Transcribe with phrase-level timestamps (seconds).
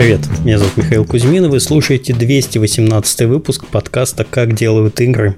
[0.00, 5.36] Привет, меня зовут Михаил Кузьмин, и вы слушаете 218 выпуск подкаста «Как делают игры».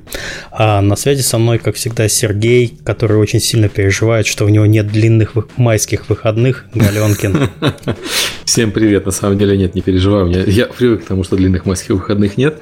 [0.52, 4.64] А на связи со мной, как всегда, Сергей, который очень сильно переживает, что у него
[4.64, 7.50] нет длинных майских выходных, Галенкин.
[8.44, 11.96] Всем привет, на самом деле нет, не переживай, я привык к тому, что длинных майских
[11.96, 12.60] выходных нет,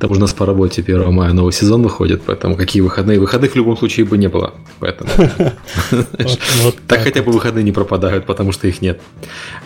[0.00, 3.20] там уже у нас по работе 1 мая новый сезон выходит, поэтому какие выходные?
[3.20, 4.54] Выходных в любом случае бы не было.
[4.78, 5.10] Поэтому
[6.88, 8.98] так хотя бы выходные не пропадают, потому что их нет.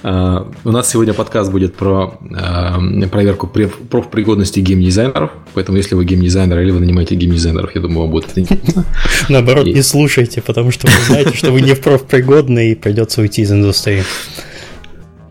[0.02, 2.80] А, у нас сегодня подкаст будет про а,
[3.12, 5.30] проверку профпригодности геймдизайнеров.
[5.54, 8.34] Поэтому если вы геймдизайнер или вы нанимаете геймдизайнеров, я думаю, вам будет
[9.28, 13.52] Наоборот, не слушайте, потому что вы знаете, что вы не профпригодны и придется уйти из
[13.52, 14.02] индустрии.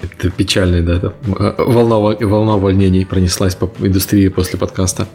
[0.04, 5.08] Это печальный, да, это волна, волна увольнений пронеслась по индустрии после подкаста.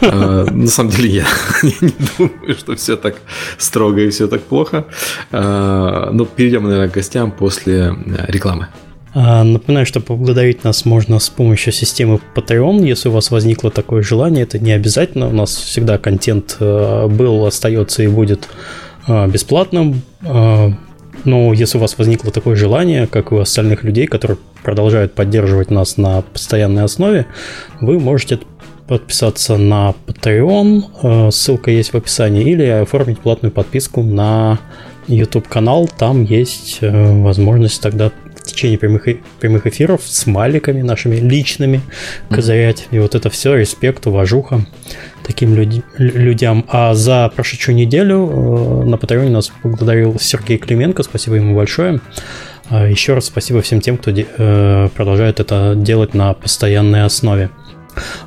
[0.00, 1.26] А, на самом деле я
[1.62, 3.16] не думаю, что все так
[3.58, 4.86] строго и все так плохо.
[5.30, 7.94] А, но перейдем, наверное, к гостям после
[8.28, 8.68] рекламы.
[9.12, 12.86] А, напоминаю, что поблагодарить нас можно с помощью системы Patreon.
[12.86, 15.28] Если у вас возникло такое желание, это не обязательно.
[15.28, 18.48] У нас всегда контент был, остается и будет
[19.06, 20.02] бесплатным.
[21.24, 25.70] Но если у вас возникло такое желание, как и у остальных людей, которые продолжают поддерживать
[25.70, 27.26] нас на постоянной основе,
[27.80, 28.40] вы можете
[28.88, 34.58] подписаться на Patreon, э, ссылка есть в описании, или оформить платную подписку на
[35.06, 35.88] YouTube канал.
[35.96, 38.10] Там есть э, возможность тогда
[38.52, 39.06] течение прямых,
[39.40, 41.80] прямых эфиров с маликами нашими личными
[42.30, 42.88] козырять.
[42.90, 44.66] И вот это все, респект, уважуха
[45.24, 46.64] таким люд, людям.
[46.68, 52.00] А за прошедшую неделю э, на Патреоне нас благодарил Сергей Клименко, спасибо ему большое.
[52.68, 57.50] А еще раз спасибо всем тем, кто э, продолжает это делать на постоянной основе.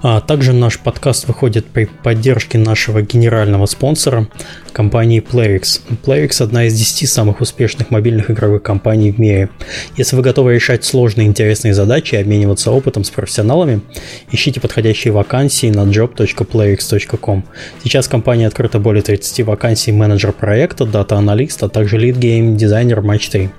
[0.02, 4.28] А также наш подкаст выходит при поддержке нашего генерального спонсора
[4.74, 5.82] компании Playrix.
[6.04, 9.50] Playrix– одна из 10 самых успешных мобильных игровых компаний в мире.
[9.96, 13.82] Если вы готовы решать сложные интересные задачи и обмениваться опытом с профессионалами,
[14.32, 17.44] ищите подходящие вакансии на job.playrix.com.
[17.84, 23.02] Сейчас в компании открыто более 30 вакансий менеджер проекта, data analyst, а также lead геймдизайнер
[23.02, 23.50] match 3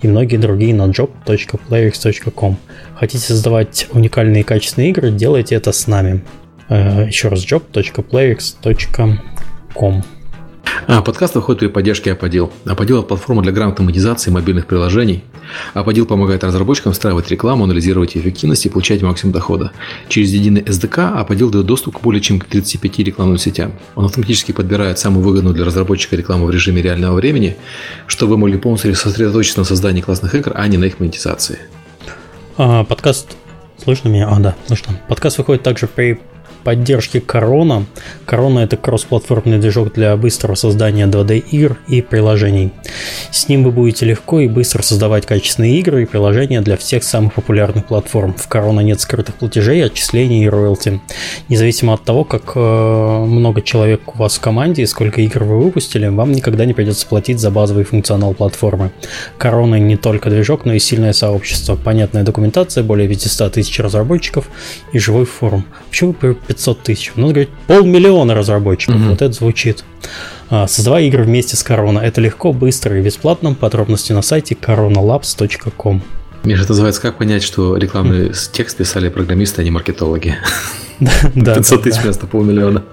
[0.00, 2.56] и многие другие на job.playrix.com.
[3.02, 6.22] Хотите создавать уникальные и качественные игры, делайте это с нами.
[6.68, 10.04] Э, еще раз job.playrix.com.
[10.86, 12.52] А, подкаст выходит при поддержке Аподил.
[12.64, 15.24] Аподил– это платформа для грамотной монетизации мобильных приложений.
[15.74, 19.72] Аподил помогает разработчикам встраивать рекламу, анализировать эффективность и получать максимум дохода.
[20.08, 23.72] Через единый SDK Аподил дает доступ к более чем к 35 рекламным сетям.
[23.96, 27.56] Он автоматически подбирает самую выгодную для разработчика рекламу в режиме реального времени,
[28.06, 31.58] чтобы вы могли полностью сосредоточиться на создании классных игр, а не на их монетизации.
[32.56, 33.36] А, подкаст
[33.82, 34.28] Слышно меня?
[34.28, 35.00] А, да, слышно.
[35.08, 36.20] Подкаст выходит также при
[36.62, 37.84] поддержки Corona.
[38.26, 42.72] Corona это кроссплатформенный движок для быстрого создания 2D игр и приложений.
[43.30, 47.34] С ним вы будете легко и быстро создавать качественные игры и приложения для всех самых
[47.34, 48.34] популярных платформ.
[48.34, 51.00] В Corona нет скрытых платежей, отчислений и роялти.
[51.48, 55.60] Независимо от того, как э, много человек у вас в команде и сколько игр вы
[55.60, 58.90] выпустили, вам никогда не придется платить за базовый функционал платформы.
[59.38, 64.48] Corona не только движок, но и сильное сообщество, понятная документация, более 500 тысяч разработчиков
[64.92, 65.64] и живой форум.
[65.88, 66.12] Почему
[66.52, 67.12] 500 тысяч.
[67.16, 68.96] Ну, говорит, полмиллиона разработчиков.
[68.96, 69.04] Угу.
[69.04, 69.84] Вот это звучит.
[70.50, 71.98] А, создавай игры вместе с Корона.
[71.98, 73.54] Это легко, быстро и бесплатно.
[73.54, 76.02] Подробности на сайте coronalabs.com.
[76.44, 80.36] Миша, это называется как понять, что рекламный текст писали программисты, а не маркетологи?
[81.34, 82.84] Да, 500 тысяч вместо полмиллиона.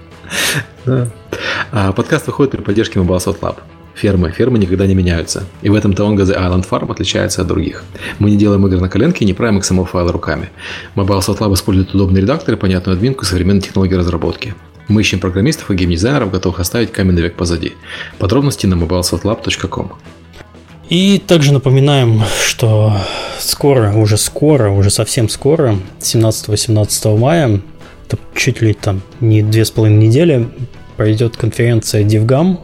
[1.70, 3.58] А, подкаст выходит при поддержке Mobile Lab
[3.94, 4.30] фермы.
[4.30, 5.44] Фермы никогда не меняются.
[5.62, 7.84] И в этом Tonga The Island Farm отличается от других.
[8.18, 10.50] Мы не делаем игры на коленке и не правим XML-файлы руками.
[10.96, 14.54] Mobile Soft Lab использует удобный редактор и понятную админку и современные технологии разработки.
[14.88, 17.74] Мы ищем программистов и геймдизайнеров, готовых оставить каменный век позади.
[18.18, 19.92] Подробности на mobilesotlab.com.
[20.88, 22.96] И также напоминаем, что
[23.38, 27.60] скоро, уже скоро, уже совсем скоро, 17-18 мая,
[28.08, 30.48] это чуть ли там не две с половиной недели,
[31.00, 32.58] пройдет конференция DevGam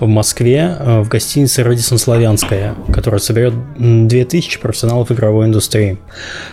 [0.00, 5.98] в Москве э, в гостинице Radisson Славянская, которая соберет 2000 профессионалов игровой индустрии.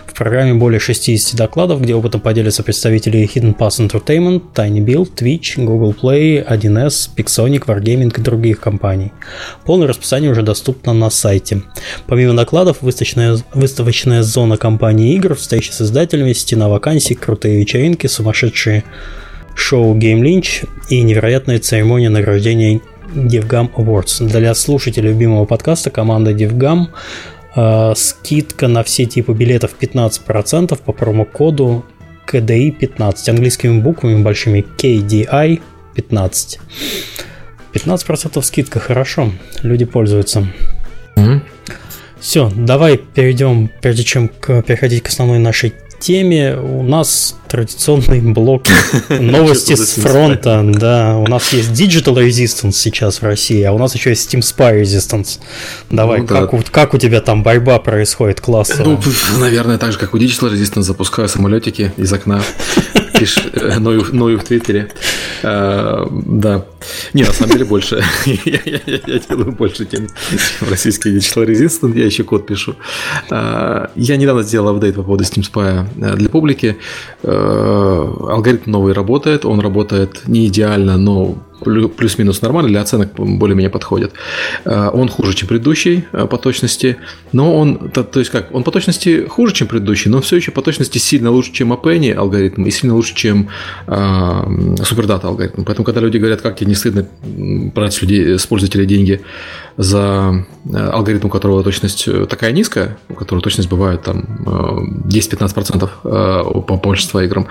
[0.06, 5.63] В программе более 60 докладов, где опытом поделятся представители Hidden Pass Entertainment, Tiny Build, Twitch,
[5.63, 9.13] Google Play, 1С, Pixonic, Wargaming и других компаний.
[9.63, 11.62] Полное расписание уже доступно на сайте.
[12.06, 18.83] Помимо докладов, выставочная, выставочная зона компании игр, встречи с издателями, стена вакансий, крутые вечеринки, сумасшедшие
[19.59, 22.81] шоу Game Lynch и невероятная церемония награждения
[23.13, 24.25] DevGam Awards.
[24.25, 26.88] Для слушателей любимого подкаста команда DevGam
[27.56, 31.85] э, скидка на все типы билетов 15% по промокоду
[32.27, 35.61] KDI 15 английскими буквами большими KDI
[35.95, 36.59] 15.
[37.73, 40.47] 15% скидка, хорошо, люди пользуются.
[41.15, 41.41] Mm-hmm.
[42.19, 46.56] Все, давай перейдем, прежде чем к, переходить к основной нашей теме.
[46.56, 48.63] У нас традиционный блок
[49.10, 50.63] новости с фронта.
[50.63, 54.42] Да, у нас есть Digital Resistance сейчас в России, а у нас еще есть Steam
[54.42, 55.40] Spy Resistance.
[55.90, 56.57] Давай, ну, как, да.
[56.57, 58.86] у, как у тебя там борьба происходит классно?
[58.86, 59.00] Ну,
[59.40, 62.42] наверное, так же, как у Digital Resistance, запускаю самолетики из окна
[63.19, 64.92] пишешь э, Ною, Ною в Твиттере.
[65.44, 66.66] А, да.
[67.13, 68.04] Не, на самом деле больше.
[68.25, 71.98] я, я, я делаю больше, чем, чем российский Digital Resistance.
[71.98, 72.75] Я еще код пишу.
[73.30, 76.78] А, я недавно сделал апдейт по поводу Steam Spy э, для публики.
[77.39, 79.45] А, алгоритм новый работает.
[79.45, 84.13] Он работает не идеально, но плюс-минус нормально, для оценок более-менее подходит.
[84.65, 86.97] Э, он хуже, чем предыдущий э, по точности,
[87.31, 90.51] но он, то, то есть как, он по точности хуже, чем предыдущий, но все еще
[90.51, 93.50] по точности сильно лучше, чем Appenny алгоритм и сильно лучше, чем
[93.88, 95.63] э, алгоритм.
[95.65, 99.21] Поэтому, когда люди говорят, как тебе не стыдно брать с, людей, с пользователей деньги
[99.80, 104.26] за э, алгоритм, у которого точность такая низкая, у которого точность бывает там
[105.08, 105.90] 10-15%
[106.62, 107.48] по большинству играм,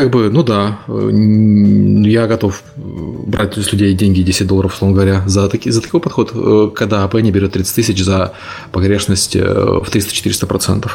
[0.00, 5.46] как бы, ну да, я готов брать с людей деньги 10 долларов, условно говоря, за,
[5.46, 8.32] таки, за такой подход, э, когда Penny берет 30 тысяч за
[8.72, 10.90] погрешность э, в 300-400%.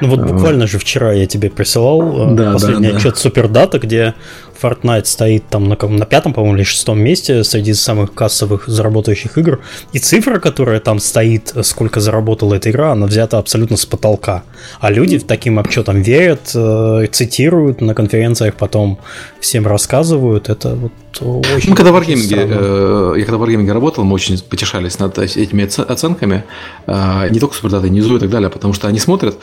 [0.00, 3.20] Ну вот буквально же вчера я тебе присылал э, да, последний да, отчет да.
[3.20, 4.14] Супердата, где
[4.60, 9.60] Fortnite стоит там на, на пятом, по-моему, или шестом месте среди самых кассовых заработающих игр.
[9.92, 14.42] И цифра, которая там стоит, сколько заработала эта игра, она взята абсолютно с потолка.
[14.80, 18.98] А люди таким отчетам верят, э, цитируют на конференциях, потом
[19.40, 20.48] всем рассказывают.
[20.48, 21.70] Это вот очень...
[21.70, 25.64] Мы когда в Wargaming, э, я когда в Wargaming работал, мы очень потешались над этими
[25.64, 26.44] оценками.
[26.86, 29.38] Э, не только Супердата, Низу и так далее, потому что они смотрят,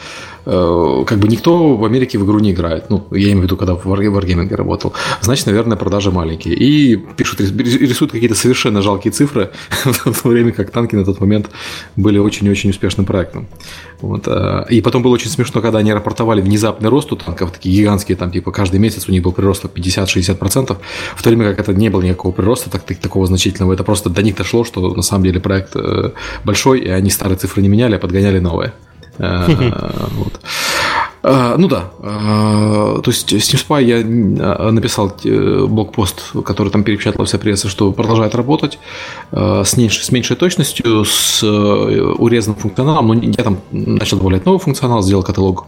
[0.46, 2.90] э, как бы никто в Америке в игру не играет.
[2.90, 6.56] Ну, я имею в виду, когда в Wargaming работал значит, наверное, продажи маленькие.
[6.56, 9.52] И пишут, рисуют какие-то совершенно жалкие цифры,
[9.84, 11.50] в то время как танки на тот момент
[11.96, 13.48] были очень-очень успешным проектом.
[14.06, 14.28] Вот.
[14.28, 18.16] Э, и потом было очень смешно, когда они рапортовали внезапный рост у танков, такие гигантские,
[18.16, 20.78] там, типа, каждый месяц у них был прирост 50-60%,
[21.16, 23.74] в то время как это не было никакого прироста так, такого значительного.
[23.74, 26.12] Это просто до них дошло, что на самом деле проект э,
[26.44, 28.74] большой, и они старые цифры не меняли, а подгоняли новые.
[29.18, 29.48] Э,
[30.12, 30.40] вот.
[31.28, 33.98] А, ну да, а, то есть Steam Spy я
[34.46, 38.78] а, написал э, блокпост, который там перепечатала вся пресса, что продолжает работать
[39.32, 44.60] с меньшей, с меньшей точностью, с э, урезанным функционалом, но я там начал добавлять новый
[44.60, 45.66] функционал, сделал каталог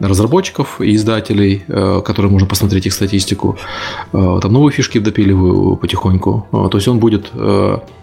[0.00, 3.58] разработчиков и издателей, э, которые можно посмотреть их статистику.
[4.10, 6.48] Там новые фишки допиливаю потихоньку.
[6.50, 7.30] То есть он будет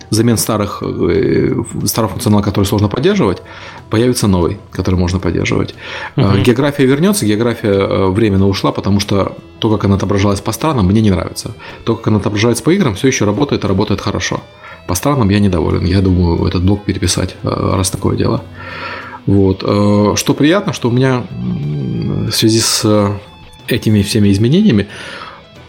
[0.10, 1.56] взамен старых, э,
[1.86, 3.42] старого функционала, который сложно поддерживать,
[3.90, 5.76] появится новый, который можно поддерживать.
[6.16, 6.38] Угу.
[6.46, 11.02] География вернется, география э, временно ушла, потому что то, как она отображалась по странам, мне
[11.02, 11.52] не нравится.
[11.84, 14.42] То, как она отображается по играм, все еще работает и работает хорошо.
[14.88, 15.86] По странам я недоволен.
[15.86, 18.44] Я думаю, этот блок переписать, раз такое дело.
[19.26, 19.60] Вот.
[19.62, 22.84] Что приятно, что у меня в связи с
[23.68, 24.88] этими всеми изменениями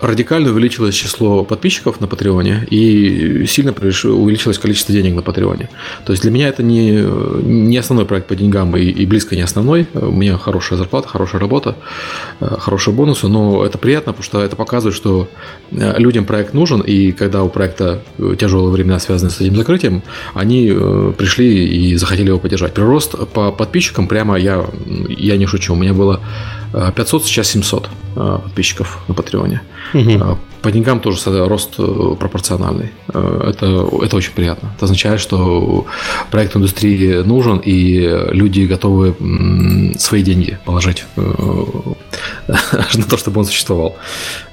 [0.07, 5.71] радикально увеличилось число подписчиков на Патреоне и сильно увеличилось количество денег на Патреоне.
[6.05, 6.91] То есть для меня это не,
[7.43, 9.87] не основной проект по деньгам и, и близко не основной.
[9.95, 11.77] У меня хорошая зарплата, хорошая работа,
[12.41, 15.29] э, хорошие бонусы, но это приятно, потому что это показывает, что
[15.71, 20.03] э, людям проект нужен, и когда у проекта э, тяжелые времена, связанные с этим закрытием,
[20.35, 20.71] они
[21.17, 22.75] пришли и захотели его поддержать.
[22.75, 24.65] Прирост по подписчикам прямо я,
[25.09, 25.75] я не шучу.
[25.75, 26.21] У меня было
[26.73, 29.63] 500, сейчас 700 подписчиков на Патреоне.
[29.93, 30.39] Угу.
[30.65, 32.91] По деньгам тоже рост э, пропорциональный.
[33.13, 34.73] Э, это, это очень приятно.
[34.75, 35.87] Это означает, что
[36.31, 39.15] проект индустрии нужен, и люди готовы
[39.99, 41.21] свои деньги положить э,
[42.95, 43.97] на то, чтобы он существовал.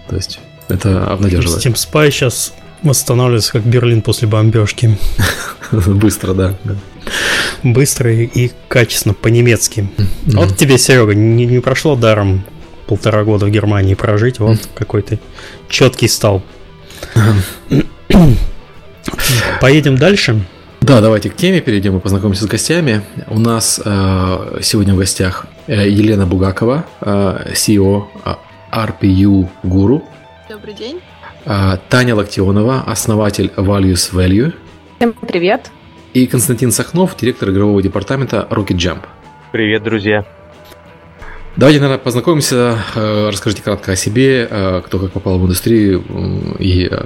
[0.10, 1.65] То есть это обнадеживает.
[1.65, 2.53] Steam Spy сейчас
[2.84, 4.98] восстанавливается как Берлин после бомбежки.
[5.72, 6.56] Быстро, да.
[7.63, 9.88] Быстро и качественно, по-немецки.
[10.25, 12.44] Вот тебе, Серега, не прошло даром
[12.91, 15.17] полтора года в Германии прожить, вот какой то
[15.69, 16.41] четкий стал.
[19.62, 20.41] Поедем дальше.
[20.81, 23.01] Да, давайте к теме перейдем и познакомимся с гостями.
[23.27, 28.33] У нас э, сегодня в гостях э, Елена Бугакова, э, CEO э,
[28.74, 30.03] RPU Guru.
[30.50, 31.00] Добрый день.
[31.45, 34.53] Э, Таня Локтионова, основатель Values Value.
[34.98, 35.71] Всем привет.
[36.13, 39.03] И Константин Сахнов, директор игрового департамента Rocket Jump.
[39.53, 40.25] Привет, друзья.
[41.58, 42.81] Давайте, наверное, познакомимся.
[42.96, 46.03] Э, расскажите кратко о себе, э, кто как попал в индустрию
[46.60, 47.05] и э,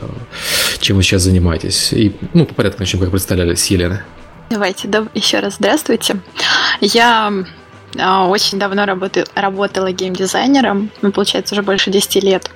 [0.79, 1.91] чем вы сейчас занимаетесь.
[1.93, 4.03] И, ну, по порядку начнем, как представляли, с Елены.
[4.51, 6.17] Давайте, да, еще раз здравствуйте.
[6.79, 7.33] Я
[7.95, 12.51] очень давно работаю, работала геймдизайнером, ну, получается, уже больше 10 лет.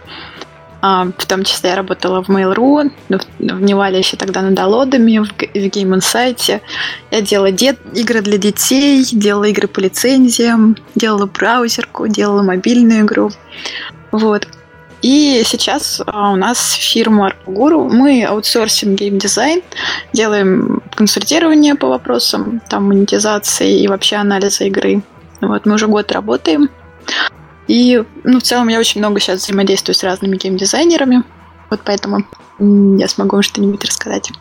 [0.82, 5.32] А, в том числе я работала в Mail.ru, в Невале еще тогда над Алодами, в,
[5.34, 6.62] Game Insight.
[7.12, 13.32] Я делала дет, игры для детей, делала игры по лицензиям, делала браузерку, делала мобильную игру.
[14.12, 14.48] Вот.
[15.02, 17.90] И сейчас а, у нас фирма Arpaguru.
[17.90, 19.62] Мы аутсорсим геймдизайн,
[20.14, 25.02] делаем консультирование по вопросам там, монетизации и вообще анализа игры.
[25.42, 26.70] Вот, мы уже год работаем.
[27.70, 31.24] И ну, в целом я очень много сейчас взаимодействую с разными геймдизайнерами.
[31.70, 32.26] Вот поэтому
[32.58, 34.32] я смогу вам что-нибудь рассказать.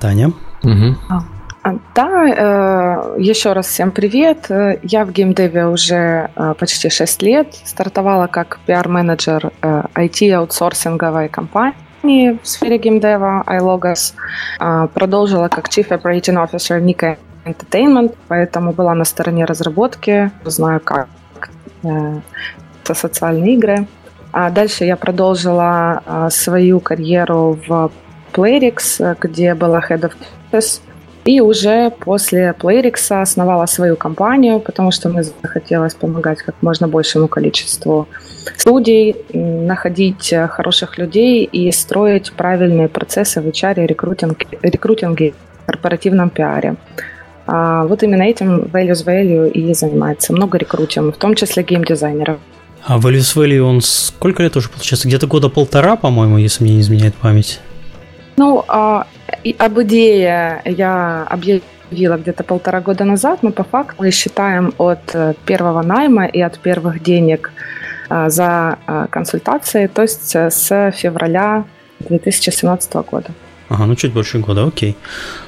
[0.00, 0.32] Таня?
[0.62, 0.96] Угу.
[1.96, 4.46] Да, э, еще раз всем привет.
[4.84, 7.56] Я в геймдеве уже э, почти 6 лет.
[7.64, 14.14] Стартовала как пиар-менеджер IT-аутсорсинговой э, компании в сфере геймдева iLogos.
[14.94, 21.08] Продолжила как Chief Operating Officer Nika Entertainment, поэтому была на стороне разработки, знаю как
[22.86, 23.86] это социальные игры.
[24.32, 27.90] А дальше я продолжила свою карьеру в
[28.32, 30.12] Playrix, где была Head of
[30.52, 30.80] Business
[31.24, 37.26] и уже после Playrix основала свою компанию, потому что мне захотелось помогать как можно большему
[37.26, 38.06] количеству
[38.56, 45.34] студий, находить хороших людей и строить правильные процессы в HR, рекрутинге, рекрутинге
[45.66, 46.76] корпоративном пиаре.
[47.48, 50.32] А вот именно этим Values Value и занимается.
[50.32, 52.38] Много рекрутим, в том числе геймдизайнеров.
[52.86, 55.08] А Values Value, он сколько лет уже получается?
[55.08, 57.60] Где-то года полтора, по-моему, если мне не изменяет память.
[58.36, 59.08] Ну, а,
[59.58, 65.34] об идее я объявила где-то полтора года назад, но по факту мы считаем от э,
[65.44, 67.50] первого найма и от первых денег
[68.08, 71.64] э, за э, консультации, то есть с февраля
[71.98, 73.30] 2017 года.
[73.68, 74.96] Ага, ну чуть больше года, окей.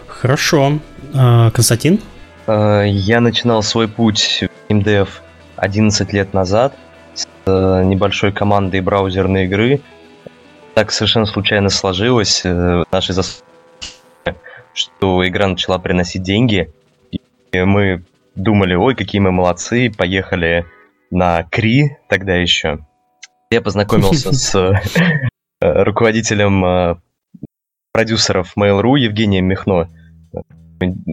[0.09, 0.81] Хорошо.
[1.15, 2.01] А, Константин?
[2.49, 5.09] Я начинал свой путь в MDF
[5.57, 6.75] 11 лет назад
[7.19, 9.81] с небольшой командой браузерной игры–
[10.79, 13.43] так совершенно случайно сложилось э, нашей заслуги,
[14.73, 16.73] что игра начала приносить деньги,
[17.11, 18.05] и мы
[18.37, 20.67] думали, ой, какие мы молодцы, поехали
[21.11, 22.79] на Кри тогда еще.
[23.51, 24.81] Я познакомился с э,
[25.83, 26.95] руководителем э,
[27.91, 29.89] продюсеров Mail.ru Евгением Михно.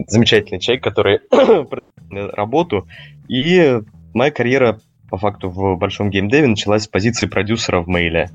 [0.06, 1.22] Замечательный человек, который
[2.36, 2.86] работу.
[3.26, 3.80] И
[4.14, 8.30] моя карьера по факту в большом геймдеве началась с позиции продюсера в Мейле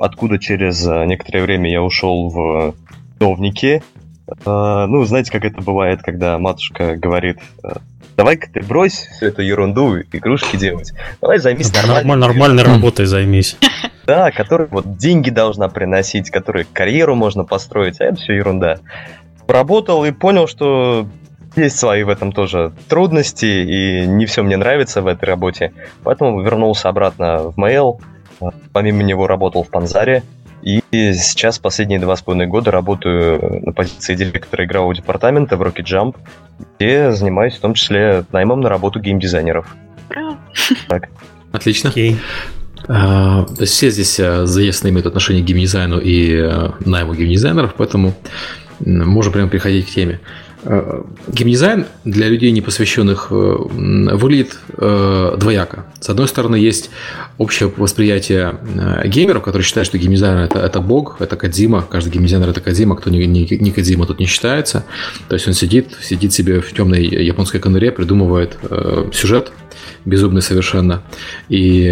[0.00, 2.74] откуда через э, некоторое время я ушел в
[3.18, 3.82] довники.
[4.26, 7.74] Э, ну, знаете, как это бывает, когда матушка говорит, э,
[8.16, 10.92] давай-ка ты брось всю эту ерунду, игрушки делать.
[11.20, 13.56] Давай займись да, нормальной, нормальной работой займись.
[14.06, 18.78] Да, которая вот деньги должна приносить, которой карьеру можно построить, а это все ерунда.
[19.46, 21.06] Поработал и понял, что
[21.56, 25.72] есть свои в этом тоже трудности, и не все мне нравится в этой работе.
[26.04, 27.98] Поэтому вернулся обратно в Mail,
[28.72, 30.22] Помимо него работал в Панзаре,
[30.62, 35.84] и сейчас последние два с половиной года работаю на позиции директора игрового департамента в Rocket
[35.84, 36.16] Jump,
[36.78, 39.66] где занимаюсь в том числе наймом на работу геймдизайнеров.
[40.88, 41.08] Так.
[41.52, 41.88] Отлично.
[41.88, 42.16] Okay.
[42.86, 47.74] Uh, то есть все здесь uh, заездно имеют отношение к геймдизайну и uh, найму геймдизайнеров,
[47.74, 48.14] поэтому
[48.80, 50.20] можем прямо переходить к теме.
[50.62, 55.86] Э, геймдизайн для людей, не посвященных, э, выглядит э, двояко.
[56.00, 56.90] С одной стороны, есть
[57.38, 58.56] общее восприятие
[59.06, 63.08] геймеров, которые считают, что геймдизайнер это, это бог, это Кадзима, каждый геймдизайнер это Кадзима, кто
[63.08, 64.84] не, не, не Кадзима, тут не считается.
[65.28, 68.58] То есть он сидит, сидит себе в темной японской конуре, придумывает
[69.12, 69.52] сюжет,
[70.04, 71.02] безумный совершенно,
[71.48, 71.88] и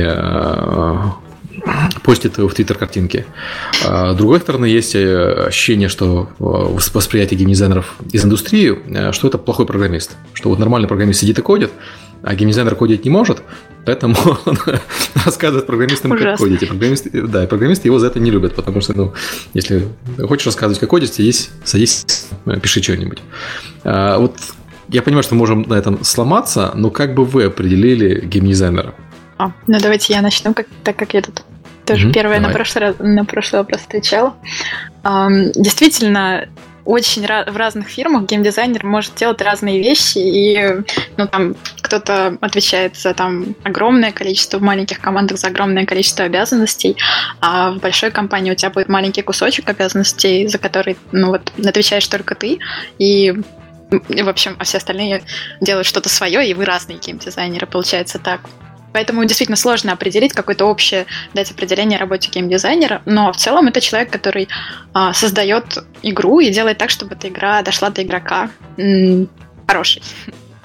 [2.02, 3.26] постит в Твиттер картинки.
[3.84, 9.28] А, с другой стороны, есть э, ощущение, что э, восприятие геймдизайнеров из индустрии, э, что
[9.28, 10.16] это плохой программист.
[10.32, 11.70] Что вот нормальный программист сидит и кодит,
[12.22, 13.42] а геймдизайнер кодить не может,
[13.84, 14.58] поэтому он
[15.24, 16.30] рассказывает программистам, Ужасно.
[16.30, 16.62] как кодить.
[16.62, 19.14] И программисты, да, и программисты его за это не любят, потому что, ну,
[19.54, 19.86] если
[20.26, 22.26] хочешь рассказывать, как кодить, садись, садись,
[22.62, 23.18] пиши что-нибудь.
[23.84, 24.36] А, вот
[24.88, 28.94] я понимаю, что мы можем на этом сломаться, но как бы вы определили геймдизайнера?
[29.38, 31.42] А, ну давайте я начну, как, так как я тут
[31.86, 34.34] тоже mm-hmm, первое на прошлый, на прошлый вопрос отвечала.
[35.04, 36.48] Um, действительно,
[36.88, 40.84] очень в разных фирмах геймдизайнер может делать разные вещи, и
[41.18, 46.96] ну, там кто-то отвечает за там огромное количество, в маленьких командах за огромное количество обязанностей,
[47.40, 52.08] а в большой компании у тебя будет маленький кусочек обязанностей, за который ну, вот, отвечаешь
[52.08, 52.58] только ты,
[52.98, 53.34] и
[53.90, 55.22] в общем, а все остальные
[55.60, 58.40] делают что-то свое, и вы разные геймдизайнеры, получается так.
[58.92, 64.10] Поэтому действительно сложно определить какое-то общее, дать определение работе геймдизайнера, но в целом это человек,
[64.10, 64.48] который
[64.92, 69.28] а, создает игру и делает так, чтобы эта игра дошла до игрока м-
[69.66, 70.02] хорошей.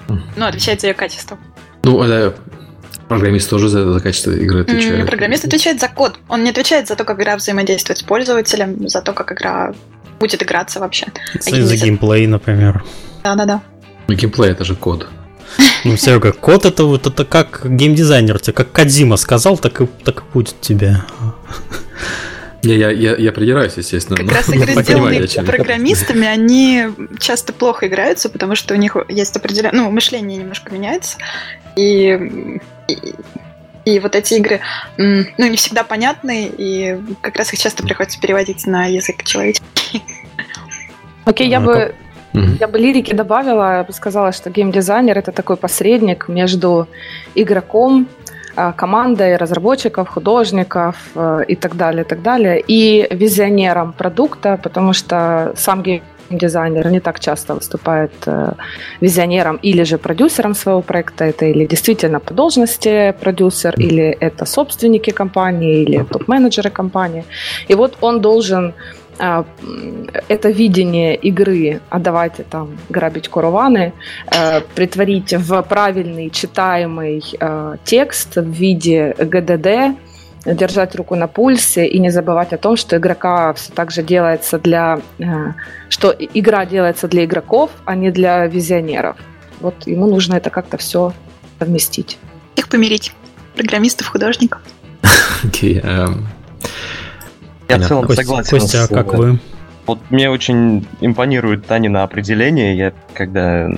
[0.08, 1.38] Ну, отвечает за ее качество.
[1.82, 2.36] Ну, это
[3.08, 5.06] Программист тоже за, за качество игры отвечает?
[5.06, 6.18] Программист отвечает за код.
[6.28, 9.74] Он не отвечает за то, как игра взаимодействует с пользователем, за то, как игра
[10.18, 11.08] будет играться вообще.
[11.40, 12.84] За, за геймплей, например.
[13.22, 13.60] Да-да-да.
[14.08, 15.08] Ну, геймплей это же код.
[15.84, 20.20] Ну, как код это вот это как геймдизайнер, тебе как Кадзима сказал, так и так
[20.20, 21.02] и будет тебе.
[22.64, 24.16] Я, я, я, я придираюсь, естественно.
[24.16, 26.86] Как раз игры, сделанные программистами, они
[27.20, 29.82] часто плохо играются, потому что у них есть определенное...
[29.82, 31.18] Ну, мышление немножко меняется.
[31.76, 32.58] И,
[32.88, 33.14] и,
[33.84, 34.60] и вот эти игры,
[34.96, 40.02] ну, не всегда понятны, и как раз их часто приходится переводить на язык человеческий.
[41.26, 41.94] Окей, okay, я бы
[42.34, 46.88] Я бы лирики добавила, я бы сказала, что геймдизайнер это такой посредник между
[47.36, 48.08] игроком,
[48.56, 54.92] а, командой разработчиков, художников э, и так далее, и так далее, и визионером продукта, потому
[54.92, 58.52] что сам геймдизайнер не так часто выступает э,
[59.00, 65.10] визионером или же продюсером своего проекта, это или действительно по должности продюсер, или это собственники
[65.10, 67.24] компании, или топ-менеджеры компании.
[67.70, 68.72] И вот он должен
[69.18, 73.92] это видение игры, а давайте там грабить караваны,
[74.30, 79.96] э, притворить в правильный читаемый э, текст в виде ГДД,
[80.46, 84.58] держать руку на пульсе и не забывать о том, что игрока все так же делается
[84.58, 85.24] для, э,
[85.88, 89.16] что игра делается для игроков, а не для визионеров.
[89.60, 91.12] Вот ему нужно это как-то все
[91.58, 92.18] совместить.
[92.56, 93.12] Их помирить.
[93.56, 94.60] Программистов, художников.
[95.44, 96.24] Окей, okay, um...
[97.68, 98.50] Я в целом Костя, согласен.
[98.58, 99.38] Костя, а как вы?
[99.86, 102.76] Вот мне очень импонирует Танина определение.
[102.76, 103.68] Я, когда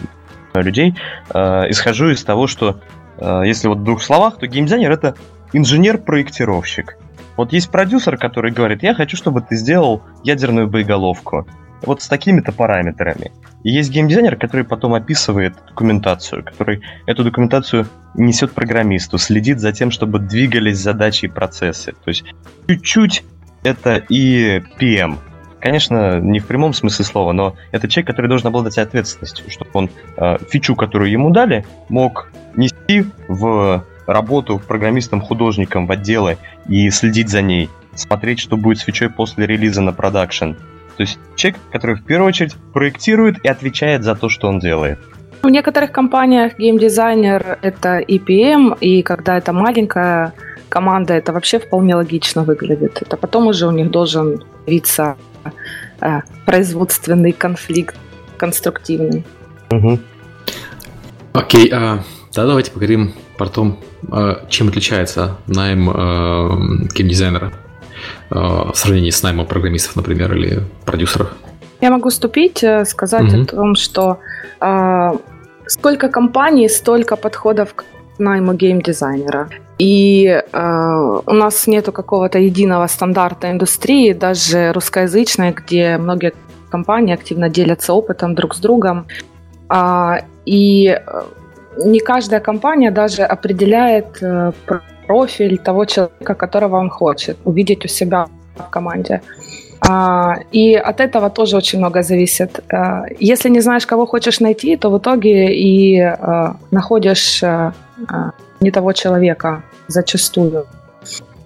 [0.54, 0.94] людей,
[1.34, 1.38] э,
[1.70, 2.80] исхожу из того, что
[3.18, 5.14] э, если вот в двух словах, то геймдизайнер это
[5.52, 6.96] инженер-проектировщик.
[7.36, 11.46] Вот есть продюсер, который говорит, я хочу, чтобы ты сделал ядерную боеголовку.
[11.82, 13.32] Вот с такими-то параметрами.
[13.62, 19.90] И есть геймдизайнер, который потом описывает документацию, который эту документацию несет программисту, следит за тем,
[19.90, 21.92] чтобы двигались задачи и процессы.
[21.92, 22.24] То есть
[22.66, 23.24] чуть-чуть
[23.66, 25.16] это и PM.
[25.60, 29.90] Конечно, не в прямом смысле слова, но это человек, который должен обладать ответственностью, чтобы он
[30.16, 36.38] э, фичу, которую ему дали, мог нести в работу программистом, художником в отделы
[36.68, 40.52] и следить за ней, смотреть, что будет с фичой после релиза на продакшн.
[40.96, 44.98] То есть человек, который в первую очередь проектирует и отвечает за то, что он делает.
[45.42, 50.32] В некоторых компаниях геймдизайнер— это EPM, и когда это маленькая
[50.68, 53.02] команда, это вообще вполне логично выглядит.
[53.02, 55.16] Это потом уже у них должен появиться
[56.00, 57.96] э, производственный конфликт
[58.36, 59.24] конструктивный.
[59.70, 59.98] Угу.
[61.32, 62.02] Окей, а,
[62.34, 63.78] да, давайте поговорим про то,
[64.10, 66.50] а, чем отличается найм а,
[66.94, 67.52] геймдизайнера
[68.30, 71.32] а, в сравнении с наймом программистов, например, или продюсеров.
[71.80, 73.42] Я могу вступить, э, сказать угу.
[73.42, 74.18] о том, что
[74.60, 75.12] э,
[75.66, 77.84] сколько компаний, столько подходов к
[78.18, 79.50] найму геймдизайнера.
[79.78, 86.32] И э, у нас нету какого-то единого стандарта индустрии, даже русскоязычной, где многие
[86.70, 89.06] компании активно делятся опытом друг с другом.
[89.68, 91.22] А, и э,
[91.84, 94.52] не каждая компания даже определяет э,
[95.06, 99.20] профиль того человека, которого он хочет увидеть у себя в команде.
[99.80, 102.60] А, и от этого тоже очень много зависит.
[102.72, 106.12] А, если не знаешь, кого хочешь найти, то в итоге и
[106.70, 107.44] находишь
[108.60, 110.66] не того человека зачастую.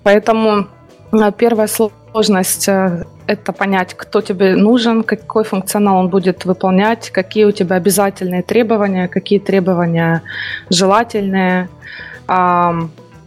[0.03, 0.67] Поэтому
[1.13, 7.45] э, первая сложность э,– это понять, кто тебе нужен, какой функционал он будет выполнять, какие
[7.45, 10.23] у тебя обязательные требования, какие требования
[10.71, 11.69] желательные.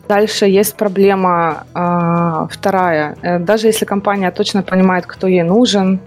[0.08, 3.16] Дальше есть проблема а, вторая.
[3.22, 6.00] Э, даже если компания точно понимает, кто ей нужен,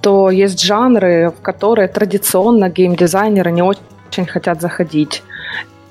[0.00, 5.22] то есть жанры, в которые традиционно геймдизайнеры не очень хотят заходить.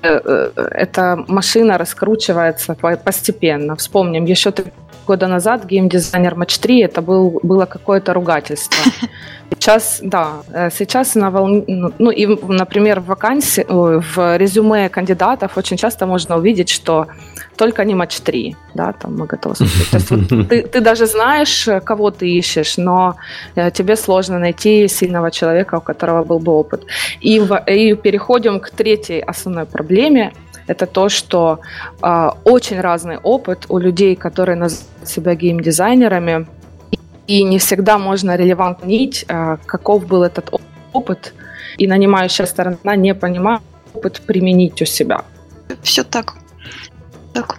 [0.02, 3.76] Э, э, эта машина раскручивается постепенно.
[3.76, 4.72] Вспомним, еще три
[5.06, 8.92] года назад геймдизайнер Match 3 это был, было какое-то ругательство.
[9.52, 15.58] Сейчас, да, э, сейчас на волне, ну, ну и, например, в вакансии, в резюме кандидатов
[15.58, 17.08] очень часто можно увидеть, что
[17.60, 19.90] только не матч 3, да, там мы готовы слушать.
[19.92, 23.16] То есть вот ты, ты даже знаешь, кого ты ищешь, но
[23.74, 26.86] тебе сложно найти сильного человека, у которого был бы опыт.
[27.22, 30.32] И, в, и переходим к третьей основной проблеме,
[30.68, 31.60] это то, что
[32.02, 36.46] э, очень разный опыт у людей, которые называют себя геймдизайнерами,
[37.28, 40.54] и не всегда можно релевантно нить, э, каков был этот
[40.94, 41.34] опыт,
[41.78, 43.62] и нанимающая сторона не понимает
[43.94, 45.24] опыт применить у себя.
[45.82, 46.36] Все так.
[47.34, 47.58] Так.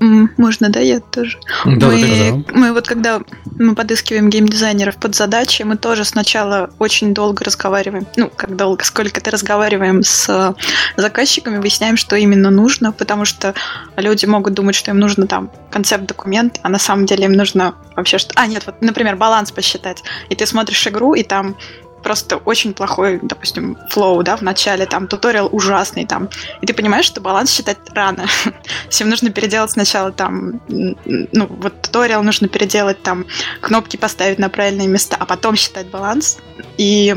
[0.00, 1.38] Можно, да, я тоже.
[1.66, 2.52] Да, мы, да.
[2.54, 3.20] мы вот когда
[3.58, 9.30] мы подыскиваем геймдизайнеров под задачи, мы тоже сначала очень долго разговариваем, ну, как долго, сколько-то
[9.30, 10.54] разговариваем с
[10.96, 13.52] заказчиками, выясняем, что именно нужно, потому что
[13.96, 18.16] люди могут думать, что им нужно там концепт-документ, а на самом деле им нужно вообще
[18.16, 18.32] что...
[18.36, 20.02] А, нет, вот, например, баланс посчитать.
[20.30, 21.56] И ты смотришь игру, и там
[22.02, 26.28] просто очень плохой, допустим, флоу, да, в начале, там, туториал ужасный, там,
[26.60, 28.26] и ты понимаешь, что баланс считать рано.
[28.88, 33.26] Всем нужно переделать сначала, там, ну, вот туториал нужно переделать, там,
[33.60, 36.38] кнопки поставить на правильные места, а потом считать баланс.
[36.76, 37.14] И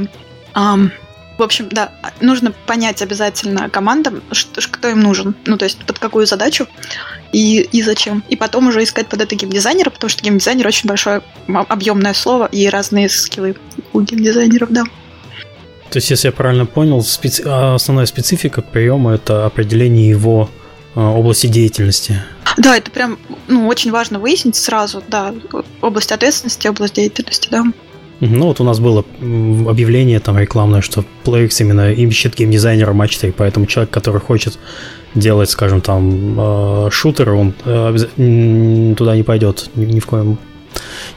[0.54, 0.92] um,
[1.38, 1.92] в общем, да,
[2.22, 6.68] нужно понять обязательно командам, что, кто им нужен, ну, то есть под какую задачу
[7.32, 8.24] и, и зачем.
[8.30, 12.68] И потом уже искать под это геймдизайнера, потому что геймдизайнер очень большое объемное слово и
[12.68, 13.56] разные скиллы
[13.94, 14.84] у геймдизайнеров, да.
[15.90, 17.44] То есть, если я правильно понял, специ...
[17.46, 20.50] А, основная специфика приема это определение его
[20.96, 22.22] а, области деятельности.
[22.58, 23.18] Да, это прям
[23.48, 25.34] ну, очень важно выяснить сразу, да,
[25.82, 27.64] область ответственности, область деятельности, да.
[28.20, 33.32] Ну вот у нас было объявление там рекламное, что PlayX именно ищет геймдизайнера матч 3,
[33.32, 34.58] поэтому человек, который хочет
[35.16, 40.38] делать, скажем, там э, шутер, он э, туда не пойдет ни, ни в коем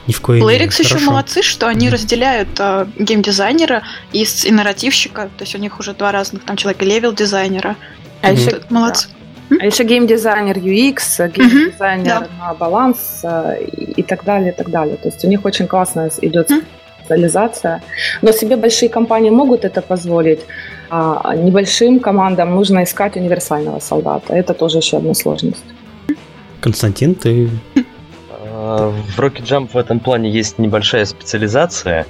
[0.06, 1.92] ни в коем Playrix еще молодцы, что они mm-hmm.
[1.92, 3.82] разделяют э, геймдизайнера
[4.12, 7.76] и, и нарративщика, то есть у них уже два разных там человека, level дизайнера.
[8.20, 8.37] А mm-hmm.
[8.37, 9.09] еще молодцы.
[9.48, 9.56] Да.
[9.61, 12.38] А еще геймдизайнер UX, геймдизайнер mm-hmm.
[12.38, 13.64] на баланс э,
[13.96, 14.96] и так далее, и так далее.
[14.96, 16.64] То есть у них очень классно идет mm-hmm
[17.06, 17.82] специализация.
[18.22, 20.40] Но себе большие компании могут это позволить,
[20.90, 24.34] а небольшим командам нужно искать универсального солдата.
[24.34, 25.64] Это тоже еще одна сложность.
[26.60, 27.48] Константин, ты...
[28.40, 32.06] А, в Rocket Jump в этом плане есть небольшая специализация.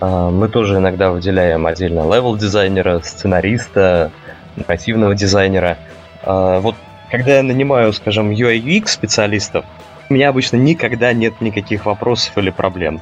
[0.00, 4.10] А, мы тоже иногда выделяем отдельно левел-дизайнера, сценариста,
[4.56, 5.76] нарративного дизайнера.
[6.22, 6.74] А, вот
[7.10, 9.64] когда я нанимаю, скажем, UI UX специалистов,
[10.10, 13.00] у меня обычно никогда нет никаких вопросов или проблем.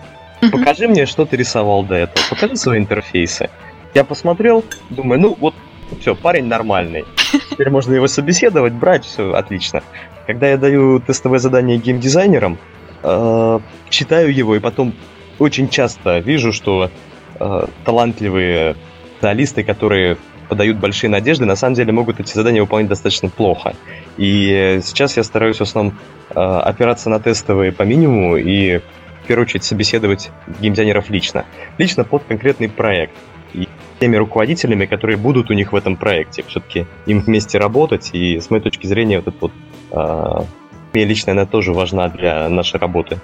[0.52, 2.24] Покажи мне, что ты рисовал до этого.
[2.30, 3.50] Покажи свои интерфейсы.
[3.94, 5.54] Я посмотрел, думаю, ну вот,
[6.00, 7.04] все, парень нормальный.
[7.50, 9.82] Теперь можно его собеседовать, брать, все отлично.
[10.26, 12.59] Когда я даю тестовое задание геймдизайнерам,
[13.02, 14.94] э, читаю его и потом
[15.38, 16.90] очень часто вижу, что
[17.38, 18.76] э, талантливые
[19.16, 23.74] специалисты, которые подают большие надежды, на самом деле могут эти задания выполнять достаточно плохо.
[24.16, 25.98] И сейчас я стараюсь в основном
[26.30, 28.80] э, опираться на тестовые по минимуму и
[29.27, 31.45] в первую очередь собеседовать геймдизайнеров лично.
[31.79, 33.12] Лично под конкретный проект.
[33.55, 36.45] И теми руководителями, которые будут у них в этом проекте.
[36.47, 39.53] Все-таки им вместе работать, и с моей точки зрения вот это вот
[39.91, 40.45] э,
[40.93, 43.19] мне лично она тоже важна для нашей работы.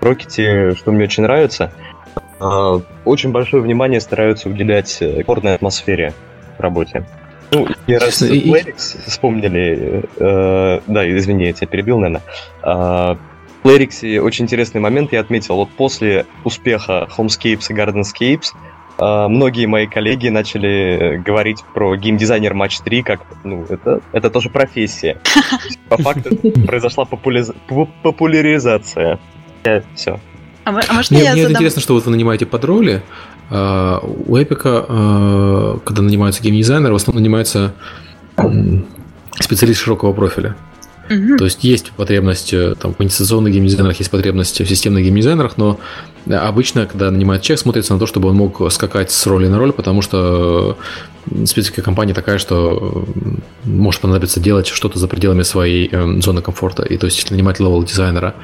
[0.00, 1.72] В Рокете, что мне очень нравится,
[2.40, 6.14] э, очень большое внимание стараются уделять горной атмосфере
[6.58, 7.06] в работе.
[7.52, 8.74] Ну, и раз и...
[9.06, 12.22] вспомнили, э, да, извини, я тебя перебил, наверное,
[12.64, 13.16] э,
[13.64, 15.56] в Lyrix очень интересный момент я отметил.
[15.56, 18.48] Вот после успеха Homescapes и Gardenscapes
[18.96, 24.50] Uh, многие мои коллеги начали говорить про геймдизайнер Матч 3 как, ну, это, это тоже
[24.50, 25.20] профессия.
[25.88, 26.30] По факту
[26.64, 29.18] произошла популяризация.
[29.96, 30.20] Все.
[30.64, 31.56] А, а мне, я мне задам...
[31.56, 33.02] интересно, что вот вы нанимаете под роли.
[33.50, 37.74] Uh, у Эпика, когда нанимаются геймдизайнеры, в основном нанимается
[39.40, 40.54] специалист широкого профиля.
[41.10, 41.36] Угу.
[41.36, 45.78] То есть есть потребность э, там, в инициационных геймдизайнерах, есть потребность в системных геймдизайнерах, но
[46.26, 49.58] э, обычно, когда нанимает человек, смотрится на то, чтобы он мог скакать с роли на
[49.58, 50.78] роль, потому что
[51.30, 53.06] э, специфика компании такая, что
[53.64, 55.90] может понадобиться делать что-то за пределами своей
[56.20, 56.82] зоны комфорта.
[56.82, 58.34] И то есть, если нанимать level дизайнера,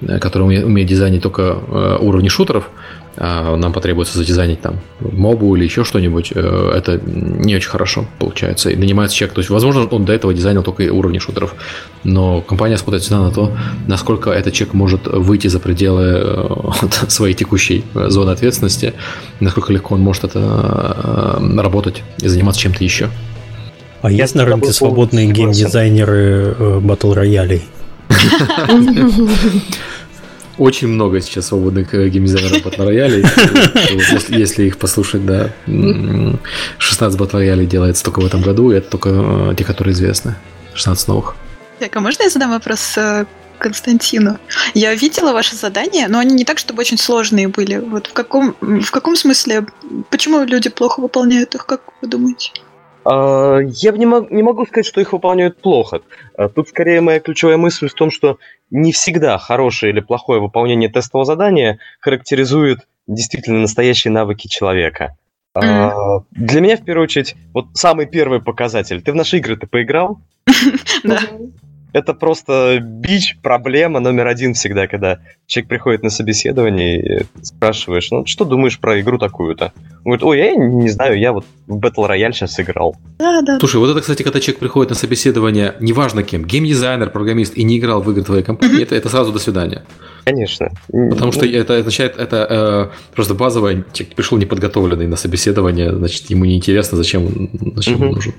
[0.00, 1.54] который умеет дизайнить только
[2.00, 2.70] уровни шутеров,
[3.16, 8.70] нам потребуется задизайнить там мобу или еще что-нибудь, э, это не очень хорошо получается.
[8.70, 11.54] И нанимается человек, то есть, возможно, он до этого дизайнил только уровни шутеров,
[12.02, 13.52] но компания смотрит всегда на то,
[13.86, 16.48] насколько этот человек может выйти за пределы э,
[17.08, 18.94] своей текущей зоны ответственности,
[19.40, 23.10] насколько легко он может это э, работать и заниматься чем-то еще.
[24.02, 27.62] А есть на рынке свободные геймдизайнеры батл роялей?
[30.58, 33.24] Очень много сейчас свободных э, геймдизайнеров на рояле.
[34.28, 35.52] Если их послушать, да.
[36.78, 40.36] 16 батл роялей делается только в этом году, и это только э, те, которые известны.
[40.74, 41.36] 16 новых.
[41.78, 43.26] Так, а можно я задам вопрос э,
[43.58, 44.38] Константину?
[44.74, 47.78] Я видела ваши задания, но они не так, чтобы очень сложные были.
[47.78, 49.66] Вот в каком, в каком смысле,
[50.10, 52.52] почему люди плохо выполняют их, как вы думаете?
[53.04, 56.00] А, я не, мог, не могу сказать, что их выполняют плохо.
[56.36, 58.38] А, тут скорее моя ключевая мысль в том, что
[58.70, 65.16] не всегда хорошее или плохое выполнение тестового задания характеризует действительно настоящие навыки человека.
[65.56, 66.24] Mm.
[66.32, 69.02] Для меня, в первую очередь, вот самый первый показатель.
[69.02, 70.20] Ты в наши игры ты поиграл?
[71.04, 71.18] Да.
[71.94, 78.26] Это просто бич, проблема номер один всегда, когда человек приходит на собеседование и спрашиваешь, ну,
[78.26, 79.72] что думаешь про игру такую-то?
[80.04, 82.96] Он говорит, ой, я не знаю, я вот в Battle Royale сейчас играл.
[83.18, 83.60] Да, да.
[83.60, 87.78] Слушай, вот это, кстати, когда человек приходит на собеседование, неважно кем, геймдизайнер, программист, и не
[87.78, 89.84] играл в игры твоей компании, это, это сразу до свидания.
[90.24, 90.70] Конечно.
[90.88, 96.44] Потому что это означает, это э, просто базовое, человек пришел неподготовленный на собеседование, значит, ему
[96.44, 98.34] неинтересно, зачем, зачем он нужен.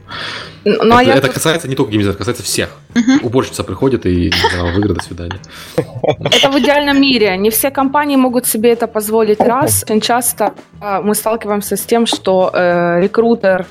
[0.66, 1.14] Ну, а это, а я...
[1.14, 2.70] это касается не только геймдизайнера, касается всех.
[2.96, 3.28] Угу.
[3.28, 5.40] Уборщица приходит и играл в игры, до свидания.
[5.78, 7.38] Это в идеальном мире.
[7.38, 9.84] Не все компании могут себе это позволить раз.
[9.84, 13.68] Очень часто а, мы сталкиваемся с тем, что э, рекрутер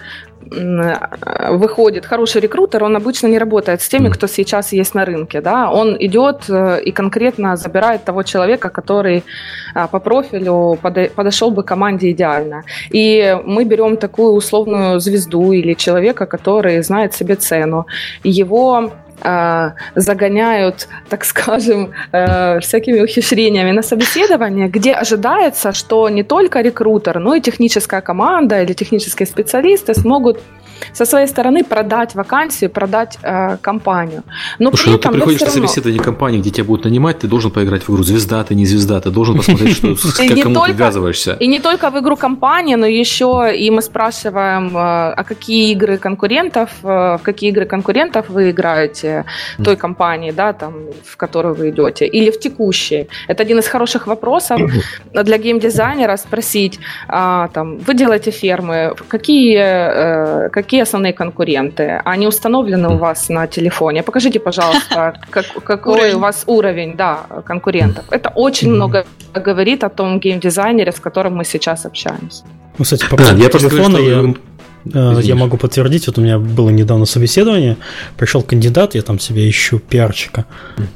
[0.50, 5.40] выходит хороший рекрутер, он обычно не работает с теми, кто сейчас есть на рынке.
[5.40, 5.70] Да?
[5.70, 9.24] Он идет э, и конкретно забирает того человека, который
[9.74, 10.78] а, по профилю
[11.16, 12.64] подошел бы команде идеально.
[12.90, 17.86] И мы берем такую условную звезду или человека, который знает себе цену.
[18.24, 19.03] Его э,
[19.94, 27.34] загоняют, так скажем, э, всякими ухищрениями на собеседование, где ожидается, что не только рекрутер, но
[27.34, 30.40] и техническая команда или технические специалисты смогут
[30.92, 34.22] со своей стороны продать вакансию, продать э, компанию.
[34.58, 37.28] Но Слушай, при ну этом, ты приходишь на собеседование компании, где тебя будут нанимать, ты
[37.28, 40.72] должен поиграть в игру звезда, ты не звезда, ты должен посмотреть, что, к кому ты
[40.72, 41.36] ввязываешься.
[41.40, 45.98] И не только в игру компании, но еще и мы спрашиваем, э, а какие игры
[45.98, 49.03] конкурентов, э, в какие игры конкурентов вы играете
[49.64, 53.08] той компании, да, там, в которую вы идете, или в текущей.
[53.28, 54.60] Это один из хороших вопросов
[55.12, 62.00] для геймдизайнера спросить, а, там, вы делаете фермы, какие, э, какие основные конкуренты?
[62.04, 64.02] Они установлены у вас на телефоне?
[64.02, 68.04] Покажите, пожалуйста, как, какой у вас уровень да, конкурентов.
[68.10, 72.44] Это очень много говорит о том геймдизайнере, с которым мы сейчас общаемся.
[72.78, 74.34] Ну, кстати, по поводу телефона я...
[74.84, 75.28] Извините.
[75.28, 77.76] Я могу подтвердить, вот у меня было недавно собеседование,
[78.16, 80.46] пришел кандидат, я там себе ищу пиарчика.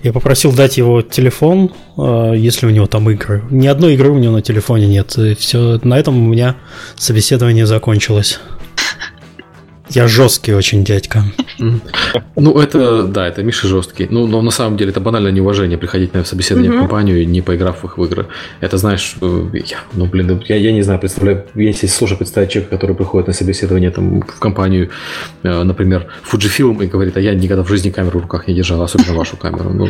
[0.03, 3.42] Я попросил дать его телефон, э, если у него там игры.
[3.51, 5.16] Ни одной игры у него на телефоне нет.
[5.16, 6.57] И все, на этом у меня
[6.96, 8.40] собеседование закончилось.
[9.90, 11.24] Я жесткий очень дядька.
[12.37, 14.07] Ну, это, да, это Миша жесткий.
[14.11, 17.83] Ну, но на самом деле это банальное неуважение приходить на собеседование в компанию, не поиграв
[17.83, 18.27] в их в игры.
[18.61, 22.77] Это, знаешь, э, я, ну, блин, я, я не знаю, представляю, если сложно представить человека,
[22.77, 24.90] который приходит на собеседование там, в компанию,
[25.42, 28.83] э, например, Fujifilm и говорит, а я никогда в жизни камеру в руках не держал,
[28.83, 29.70] особенно вашу камеру.
[29.70, 29.88] Ну,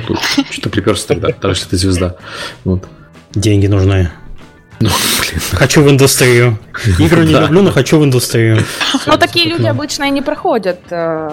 [0.51, 2.17] что-то приперся тогда, даже если ты звезда.
[2.65, 2.85] Вот.
[3.35, 4.11] Деньги нужны.
[4.81, 5.41] Ну, блин.
[5.53, 6.59] Хочу в индустрию.
[6.99, 8.59] Игры не люблю, но хочу в индустрию.
[9.07, 10.79] Но такие люди обычно и не проходят.
[10.91, 11.31] Э,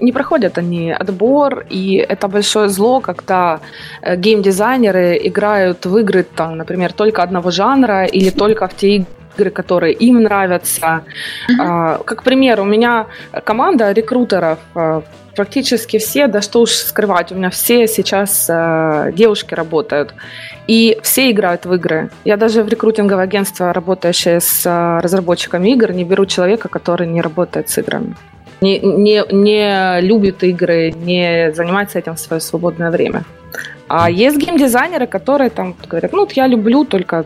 [0.00, 3.60] не проходят они отбор, и это большое зло, когда
[4.02, 9.06] э, геймдизайнеры играют в игры, там, например, только одного жанра или только в те игры,
[9.50, 11.02] которые им нравятся.
[11.50, 12.04] Mm-hmm.
[12.04, 13.06] Как пример, у меня
[13.44, 15.02] команда рекрутеров э,
[15.36, 20.14] практически все, да что уж скрывать, у меня все сейчас э, девушки работают.
[20.66, 22.10] И все играют в игры.
[22.24, 27.20] Я даже в рекрутинговое агентство, работающее с э, разработчиками игр, не беру человека, который не
[27.20, 28.16] работает с играми.
[28.60, 33.22] Не, не, не любит игры, не занимается этим в свое свободное время.
[33.88, 37.24] А есть геймдизайнеры, которые там говорят, ну, вот я люблю только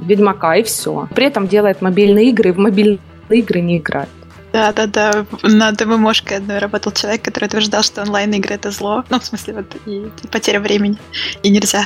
[0.00, 1.08] Ведьмака и все.
[1.14, 2.98] При этом делает мобильные игры, и в мобильные
[3.30, 4.08] игры не играет.
[4.52, 5.26] Да, да, да.
[5.42, 9.02] На ДММошке одной работал человек, который утверждал, что онлайн-игры это зло.
[9.08, 10.98] Ну, в смысле, вот и потеря времени.
[11.42, 11.84] И нельзя.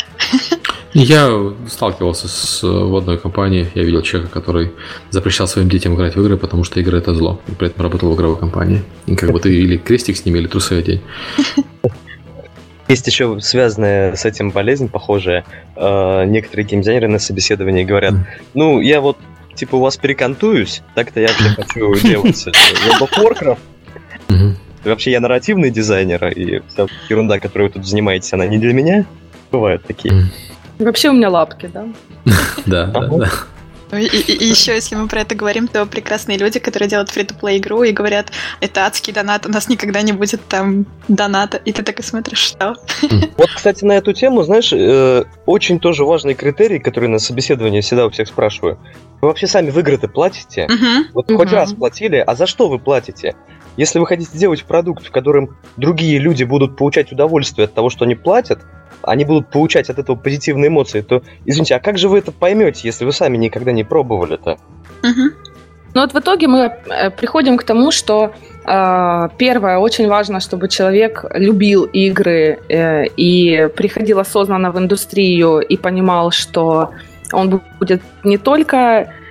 [0.93, 1.31] Я
[1.69, 4.73] сталкивался с, в одной компании, я видел человека, который
[5.11, 7.41] запрещал своим детям играть в игры, потому что игры это зло.
[7.47, 8.83] И при этом работал в игровой компании.
[9.07, 11.03] И как бы ты или крестик с ними, или трусы одень.
[12.89, 15.45] Есть еще связанная с этим болезнь, похожая.
[15.75, 18.15] Э, некоторые геймдизайнеры на собеседовании говорят,
[18.55, 19.19] ну, я вот
[19.55, 23.59] типа у вас перекантуюсь, так-то я вообще хочу делать World of Warcraft.
[24.85, 29.05] Вообще я нарративный дизайнер, и вся ерунда, которой вы тут занимаетесь, она не для меня.
[29.51, 30.31] Бывают такие.
[30.79, 31.89] Вообще у меня лапки, да?
[32.67, 33.31] Да, да, да.
[33.93, 37.59] И, и, и еще, если мы про это говорим, то прекрасные люди, которые делают фри-то-плей
[37.59, 41.59] игру и говорят, это адский донат, у нас никогда не будет там доната.
[41.59, 42.77] И ты так и смотришь, что?
[43.37, 48.07] Вот, кстати, на эту тему, знаешь, э, очень тоже важный критерий, который на собеседовании всегда
[48.07, 48.79] у всех спрашиваю.
[49.21, 50.69] Вы вообще сами в игры-то платите?
[51.13, 53.35] Вот хоть раз платили, а за что вы платите?
[53.77, 58.05] Если вы хотите сделать продукт, в котором другие люди будут получать удовольствие от того, что
[58.05, 58.61] они платят,
[59.07, 62.81] они будут получать от этого позитивные эмоции, то, извините, а как же вы это поймете,
[62.89, 64.59] если вы сами никогда не пробовали-то?
[65.03, 65.47] Угу.
[65.95, 68.33] Ну вот в итоге мы э, приходим к тому, что
[68.67, 75.77] э, первое, очень важно, чтобы человек любил игры э, и приходил осознанно в индустрию и
[75.77, 76.91] понимал, что
[77.33, 78.77] он будет не только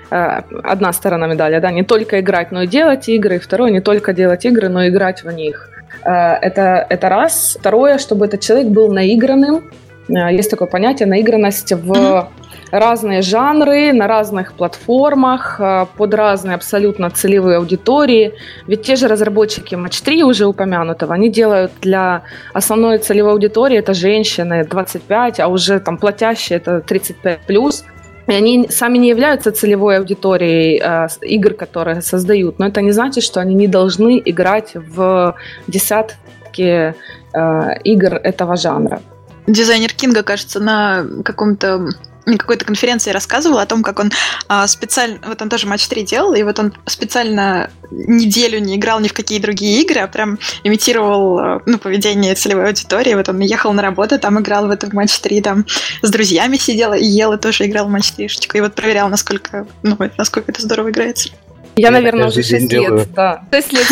[0.09, 3.81] э, одна сторона медали, да, не только играть, но и делать игры, и второе, не
[3.81, 5.69] только делать игры, но и играть в них.
[6.05, 7.57] Это, это раз.
[7.59, 9.71] Второе, чтобы этот человек был наигранным.
[10.07, 12.29] Есть такое понятие наигранность в
[12.71, 18.33] разные жанры на разных платформах, э, под разные абсолютно целевые аудитории.
[18.67, 23.93] Ведь те же разработчики Match 3 уже упомянутого, они делают для основной целевой аудитории, это
[23.93, 27.39] женщины 25, а уже там платящие это 35+.
[27.47, 27.83] плюс.
[28.27, 33.23] И они сами не являются целевой аудиторией э, игр, которые создают, но это не значит,
[33.23, 35.35] что они не должны играть в
[35.67, 36.95] десятки
[37.33, 39.01] э, игр этого жанра.
[39.47, 41.87] Дизайнер Кинга, кажется, на каком-то
[42.25, 44.11] на какой-то конференции рассказывал о том, как он
[44.47, 48.99] а, специально, вот он тоже матч 3 делал, и вот он специально неделю не играл
[48.99, 53.13] ни в какие другие игры, а прям имитировал а, ну, поведение целевой аудитории.
[53.13, 55.65] Вот он ехал на работу, там играл в этом матч 3, там
[56.01, 59.67] с друзьями сидел и ел, и тоже играл в матч 3 и вот проверял, насколько,
[59.83, 61.29] ну, насколько это здорово играется.
[61.75, 63.43] Я, наверное, уже 6 лет, да.
[63.51, 63.85] 6 лет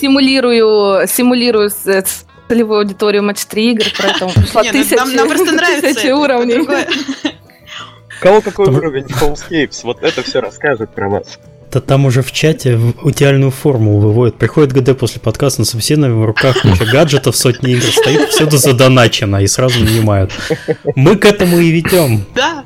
[0.00, 1.70] симулирую, симулирую
[2.48, 6.66] целевую аудиторию матч 3 игр, поэтому пришла ну, тысяча, нам, просто нравится уровней.
[8.20, 8.76] Кого какой Там...
[8.76, 9.80] уровень Homescapes?
[9.84, 11.38] Вот это все расскажет про вас.
[11.70, 14.36] Да там уже в чате идеальную формулу выводят.
[14.36, 19.42] Приходит ГД после подкаста на собеседование, в руках куча гаджетов, сотни игр стоит, всюду задоначено
[19.42, 20.32] и сразу нанимают.
[20.94, 22.24] Мы к этому и ведем.
[22.34, 22.64] Да.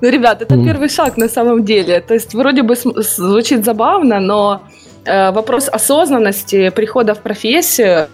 [0.00, 0.64] Ну, ребят, это mm.
[0.64, 2.00] первый шаг на самом деле.
[2.00, 4.62] То есть вроде бы звучит забавно, но
[5.04, 8.08] э, вопрос осознанности прихода в профессию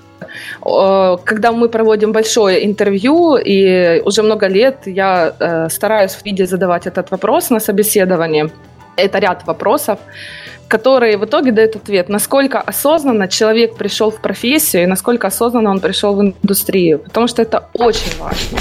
[0.61, 6.87] когда мы проводим большое интервью, и уже много лет я э, стараюсь в виде задавать
[6.87, 8.51] этот вопрос на собеседовании,
[8.97, 9.99] это ряд вопросов,
[10.69, 15.81] которые в итоге дают ответ, насколько осознанно человек пришел в профессию и насколько осознанно он
[15.81, 18.59] пришел в индустрию, потому что это очень важно.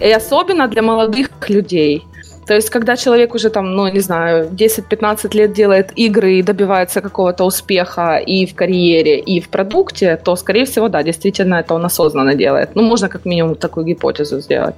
[0.00, 2.04] И особенно для молодых людей.
[2.46, 7.00] То есть, когда человек уже там, ну, не знаю, 10-15 лет делает игры и добивается
[7.00, 11.84] какого-то успеха и в карьере, и в продукте, то, скорее всего, да, действительно, это он
[11.84, 12.74] осознанно делает.
[12.74, 14.74] Ну, можно как минимум такую гипотезу сделать.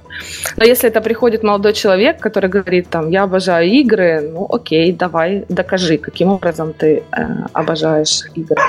[0.57, 5.45] Но если это приходит молодой человек, который говорит, там, я обожаю игры, ну, окей, давай,
[5.49, 7.23] докажи, каким образом ты э,
[7.53, 8.61] обожаешь игры.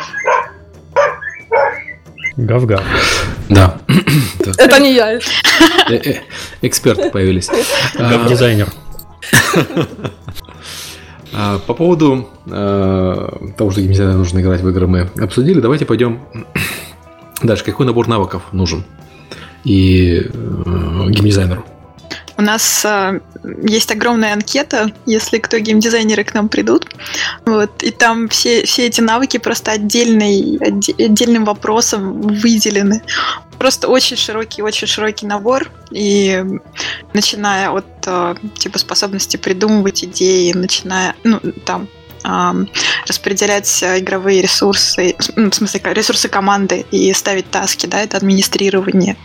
[2.37, 2.83] Гав-гав.
[3.49, 3.79] Да.
[4.59, 5.15] Это не я.
[5.15, 5.21] Э,
[5.89, 6.15] э,
[6.63, 7.51] эксперты появились.
[7.95, 8.69] Гав-дизайнер.
[11.33, 15.61] А, по поводу а, того, что геймдизайнеру нужно играть в игры, мы обсудили.
[15.61, 16.21] Давайте пойдем
[17.43, 17.65] дальше.
[17.65, 18.85] Какой набор навыков нужен
[19.65, 21.65] и э, геймдизайнеру?
[22.39, 23.21] У нас э,
[23.63, 26.87] есть огромная анкета, если кто геймдизайнеры к нам придут.
[27.47, 33.03] Вот, и там все, все эти навыки просто отдельный, отдельным вопросом выделены.
[33.59, 35.71] Просто очень широкий, очень широкий набор.
[35.91, 36.45] И
[37.15, 41.89] начиная от э, типа способности придумывать идеи, начиная, ну, там,
[43.07, 49.17] распределять игровые ресурсы, ну, в смысле, ресурсы команды и ставить таски, да, это администрирование.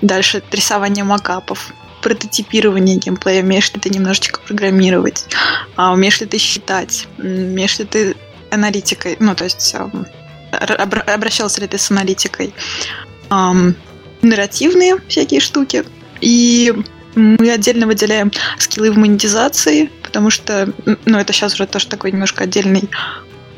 [0.00, 5.26] Дальше рисование макапов, прототипирование геймплея, умеешь ли ты немножечко программировать,
[5.74, 8.14] а умеешь ли ты считать, умеешь ли ты
[8.50, 9.74] аналитикой, ну, то есть
[10.56, 12.54] обращался ли ты с аналитикой,
[14.22, 15.84] нарративные всякие штуки,
[16.20, 16.72] и
[17.14, 20.72] мы отдельно выделяем скиллы в монетизации, потому что,
[21.04, 22.88] ну, это сейчас уже тоже такой немножко отдельный,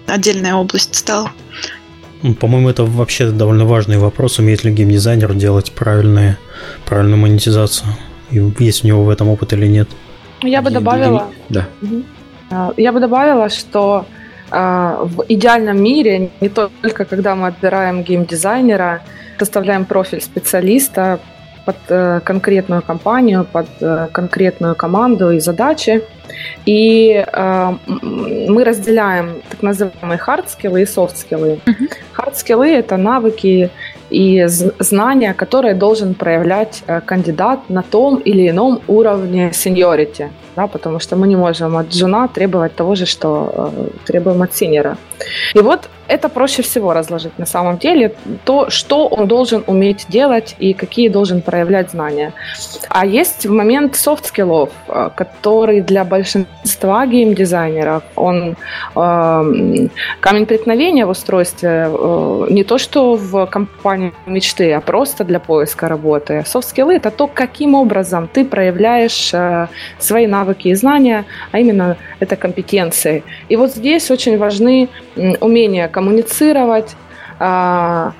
[0.07, 1.33] отдельная область стала.
[2.41, 6.39] По-моему, это вообще довольно важный вопрос, умеет ли геймдизайнер делать правильные,
[6.85, 7.89] правильную монетизацию.
[8.31, 9.89] И есть у него в этом опыт или нет.
[10.43, 11.31] Я бы добавила...
[11.49, 11.69] Да.
[12.51, 14.07] А, я бы добавила, что
[14.51, 19.03] в идеальном мире, не только когда мы отбираем геймдизайнера,
[19.39, 21.19] составляем профиль специалиста
[21.67, 26.03] под э, конкретную компанию, под э, конкретную команду и задачи.
[26.65, 27.73] И э,
[28.49, 31.61] мы разделяем так называемые hard-скиллы и soft-скиллы.
[31.67, 31.91] Uh-huh.
[32.17, 33.71] Hard-скиллы— это навыки
[34.11, 41.17] и знания, которые должен проявлять кандидат на том или ином уровне seniority да, потому что
[41.17, 44.97] мы не можем от джуна требовать того же, что э, требуем от синьора.
[45.55, 48.15] И вот это проще всего разложить на самом деле,
[48.45, 52.33] то, что он должен уметь делать и какие должен проявлять знания.
[52.89, 58.57] А есть момент soft-скиллов, э, который для большинства геймдизайнеров, он
[58.95, 59.89] э,
[60.21, 65.89] камень преткновения в устройстве э, не то, что в компании мечты, а просто для поиска
[65.89, 66.45] работы.
[66.47, 71.97] Софт-скиллы— это то, каким образом ты проявляешь э, свои навыки навыки и знания, а именно
[72.21, 73.23] это компетенции.
[73.51, 74.89] И вот здесь очень важны
[75.41, 76.97] умения коммуницировать,
[77.39, 78.13] а,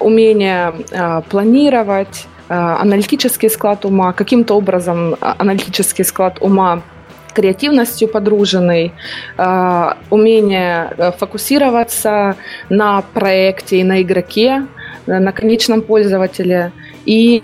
[0.00, 6.82] умение а, планировать, а, аналитический склад ума, каким-то образом аналитический склад ума
[7.32, 8.92] креативностью подруженный,
[9.38, 12.34] э, умение э, фокусироваться
[12.68, 14.66] на проекте и на игроке,
[15.06, 16.72] на конечном пользователе
[17.06, 17.42] и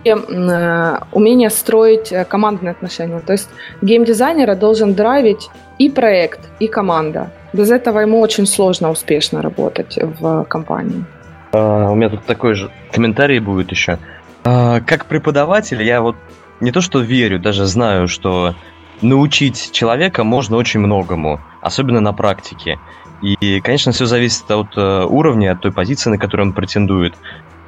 [1.12, 3.20] умение строить командные отношения.
[3.20, 3.48] То есть
[3.82, 5.48] геймдизайнера должен драйвить
[5.78, 7.30] и проект, и команда.
[7.52, 11.04] Без этого ему очень сложно успешно работать в компании.
[11.52, 13.98] Uh, у меня тут такой же комментарий будет еще.
[14.44, 16.16] Uh, как преподаватель, я вот
[16.60, 18.54] не то что верю, даже знаю, что
[19.00, 22.78] научить человека можно очень многому, особенно на практике.
[23.22, 27.14] И, конечно, все зависит от э, уровня, от той позиции, на которую он претендует.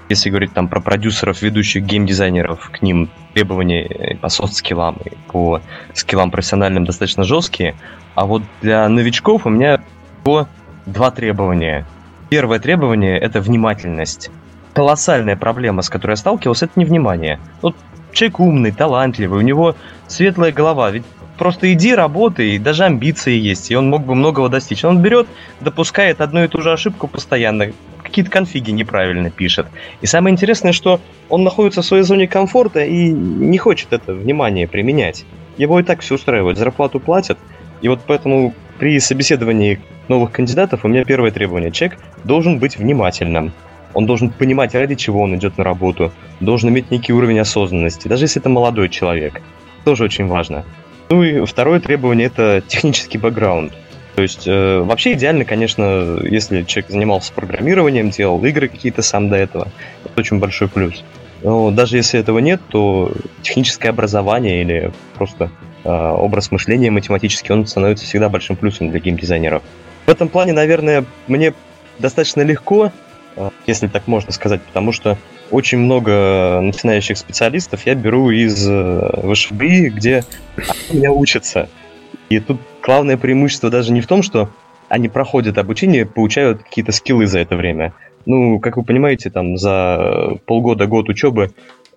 [0.09, 5.61] Если говорить там про продюсеров, ведущих геймдизайнеров, к ним требования по софт-скиллам и по
[5.93, 7.75] скиллам профессиональным достаточно жесткие.
[8.15, 9.83] А вот для новичков у меня
[10.23, 10.49] всего
[10.87, 11.87] два требования.
[12.31, 14.31] Первое требование– это внимательность.
[14.73, 17.39] Колоссальная проблема, с которой я сталкивался, это невнимание.
[17.63, 17.77] Вот
[18.13, 21.05] человек умный, талантливый, у него светлая голова, ведь
[21.37, 24.85] просто иди, работай, даже амбиции есть, и он мог бы многого достичь.
[24.85, 25.27] Он берет,
[25.61, 27.73] допускает одну и ту же ошибку постоянно,
[28.09, 29.67] какие-то конфиги неправильно пишет.
[30.01, 34.67] И самое интересное, что он находится в своей зоне комфорта и не хочет это внимание
[34.67, 35.25] применять.
[35.57, 37.39] Его и так все устраивает, зарплату платят.
[37.81, 41.71] И вот поэтому при собеседовании новых кандидатов у меня первое требование.
[41.71, 43.53] Человек должен быть внимательным.
[43.95, 46.13] Он должен понимать, ради чего он идет на работу.
[46.41, 49.43] Должен иметь некий уровень осознанности, даже если это молодой человек.
[49.85, 50.65] Тоже очень важно.
[51.11, 53.73] Ну и второе требование– это технический бэкграунд.
[54.19, 59.37] То есть э, вообще идеально, конечно, если человек занимался программированием, делал игры какие-то сам до
[59.37, 59.69] этого.
[60.05, 61.05] Это очень большой плюс.
[61.45, 63.13] Но даже если этого нет, то
[63.43, 65.53] техническое образование или просто
[65.85, 69.63] э, образ мышления математический, он становится всегда большим плюсом для геймдизайнеров.
[70.07, 71.55] В этом плане, наверное, мне
[72.01, 72.91] достаточно легко,
[73.37, 75.17] э, если так можно сказать, потому что
[75.53, 80.25] очень много начинающих специалистов я беру из э, ВШБ, где
[80.57, 81.69] они меня учатся.
[82.31, 84.49] И тут главное преимущество даже не в том, что
[84.89, 87.93] они проходят обучение, получают какие-то скиллы за это время.
[88.25, 91.51] Ну, как вы понимаете, там за полгода-год учебы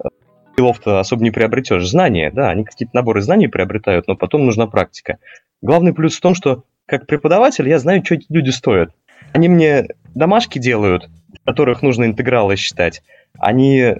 [0.03, 0.09] э,
[0.51, 1.87] скиллов-то особо не приобретешь.
[1.87, 5.19] Знания, да, они какие-то наборы знаний приобретают, но потом нужна практика.
[5.61, 8.91] Главный плюс в том, что как преподаватель я знаю, что эти люди стоят.
[9.31, 11.09] Они мне домашки делают,
[11.41, 13.01] в которых нужно интегралы считать.
[13.39, 13.95] Они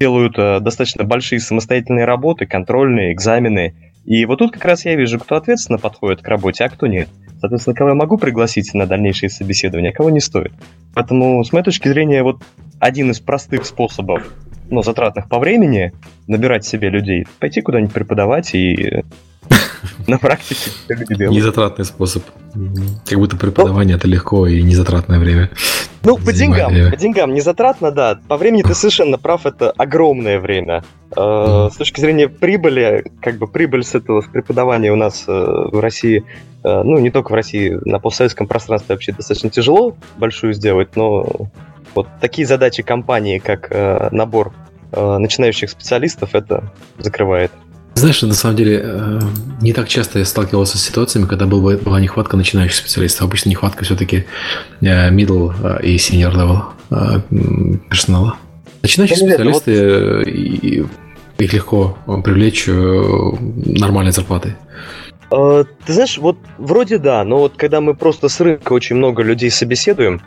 [0.00, 3.74] делают э, достаточно большие самостоятельные работы, контрольные, экзамены.
[4.08, 7.10] И вот тут как раз я вижу, кто ответственно подходит к работе, а кто нет.
[7.40, 10.50] Соответственно, кого я могу пригласить на дальнейшие собеседования, а кого не стоит.
[10.94, 12.42] Поэтому, с моей точки зрения, вот
[12.80, 14.32] один из простых способов,
[14.70, 15.92] но затратных по времени,
[16.26, 19.04] набирать себе людей, пойти куда-нибудь преподавать и
[20.06, 22.24] на практике Незатратный способ.
[23.06, 25.50] Как будто преподавание это легко и незатратное время.
[26.02, 28.18] Ну, по деньгам, по деньгам незатратно, да.
[28.28, 30.82] По времени ты совершенно прав, это огромное время.
[31.16, 35.80] Э, с точки зрения прибыли, как бы прибыль с этого, преподавания у нас э, в
[35.80, 36.24] России,
[36.64, 41.50] э, ну, не только в России, на постсоветском пространстве вообще достаточно тяжело большую сделать, но
[41.94, 43.70] вот такие задачи компании, как
[44.12, 44.52] набор
[44.92, 47.50] начинающих специалистов, это закрывает.
[47.98, 49.20] Знаешь, на самом деле, э,
[49.60, 53.26] не так часто я сталкивался с ситуациями, когда была нехватка начинающих специалистов.
[53.26, 54.24] Обычно нехватка все-таки
[54.80, 58.36] э, middle э, и senior level персонала.
[58.82, 60.86] Начинающие специалисты,
[61.38, 64.54] их легко привлечь нормальной зарплатой.
[65.30, 69.50] Ты знаешь, вот вроде да, но вот когда мы просто с рынка очень много людей
[69.50, 70.22] собеседуем,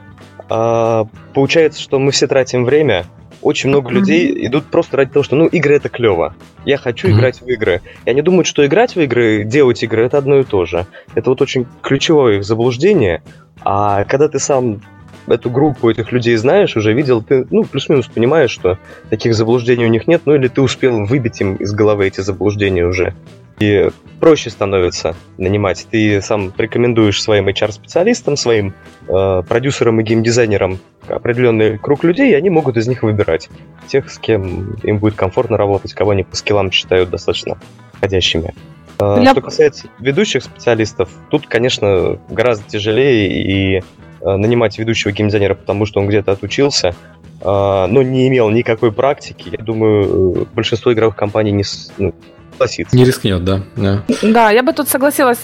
[0.47, 3.05] получается, что мы все тратим время,
[3.41, 3.93] очень много mm-hmm.
[3.93, 6.35] людей идут просто ради того, что, ну, игры это клево.
[6.65, 7.11] Я хочу mm-hmm.
[7.11, 7.81] играть в игры.
[8.05, 10.85] И они думают, что играть в игры, делать игры это одно и то же.
[11.15, 13.23] Это вот очень ключевое их заблуждение.
[13.63, 14.81] А когда ты сам
[15.27, 18.77] эту группу этих людей знаешь, уже видел, ты, ну, плюс-минус понимаешь, что
[19.09, 22.85] таких заблуждений у них нет, ну, или ты успел выбить им из головы эти заблуждения
[22.85, 23.13] уже.
[23.59, 25.85] И проще становится нанимать.
[25.91, 28.73] Ты сам рекомендуешь своим HR-специалистам, своим
[29.07, 33.49] э, продюсерам и геймдизайнерам определенный круг людей, и они могут из них выбирать
[33.87, 37.57] тех, с кем им будет комфортно работать, кого они по скиллам считают достаточно
[37.91, 38.53] подходящими.
[38.99, 39.31] Э, Для...
[39.31, 43.83] Что касается ведущих специалистов, тут, конечно, гораздо тяжелее и
[44.23, 49.49] нанимать ведущего геймдизайнера, потому что он где-то отучился, э, но не имел никакой практики.
[49.51, 51.63] Я думаю, большинство игровых компаний не,
[51.97, 52.13] ну,
[52.61, 52.95] согласиться.
[52.95, 53.61] Не рискнет, да.
[53.75, 54.03] да.
[54.21, 55.39] Да, я бы тут согласилась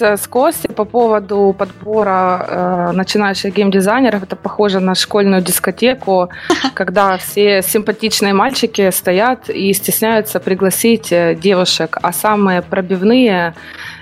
[0.00, 4.22] с Костей по поводу подбора э, начинающих геймдизайнеров.
[4.22, 6.30] Это похоже на школьную дискотеку,
[6.74, 13.54] когда все симпатичные мальчики стоят и стесняются пригласить э, девушек, а самые пробивные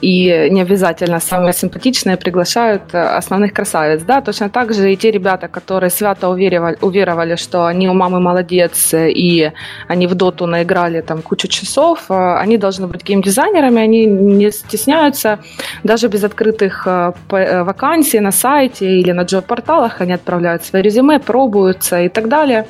[0.00, 4.02] и не обязательно самые симпатичные приглашают э, основных красавиц.
[4.02, 4.20] Да?
[4.20, 8.94] Точно так же и те ребята, которые свято уверовали, уверовали что они у мамы молодец,
[8.94, 9.52] и
[9.88, 15.38] они в доту наиграли там кучу часов, э, они должны быть геймдизайнерами, они не стесняются,
[15.84, 16.86] даже без открытых
[17.28, 22.66] вакансий на сайте или на джоб-порталах, они отправляют свои резюме, пробуются и так далее.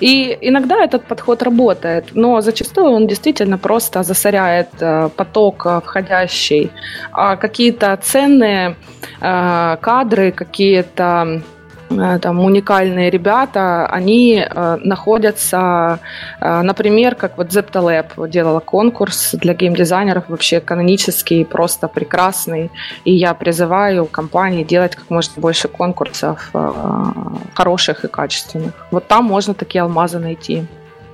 [0.00, 4.68] И иногда этот подход работает, но зачастую он действительно просто засоряет
[5.16, 5.66] поток
[5.98, 6.70] входящий,
[7.12, 8.76] а какие-то ценные
[9.20, 11.42] э, кадры, какие-то
[11.90, 15.98] э, там уникальные ребята, они э, находятся,
[16.40, 22.70] э, например, как вот Zeptalab делала конкурс для геймдизайнеров, вообще канонический, просто прекрасный,
[23.04, 26.72] и я призываю компании делать как можно больше конкурсов э,
[27.54, 28.72] хороших и качественных.
[28.90, 30.66] Вот там можно такие алмазы найти.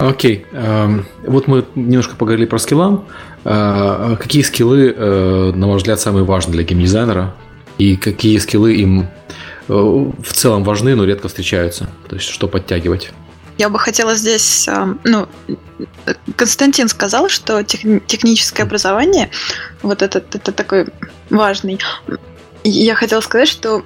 [0.09, 3.07] Окей, эм, вот мы немножко поговорили про скиллам.
[3.45, 7.35] Э, какие скиллы, э, на ваш взгляд, самые важные для геймдизайнера?
[7.79, 9.09] И какие скиллы им
[9.69, 11.89] э, в целом важны, но редко встречаются?
[12.09, 13.13] То есть, что подтягивать?
[13.57, 14.69] Я бы хотела здесь,
[15.05, 15.29] ну,
[16.37, 19.31] Константин сказал, что техническое образование,
[19.81, 20.89] вот этот, это такой
[21.31, 21.79] важный.
[22.65, 23.85] Я хотела сказать, что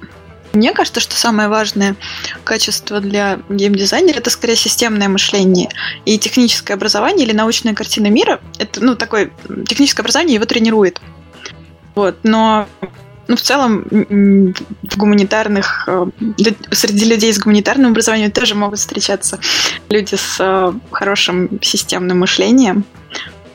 [0.53, 1.95] мне кажется, что самое важное
[2.43, 5.69] качество для геймдизайнера это скорее системное мышление.
[6.05, 9.31] И техническое образование или научная картина мира это ну, такое
[9.67, 11.01] техническое образование его тренирует.
[11.95, 12.67] Вот, но
[13.27, 16.07] ну, в целом в гуманитарных э,
[16.71, 19.39] среди людей с гуманитарным образованием тоже могут встречаться
[19.89, 22.85] люди с э, хорошим системным мышлением.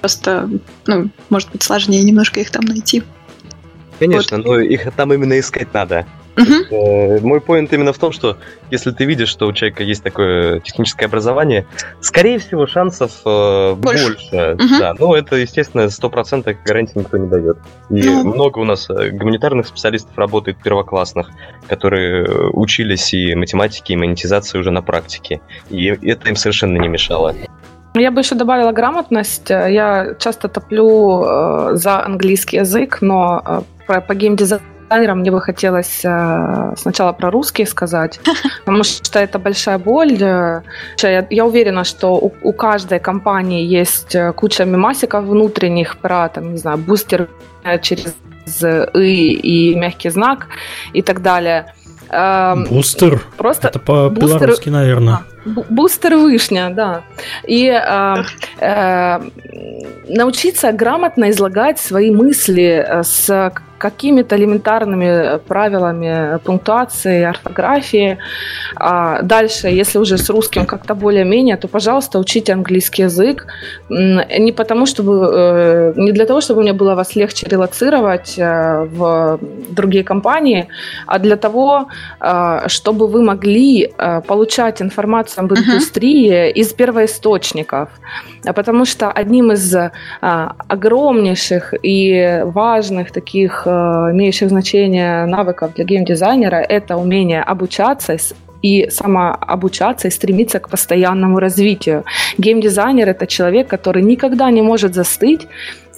[0.01, 0.49] Просто,
[0.87, 3.03] ну, может быть, сложнее немножко их там найти.
[3.99, 4.47] Конечно, вот.
[4.47, 6.07] но их там именно искать надо.
[6.37, 7.20] Угу.
[7.26, 8.37] Мой поинт именно в том, что
[8.70, 11.66] если ты видишь, что у человека есть такое техническое образование,
[12.01, 14.07] скорее всего, шансов э, больше.
[14.07, 14.78] больше угу.
[14.78, 17.59] Да, ну это, естественно, стопроцентных гарантий никто не дает.
[17.91, 18.24] И ну.
[18.35, 21.30] много у нас э, гуманитарных специалистов работает первоклассных,
[21.68, 25.41] которые учились и математике, и монетизации уже на практике.
[25.70, 27.35] И это им совершенно не мешало.
[27.95, 29.51] Я бы еще добавила грамотность.
[29.51, 37.13] Я часто топлю за английский язык, но по геймдизайну дизайнером мне бы хотелось э, сначала
[37.13, 38.21] про русский сказать,
[38.65, 40.13] потому что это большая боль.
[40.13, 40.63] Я,
[41.31, 46.59] я уверена, что у, у каждой компании есть э, куча мемасиков внутренних про, там, не
[46.59, 47.29] знаю, бустер
[47.83, 48.15] через
[48.95, 50.47] «и» и мягкий знак
[50.93, 51.75] и так далее.
[52.11, 53.21] Эм, бустер?
[53.37, 55.21] Просто это по-белорусски, наверное.
[55.45, 57.03] Бустер вышня, да.
[57.49, 58.17] И э,
[58.61, 59.21] э,
[60.09, 63.53] научиться грамотно излагать свои мысли э, с
[63.85, 68.16] какими-то элементарными правилами пунктуации, орфографии.
[68.76, 73.47] А дальше, если уже с русским как-то более-менее, то, пожалуйста, учите английский язык.
[73.91, 79.39] Не потому, чтобы, э, не для того, чтобы мне было вас легче релацировать э, в
[79.76, 80.66] другие компании,
[81.07, 81.89] а для того,
[82.20, 83.93] э, чтобы вы могли
[84.26, 86.61] получать информацию об индустрии uh-huh.
[86.61, 87.89] из первоисточников.
[88.55, 89.76] Потому что одним из
[90.20, 93.74] огромнейших и важных таких Э,
[94.12, 98.16] имеющих значение навыков для геймдизайнера– это умение обучаться
[98.64, 102.05] и самообучаться и стремиться к постоянному развитию.
[102.39, 105.47] Геймдизайнер– это человек, который никогда не может застыть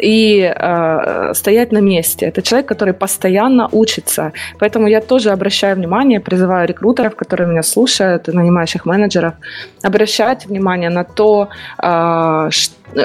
[0.02, 2.26] и э, стоять на месте.
[2.26, 4.32] Это человек, который постоянно учится.
[4.58, 9.34] Поэтому я тоже обращаю внимание, призываю рекрутеров, которые меня слушают, и нанимающих менеджеров,
[9.82, 11.48] обращать внимание на то,
[11.78, 12.50] э,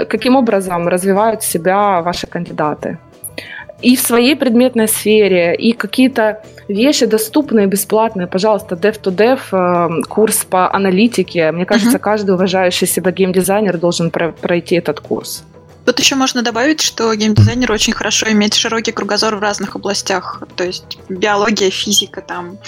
[0.10, 2.98] каким образом развивают себя ваши кандидаты
[3.82, 8.28] и в своей предметной сфере, и какие-то вещи доступные, бесплатные.
[8.28, 11.52] Пожалуйста, Dev to Dev, э, курс по аналитике.
[11.52, 12.02] Мне кажется, uh-huh.
[12.02, 15.44] каждый уважающий себя геймдизайнер должен пройти этот курс.
[15.86, 20.44] Тут еще можно добавить, что геймдизайнер очень хорошо иметь широкий кругозор в разных областях.
[20.56, 22.60] То есть биология, физика, там,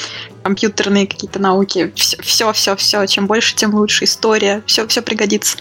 [0.42, 1.94] компьютерные какие-то науки.
[1.96, 3.06] Все, все, все.
[3.06, 4.06] Чем больше, тем лучше.
[4.06, 4.64] История.
[4.66, 5.58] Все, все пригодится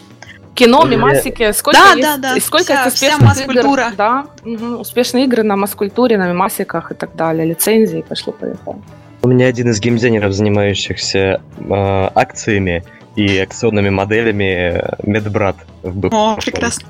[0.54, 1.52] кино, мемасики.
[1.52, 2.40] Сколько да, есть, да, да.
[2.40, 6.94] Сколько вся, есть успешных вся игр, да, угу, успешные игры на маскультуре, на мемасиках и
[6.94, 8.78] так далее, лицензии, пошло-поехало.
[9.22, 12.84] У меня один из геймдизайнеров, занимающихся э, акциями
[13.14, 16.12] и акционными моделями, медбрат в БП.
[16.12, 16.88] О, прекрасно.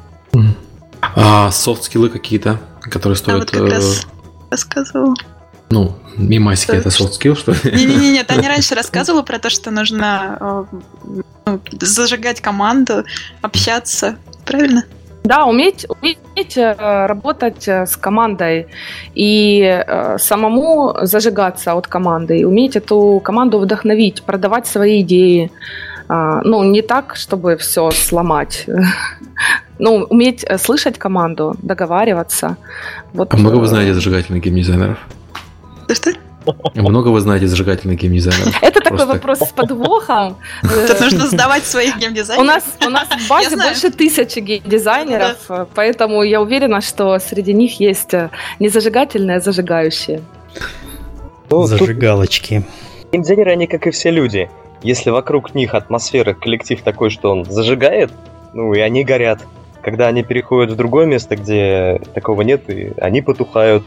[1.14, 3.36] А софт-скиллы какие-то, которые стоят...
[3.36, 4.06] А вот как раз
[4.50, 5.14] рассказывал.
[5.72, 7.58] Ну, мимасики это soft skill, что ли?
[7.64, 10.64] Не-не-не, нет, они раньше рассказывала про то, что нужно э,
[11.46, 13.04] ну, зажигать команду,
[13.40, 14.84] общаться, правильно?
[15.24, 18.66] Да, уметь, уметь э, работать э, с командой
[19.14, 25.50] и э, самому зажигаться от команды, и уметь эту команду вдохновить, продавать свои идеи.
[26.06, 28.66] А, ну, не так, чтобы все сломать.
[29.78, 32.56] Ну, уметь слышать команду, договариваться.
[33.14, 33.32] Вот.
[33.32, 34.98] А много вы знаете зажигательных геймдизайнеров?
[35.88, 36.12] Что?
[36.74, 38.62] Много вы знаете зажигательных геймдизайнеров?
[38.62, 40.36] Это такой вопрос с подвохом.
[40.62, 42.42] Тут нужно сдавать своих геймдизайнеров.
[42.42, 47.78] У нас, у нас в базе больше тысячи геймдизайнеров, поэтому я уверена, что среди них
[47.80, 50.20] есть э, не зажигательные, а зажигающие.
[51.48, 52.64] Зажигалочки.
[53.12, 54.50] Геймдизайнеры, они как и все люди.
[54.82, 58.10] Если вокруг них атмосфера, коллектив такой, что он зажигает,
[58.52, 59.40] ну и они горят.
[59.82, 63.84] Когда они переходят в другое место, где такого нет, и они потухают,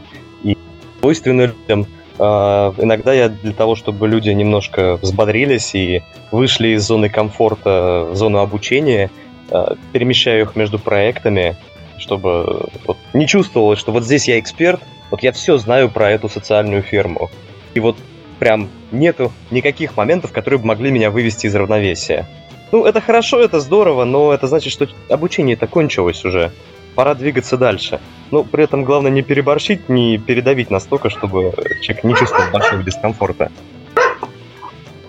[1.06, 1.86] свойственно людям
[2.18, 6.02] а, иногда я для того, чтобы люди немножко взбодрились и
[6.32, 9.10] вышли из зоны комфорта в зону обучения,
[9.50, 11.56] а, перемещаю их между проектами,
[11.98, 14.80] чтобы вот, не чувствовалось, что вот здесь я эксперт,
[15.10, 17.30] вот я все знаю про эту социальную ферму.
[17.74, 17.96] И вот
[18.40, 22.26] прям нету никаких моментов, которые бы могли меня вывести из равновесия.
[22.72, 26.50] Ну, это хорошо, это здорово, но это значит, что обучение-то кончилось уже.
[26.96, 28.00] Пора двигаться дальше.
[28.30, 33.52] Но при этом главное не переборщить, не передавить настолько, чтобы человек не чувствовал большого дискомфорта.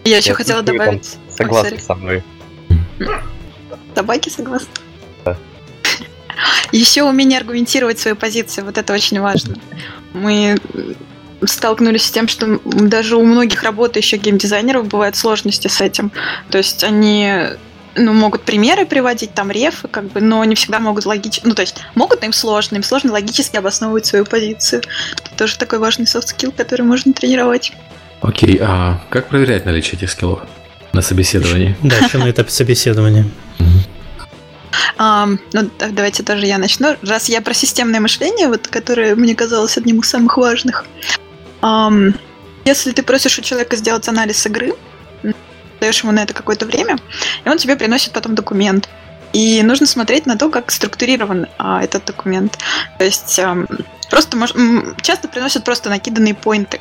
[0.03, 1.17] Я еще хотела добавить...
[1.29, 2.23] Согласна со мной.
[3.95, 4.69] Собаки согласны?
[5.25, 5.37] Да.
[6.71, 9.55] Еще умение аргументировать свою позицию, вот это очень важно.
[10.13, 10.57] Мы
[11.45, 16.11] столкнулись с тем, что даже у многих работающих геймдизайнеров бывают сложности с этим.
[16.49, 17.31] То есть они
[17.97, 21.61] ну, могут примеры приводить, там рефы, как бы, но не всегда могут логически, ну, то
[21.61, 24.83] есть могут, но им сложно, им сложно логически обосновывать свою позицию.
[25.13, 27.73] Это тоже такой важный soft-скилл, который можно тренировать.
[28.21, 30.41] Окей, а как проверять наличие этих скиллов
[30.93, 31.75] на собеседовании?
[31.81, 33.25] Да, еще на этапе собеседования.
[34.97, 36.95] Эм, ну, давайте тоже я начну.
[37.03, 40.85] Раз я про системное мышление, вот, которое мне казалось одним из самых важных.
[41.61, 42.15] Эм,
[42.65, 44.73] если ты просишь у человека сделать анализ игры,
[45.79, 46.97] даешь ему на это какое-то время,
[47.45, 48.89] и он тебе приносит потом документ.
[49.33, 52.57] И нужно смотреть на то, как структурирован а, этот документ.
[52.97, 53.65] То есть а,
[54.09, 54.53] просто мож,
[55.01, 56.79] часто приносят просто накиданные поинты.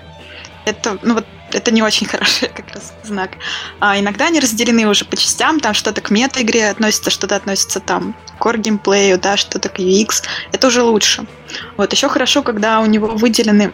[0.65, 3.33] Это, ну вот, это не очень хороший как раз знак.
[3.81, 8.15] А иногда они разделены уже по частям, там что-то к мета-игре относится, что-то относится там
[8.39, 10.25] к core геймплею, да, что-то к UX.
[10.53, 11.27] Это уже лучше.
[11.77, 13.73] Вот, еще хорошо, когда у него выделены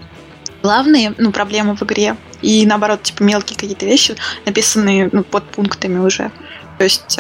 [0.63, 5.99] главные ну, проблемы в игре, и наоборот, типа мелкие какие-то вещи, написанные ну, под пунктами
[5.99, 6.31] уже.
[6.79, 7.19] То есть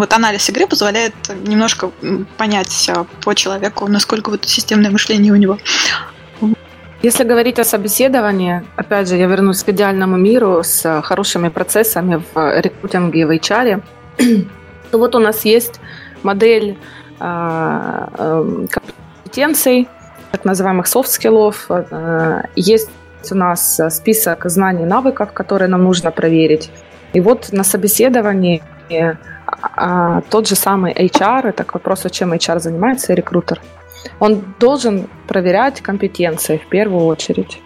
[0.00, 1.90] вот анализ игры позволяет немножко
[2.38, 5.58] понять э, по человеку, насколько вот системное мышление у него.
[7.02, 12.60] Если говорить о собеседовании, опять же, я вернусь к идеальному миру с хорошими процессами в
[12.60, 13.82] рекрутинге и в HR,
[14.90, 15.80] то вот у нас есть
[16.22, 16.78] модель
[17.20, 19.86] э, компетенций,
[20.30, 21.66] так называемых софт-скиллов.
[21.70, 22.90] Э, есть
[23.30, 26.70] у нас список знаний и навыков, которые нам нужно проверить.
[27.12, 28.62] И вот на собеседовании
[29.46, 33.60] а, а, тот же самый HR, это к вопросу, чем HR занимается, рекрутер,
[34.18, 37.60] он должен проверять компетенции в первую очередь.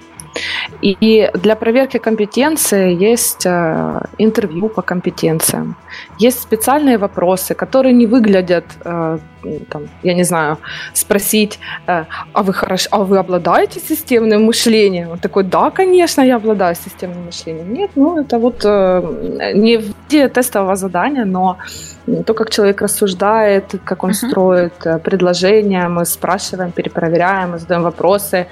[0.83, 5.77] И для проверки компетенции есть э, интервью по компетенциям.
[6.19, 9.19] Есть специальные вопросы, которые не выглядят, э,
[9.71, 10.57] там, я не знаю,
[10.93, 15.11] спросить, э, а вы хорошо, а вы обладаете системным мышлением?
[15.11, 17.73] Он такой, да, конечно, я обладаю системным мышлением.
[17.75, 18.65] Нет, ну это вот
[19.55, 21.57] не в виде тестового задания, но
[22.27, 24.29] то, как человек рассуждает, как он uh-huh.
[24.29, 28.47] строит предложения, мы спрашиваем, перепроверяем, мы задаем вопросы.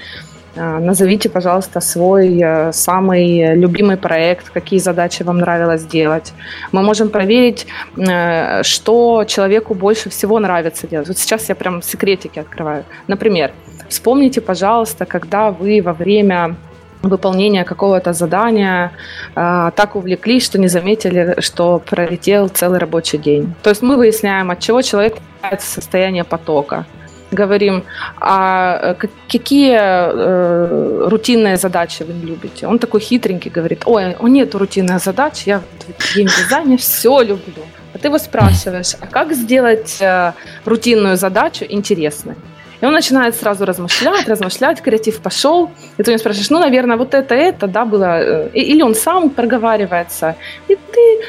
[0.56, 6.32] Назовите, пожалуйста, свой э, самый любимый проект, какие задачи вам нравилось делать.
[6.72, 11.08] Мы можем проверить, э, что человеку больше всего нравится делать.
[11.08, 12.84] Вот сейчас я прям секретики открываю.
[13.08, 13.52] Например,
[13.88, 16.56] вспомните, пожалуйста, когда вы во время
[17.02, 18.92] выполнения какого-то задания
[19.34, 23.54] э, так увлеклись, что не заметили, что пролетел целый рабочий день.
[23.62, 25.16] То есть мы выясняем, от чего человек
[25.60, 26.84] состояние потока
[27.32, 27.84] говорим,
[28.20, 32.66] а э, какие э, рутинные задачи вы не любите?
[32.66, 37.64] Он такой хитренький говорит, ой, у нет рутинных задач, я в геймдизайне все люблю.
[37.94, 40.32] А ты его спрашиваешь, а как сделать э,
[40.64, 42.34] рутинную задачу интересной?
[42.80, 45.70] И он начинает сразу размышлять, размышлять, креатив пошел.
[45.98, 48.20] И ты меня спрашиваешь, ну, наверное, вот это, это, да, было...
[48.20, 50.34] Э, или он сам проговаривается.
[50.68, 51.20] И ты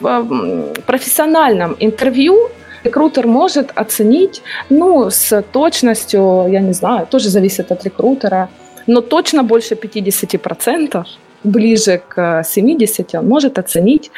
[0.00, 2.50] в профессиональном интервью
[2.84, 8.48] Рекрутер может оценить, ну, с точностью, я не знаю, тоже зависит от рекрутера,
[8.86, 11.04] но точно больше 50%,
[11.44, 14.10] ближе к 70% он может оценить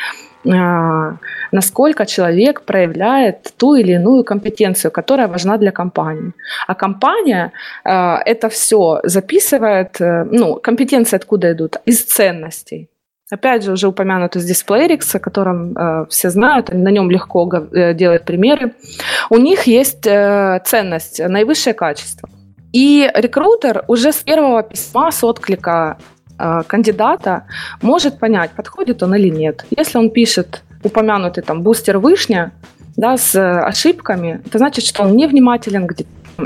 [0.46, 1.16] а,
[1.52, 6.32] насколько человек проявляет ту или иную компетенцию, которая важна для компании.
[6.66, 7.52] А компания
[7.84, 11.76] а, это все записывает, э, ну, компетенции откуда идут?
[11.86, 12.88] Из ценностей.
[13.34, 17.92] Опять же, уже упомянутый здесь Playrix, о котором э, все знают, на нем легко э,
[17.92, 18.74] делать примеры.
[19.28, 22.28] У них есть э, ценность, наивысшее качество.
[22.72, 25.96] И рекрутер уже с первого письма, с отклика
[26.38, 27.42] э, кандидата
[27.82, 29.66] может понять, подходит он или нет.
[29.76, 32.52] Если он пишет упомянутый там бустер вышня
[32.96, 35.96] да, с ошибками, это значит, что он невнимателен к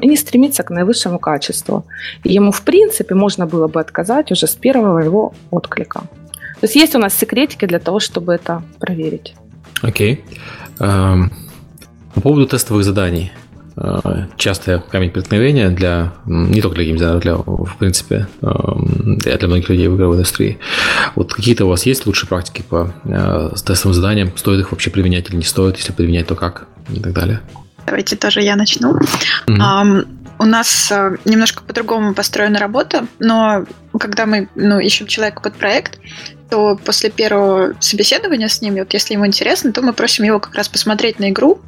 [0.02, 1.84] и не стремится к наивысшему качеству.
[2.24, 6.02] И ему, в принципе, можно было бы отказать уже с первого его отклика.
[6.60, 9.34] То есть есть у нас секретики для того, чтобы это проверить.
[9.82, 10.24] Окей.
[10.24, 10.38] Okay.
[10.78, 11.32] Um, эм,
[12.14, 13.32] по поводу тестовых заданий.
[13.76, 19.68] Uh, частое камень преткновения для не только для геймдизайнеров, для, в принципе, um, для многих
[19.68, 20.58] людей в игровой индустрии.
[21.14, 24.32] Вот какие-то у вас есть лучшие практики по uh, тестовым заданиям?
[24.36, 25.76] Стоит их вообще применять или не стоит?
[25.76, 26.66] Если применять, то как?
[26.92, 27.40] И так далее.
[27.86, 28.98] Давайте тоже я начну.
[28.98, 29.58] Mm-hmm.
[29.58, 30.06] Um,
[30.38, 33.64] у нас э, немножко по-другому построена работа, но
[33.98, 35.98] когда мы ну, ищем человека под проект,
[36.50, 40.54] то после первого собеседования с ними, вот если ему интересно, то мы просим его как
[40.54, 41.60] раз посмотреть на игру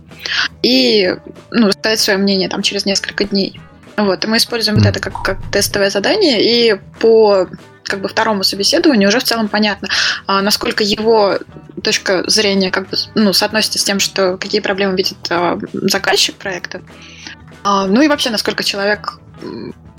[0.63, 1.15] и
[1.51, 3.61] ну, сказать свое мнение там через несколько дней.
[3.97, 7.49] Вот, и мы используем вот это как, как тестовое задание, и по
[7.83, 9.89] как бы второму собеседованию уже в целом понятно,
[10.27, 11.39] а, насколько его
[11.83, 16.83] точка зрения как бы ну, соотносится с тем, что какие проблемы видит а, заказчик проекта.
[17.63, 19.19] А, ну и вообще, насколько человек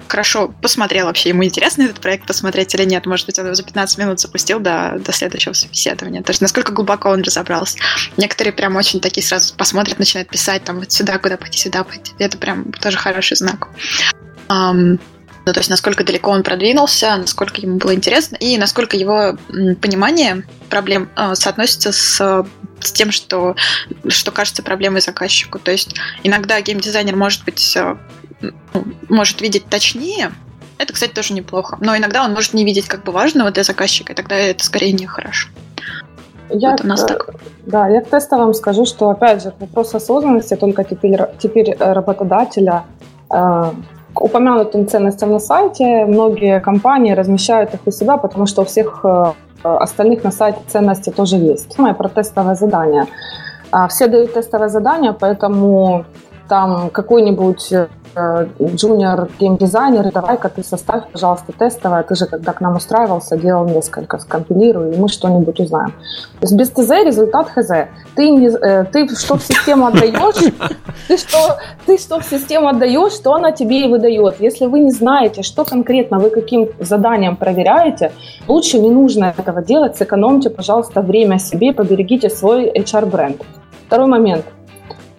[0.08, 3.06] хорошо посмотрел вообще, ему интересно этот проект посмотреть или нет.
[3.06, 6.22] Может быть, он его за 15 минут запустил до, до следующего собеседования.
[6.24, 7.78] То есть, насколько глубоко он разобрался.
[8.18, 12.12] Некоторые прям очень такие сразу посмотрят, начинают писать там вот сюда, куда пойти, сюда пойти.
[12.20, 13.70] Это прям тоже хороший знак.
[14.49, 14.99] Um,
[15.45, 19.38] ну, то есть, насколько далеко он продвинулся, насколько ему было интересно, и насколько его
[19.82, 22.45] понимание проблем э, соотносится с,
[22.80, 23.56] с тем, что,
[24.08, 25.58] что кажется проблемой заказчику.
[25.58, 27.97] То есть, иногда геймдизайнер может быть ну,
[29.10, 30.32] может видеть точнее,
[30.78, 31.78] это, кстати, тоже неплохо.
[31.80, 34.94] Но иногда он может не видеть как бы важного для заказчика, и тогда это скорее
[34.94, 35.50] нехорошо.
[36.50, 37.30] Я вот у нас так.
[37.66, 42.84] Да, я к тестовым скажу, что, опять же, вопрос осознанности только теперь, теперь работодателя
[43.30, 43.72] э,
[44.14, 49.02] к упомянутым ценностям на сайте многие компании размещают их у себя, потому что у всех
[49.04, 49.34] э,
[49.64, 51.74] остальных на сайте ценности тоже есть.
[51.74, 53.06] Самое про тестовое задание.
[53.72, 56.06] А, все дают тестовое задание, поэтому
[56.50, 57.72] там какой-нибудь
[58.16, 62.03] джуниор геймдизайнер, давай-ка ты составь, пожалуйста, тестовое.
[62.03, 65.91] Ты же, когда к нам устраивался, делал несколько, скомпилируй, и мы что-нибудь узнаем.
[66.39, 67.72] То есть без ТЗ результат ХЗ.
[68.16, 70.53] Ты, не, э, ты что в систему отдаешь,
[71.07, 74.39] ты что, ты что в систему отдаешь, что она тебе и выдает.
[74.39, 78.12] Если вы не знаете, что конкретно вы каким заданием проверяете,
[78.47, 83.41] лучше не нужно этого делать, сэкономьте, пожалуйста, время себе, поберегите свой HR-бренд.
[83.88, 84.45] Второй момент.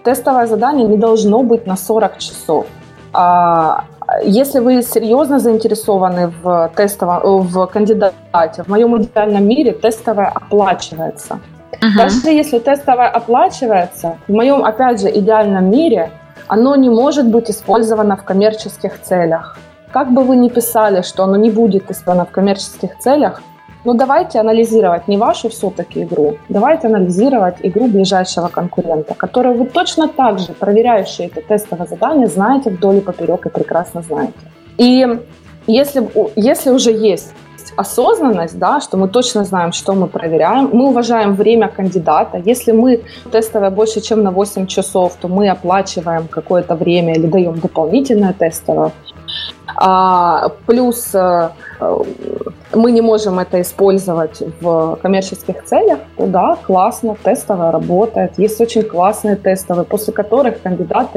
[0.04, 2.66] Тестовое задание не должно быть на 40 часов.
[3.12, 3.84] А,
[4.24, 11.38] если вы серьезно заинтересованы в тестовом, в кандидате, в моем идеальном мире тестовое оплачивается.
[11.72, 11.96] Uh-huh.
[11.96, 16.10] Даже если тестовое оплачивается, в моем, опять же, идеальном мире,
[16.48, 19.58] оно не может быть использовано в коммерческих целях.
[19.90, 23.42] Как бы вы ни писали, что оно не будет использовано в коммерческих целях,
[23.84, 30.08] но давайте анализировать не вашу все-таки игру, давайте анализировать игру ближайшего конкурента, которую вы точно
[30.08, 34.32] так же, проверяющие это тестовое задание, знаете вдоль и поперек и прекрасно знаете.
[34.78, 35.06] И
[35.66, 37.32] если, если уже есть
[37.76, 42.42] осознанность, да, что мы точно знаем, что мы проверяем, мы уважаем время кандидата.
[42.44, 47.58] Если мы тестовое больше, чем на 8 часов, то мы оплачиваем какое-то время или даем
[47.58, 48.90] дополнительное тестовое.
[49.74, 51.50] А, плюс э,
[52.74, 58.32] мы не можем это использовать в коммерческих целях, то да, классно, тестовая работает.
[58.38, 61.10] Есть очень классные тестовые, после которых кандидат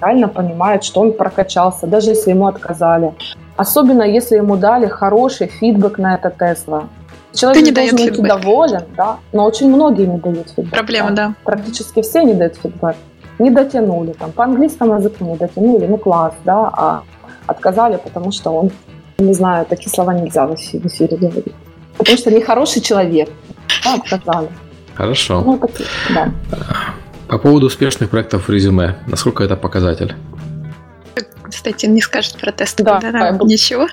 [0.00, 3.14] реально понимает, что он прокачался, даже если ему отказали.
[3.56, 6.88] Особенно если ему дали хороший фидбэк на это тестово.
[7.32, 10.72] Человек не должен быть доволен, да, но очень многие не дают фидбэк.
[10.72, 11.28] Проблема, да.
[11.28, 11.34] да.
[11.44, 12.96] Практически все не дают фидбэк.
[13.38, 17.02] Не дотянули, там, по английскому языку не дотянули, ну класс, да, а
[17.50, 18.70] отказали, потому что он,
[19.18, 21.54] не знаю, такие слова нельзя в эфире говорить.
[21.98, 23.28] Потому что нехороший человек.
[23.84, 24.48] Да, отказали.
[24.94, 25.42] Хорошо.
[25.42, 25.70] Ну, так,
[26.14, 26.32] да.
[27.28, 30.14] По поводу успешных проектов в резюме, насколько это показатель?
[31.42, 32.82] Кстати, не скажет про тесты.
[32.82, 33.30] Да, да, да.
[33.44, 33.86] ничего.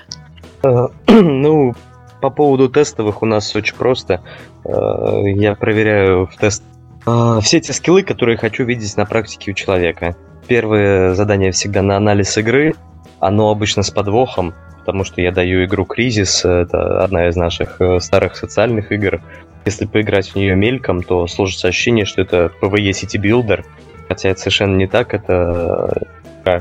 [0.62, 1.74] Э, ну,
[2.20, 4.22] по поводу тестовых у нас очень просто.
[4.64, 6.62] Э, я проверяю в тест
[7.06, 10.16] э, все те скиллы, которые хочу видеть на практике у человека.
[10.46, 12.74] Первое задание всегда на анализ игры.
[13.20, 16.44] Оно обычно с подвохом, потому что я даю игру «Кризис».
[16.44, 19.20] Это одна из наших старых социальных игр.
[19.64, 23.64] если поиграть в нее мельком, то сложится ощущение, что это PvE City Builder,
[24.08, 26.08] хотя это совершенно не так, это
[26.44, 26.60] э,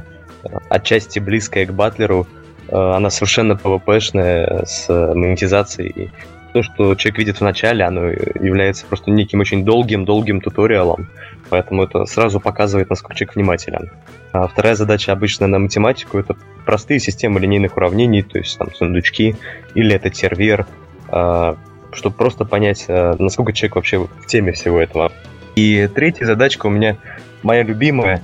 [0.69, 2.27] отчасти близкая к батлеру,
[2.67, 6.11] э, она совершенно PvP-шная с монетизацией.
[6.53, 11.07] То, что человек видит в начале, оно является просто неким очень долгим-долгим туториалом,
[11.49, 13.91] поэтому это сразу показывает, насколько человек внимателен.
[14.33, 16.35] А вторая задача обычно на математику— это
[16.65, 19.35] простые системы линейных уравнений, то есть там сундучки,
[19.73, 20.67] или это сервер,
[21.09, 21.57] а,
[21.91, 25.11] чтобы просто понять, а, насколько человек вообще в теме всего этого.
[25.55, 26.97] И третья задачка у меня,
[27.41, 28.21] моя любимая,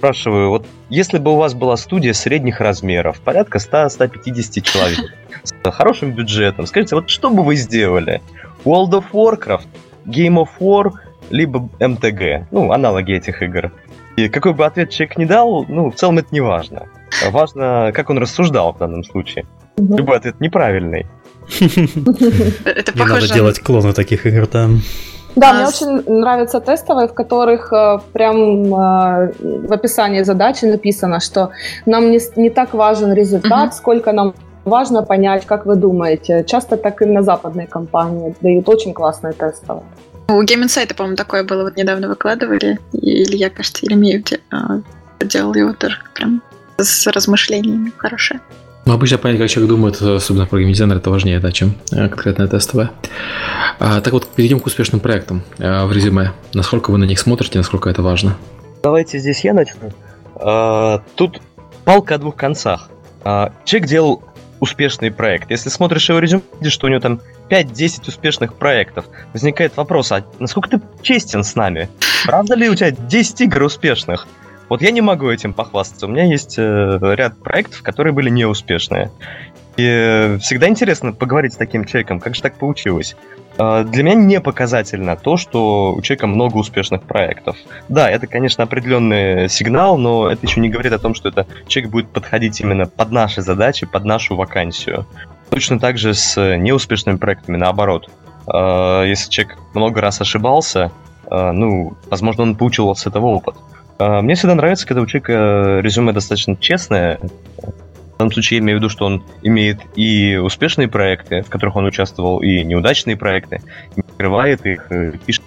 [0.00, 4.98] спрашиваю, вот если бы у вас была студия средних размеров, порядка 100-150 человек,
[5.42, 8.22] с хорошим бюджетом, скажите, вот что бы вы сделали?
[8.64, 9.66] World of Warcraft,
[10.06, 10.92] Game of War,
[11.30, 13.72] либо MTG, ну, аналоги этих игр.
[14.16, 16.82] И какой бы ответ человек не дал, ну, в целом это не важно.
[17.30, 19.46] Важно, как он рассуждал в данном случае.
[19.78, 21.06] Любой ответ неправильный.
[22.64, 24.80] Это Не надо делать клоны таких игр, там.
[25.36, 25.54] Да, а...
[25.54, 29.32] мне очень нравятся тестовые, в которых э, прям э,
[29.68, 31.50] в описании задачи написано, что
[31.86, 36.44] нам не, не так важен результат, сколько нам важно понять, как вы думаете.
[36.44, 39.84] Часто так и на западной компании дают очень классные тестовые.
[40.30, 44.22] У Game Insight, по-моему, такое было, вот недавно выкладывали, или я, кажется, Еремеев
[45.20, 46.40] делал его тоже прям
[46.78, 48.40] с размышлениями хорошее.
[48.86, 52.46] Ну, обычно понять, как человек думает, особенно про геймдизайнер, это важнее, да, чем э, конкретное
[52.46, 52.92] тестовое.
[53.80, 56.32] А, так вот, перейдем к успешным проектам а, в резюме.
[56.54, 58.36] Насколько вы на них смотрите, насколько это важно?
[58.82, 59.92] Давайте здесь я начну.
[60.36, 61.40] А, тут
[61.84, 62.88] палка о двух концах.
[63.24, 64.22] А, человек делал
[64.60, 65.50] успешный проект.
[65.50, 69.06] Если смотришь его резюме, видишь, что у него там 5-10 успешных проектов.
[69.32, 71.88] Возникает вопрос, а насколько ты честен с нами?
[72.24, 74.28] Правда ли у тебя 10 игр успешных?
[74.68, 76.06] Вот я не могу этим похвастаться.
[76.06, 79.10] У меня есть э, ряд проектов, которые были неуспешные.
[79.80, 83.16] И э, всегда интересно поговорить с таким человеком, как же так получилось.
[83.56, 87.56] Э, для меня не показательно то, что у человека много успешных проектов.
[87.88, 91.92] Да, это, конечно, определенный сигнал, но это еще не говорит о том, что это человек
[91.92, 95.06] будет подходить именно под наши задачи, под нашу вакансию.
[95.48, 98.10] Точно так же с неуспешными проектами, наоборот.
[98.52, 100.92] Э, если человек много раз ошибался,
[101.30, 103.54] ну, возможно, он получил с этого опыт.
[104.00, 107.20] А, мне всегда нравится, когда у человека резюме достаточно честное.
[108.20, 111.76] В данном случае я имею в виду, что он имеет и успешные проекты, в которых
[111.76, 113.62] он участвовал, и неудачные проекты,
[113.96, 115.42] не скрывает их, э, пишет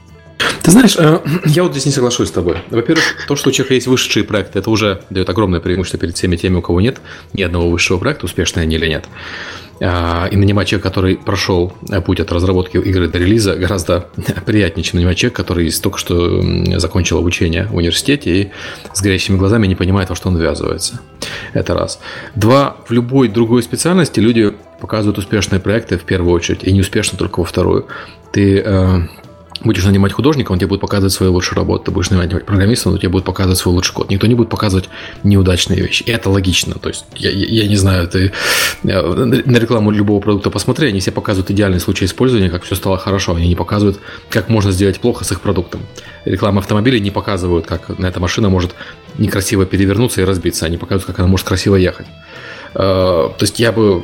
[0.63, 2.57] ты знаешь, э, я вот здесь не соглашусь с тобой.
[2.69, 6.37] Во-первых, то, что у человека есть высшие проекты, это уже дает огромное преимущество перед всеми
[6.37, 7.01] теми, у кого нет
[7.33, 9.05] ни одного высшего проекта, успешные они или нет.
[9.81, 11.73] А, и нанимать человека, который прошел
[12.05, 14.07] путь от разработки игры до релиза, гораздо
[14.45, 16.41] приятнее, чем нанимать человека, который только что
[16.77, 18.51] закончил обучение в университете и
[18.93, 21.01] с горящими глазами не понимает, во что он ввязывается.
[21.53, 21.99] Это раз.
[22.35, 27.39] Два, в любой другой специальности люди показывают успешные проекты в первую очередь, и неуспешно только
[27.39, 27.87] во вторую.
[28.31, 29.01] Ты э,
[29.63, 31.85] будешь нанимать художника, он тебе будет показывать свою лучшую работу.
[31.85, 34.09] Ты будешь нанимать программиста, он тебе будет показывать свой лучший код.
[34.09, 34.89] Никто не будет показывать
[35.23, 36.03] неудачные вещи.
[36.03, 36.75] И это логично.
[36.75, 38.31] То есть, я, я, я не знаю, ты
[38.83, 39.01] э,
[39.45, 43.35] на рекламу любого продукта посмотри, они все показывают идеальный случай использования, как все стало хорошо.
[43.35, 43.99] Они не показывают,
[44.29, 45.81] как можно сделать плохо с их продуктом.
[46.25, 48.75] Реклама автомобилей не показывают, как на эта машина может
[49.17, 50.65] некрасиво перевернуться и разбиться.
[50.65, 52.07] Они показывают, как она может красиво ехать.
[52.75, 54.03] Э, то есть я бы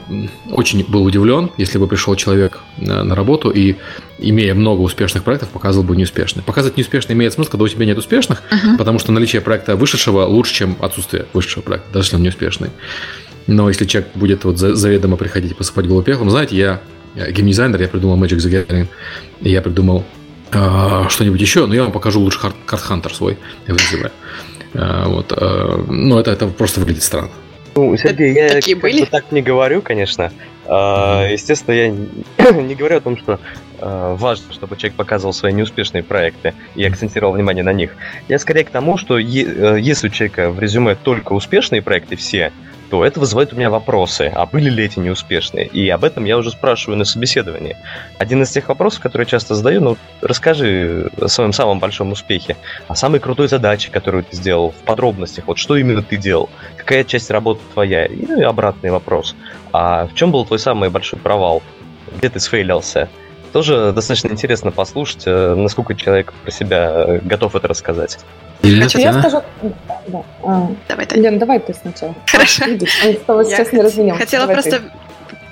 [0.51, 3.75] очень был удивлен, если бы пришел человек на работу и,
[4.19, 6.43] имея много успешных проектов, показывал бы неуспешные.
[6.43, 8.77] Показывать неуспешные имеет смысл, когда у тебя нет успешных, uh-huh.
[8.77, 12.69] потому что наличие проекта вышедшего лучше, чем отсутствие вышедшего проекта, даже если он неуспешный.
[13.47, 16.81] Но если человек будет вот заведомо приходить и посыпать голову пеплом, знаете, я,
[17.15, 18.87] геймдизайнер, я придумал Magic the Gathering,
[19.41, 20.05] я придумал
[20.51, 24.11] э, что-нибудь еще, но я вам покажу лучше Hunter свой в
[24.73, 27.31] Э, вот, э, но это, это просто выглядит странно.
[27.75, 29.01] Ну, Сергей, я такие как были?
[29.01, 30.31] бы так не говорю, конечно.
[30.65, 31.89] А, естественно, я
[32.51, 33.39] не говорю о том, что
[33.79, 37.95] а, важно, чтобы человек показывал свои неуспешные проекты и акцентировал внимание на них.
[38.27, 42.51] Я скорее к тому, что э, если у человека в резюме только успешные проекты все,
[42.89, 45.67] то это вызывает у меня вопросы, а были ли эти неуспешные?
[45.67, 47.75] И об этом я уже спрашиваю на собеседовании.
[48.17, 52.57] Один из тех вопросов, которые я часто задаю, ну, расскажи о своем самом большом успехе,
[52.87, 57.03] о самой крутой задаче, которую ты сделал, в подробностях, вот что именно ты делал, какая
[57.03, 59.35] часть работы твоя, и, ну, и обратный вопрос.
[59.71, 61.61] А в чем был твой самый большой провал?
[62.17, 63.07] Где ты сфейлился?
[63.51, 68.19] Тоже достаточно интересно послушать, э, насколько человек про себя э, готов это рассказать.
[68.61, 69.41] Или а я скажу...
[70.07, 71.19] Да, А, давай, ты.
[71.19, 72.15] Лен, давай ты сначала.
[72.27, 72.65] Хорошо.
[72.65, 74.19] А, видишь, мы сейчас не разведемся.
[74.19, 74.91] Хотела давай просто ты.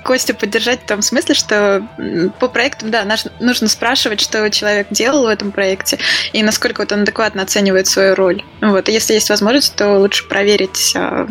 [0.04, 1.86] Костю поддержать в том смысле, что
[2.38, 5.98] по проектам, да, наш, нужно спрашивать, что человек делал в этом проекте
[6.32, 8.42] и насколько вот он адекватно оценивает свою роль.
[8.62, 11.26] Вот, и если есть возможность, то лучше проверить э,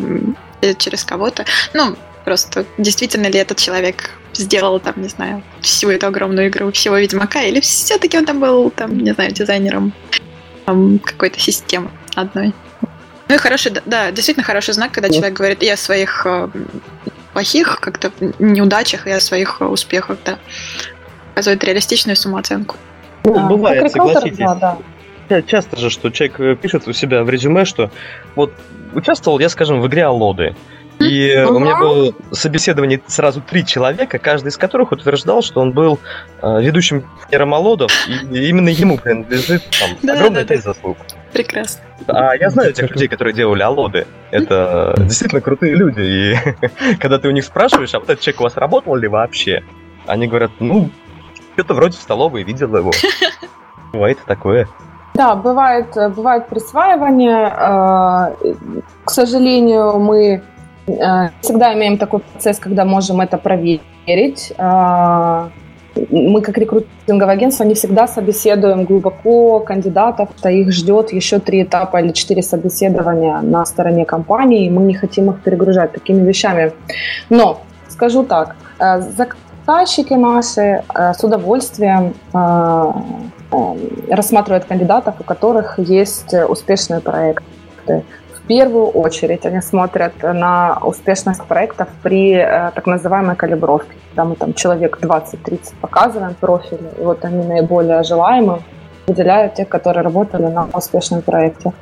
[0.78, 1.44] через кого-то.
[1.72, 6.96] Ну, просто, действительно ли этот человек сделал там, не знаю, всю эту огромную игру, всего
[6.96, 9.92] Ведьмака, или все-таки он там был, там, не знаю, дизайнером
[10.64, 12.54] там, какой-то системы одной.
[13.28, 16.48] Ну и хороший, да, действительно хороший знак, когда человек говорит, я о своих э,
[17.32, 20.38] плохих как-то неудачах и о своих успехах, да.
[21.30, 22.76] Показывает реалистичную самооценку.
[23.24, 24.38] Ну, да, бывает, согласитесь.
[24.38, 24.78] Да,
[25.28, 25.42] да.
[25.42, 27.90] Часто же, что человек э, пишет у себя в резюме, что
[28.34, 28.52] вот
[28.94, 30.56] участвовал я, скажем, в игре Алоды.
[31.00, 36.00] И у меня было собеседование сразу три человека, каждый из которых утверждал, что он был
[36.42, 40.72] э, ведущим тренером Алодов, и именно ему принадлежит там, да, огромная да, часть да.
[40.72, 40.98] заслуг.
[41.32, 41.82] Прекрасно.
[42.08, 44.06] А я знаю тех людей, которые делали Алоды.
[44.30, 46.00] Это действительно крутые люди.
[46.00, 49.62] И когда ты у них спрашиваешь, а вот этот человек у вас работал ли вообще?
[50.06, 50.90] Они говорят, ну,
[51.54, 52.90] что-то вроде в столовой видел его.
[53.92, 54.68] Бывает такое.
[55.14, 57.52] Да, бывает, бывает присваивание.
[57.52, 58.54] Э,
[59.04, 60.57] к сожалению, мы Э,
[61.40, 64.52] всегда имеем такой процесс, когда можем это проверить.
[64.58, 65.48] Э,
[66.10, 72.00] мы, как рекрутинговое агентство, не всегда собеседуем глубоко кандидатов, что их ждет еще три этапа
[72.00, 76.72] или четыре собеседования на стороне компании, и мы не хотим их перегружать такими вещами.
[77.30, 82.14] Но, скажу так, э, заказчики наши с удовольствием
[84.10, 88.02] рассматривают кандидатов, у которых есть успешные проекты
[88.48, 93.92] первую очередь они смотрят на успешность проектов при э, так называемой калибровке.
[94.10, 98.60] Когда мы там человек 20-30 показываем профили, и вот они наиболее желаемые
[99.06, 101.72] выделяют тех, которые работали на успешном проекте.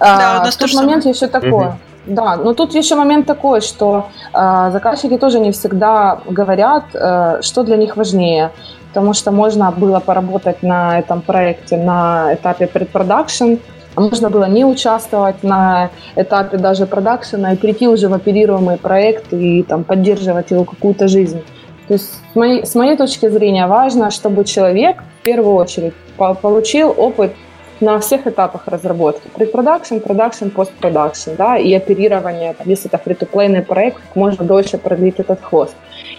[0.00, 1.14] Да, а, тот момент самое.
[1.14, 1.68] еще такое.
[1.68, 1.76] Угу.
[2.06, 7.62] Да, но тут еще момент такой, что э, заказчики тоже не всегда говорят, э, что
[7.62, 8.50] для них важнее,
[8.88, 13.54] потому что можно было поработать на этом проекте на этапе предпродакшн,
[13.96, 19.62] можно было не участвовать на этапе даже продакшена и перейти уже в оперируемый проект и
[19.62, 21.42] там, поддерживать его какую-то жизнь.
[21.88, 26.94] То есть с моей, с моей точки зрения важно, чтобы человек в первую очередь получил
[26.96, 27.32] опыт
[27.80, 29.28] на всех этапах разработки.
[29.34, 35.42] Предпродакшн, продакшн, постпродакшн, да, и оперирование, если это free-to-play ный проект, можно дольше продлить этот
[35.42, 35.74] хвост.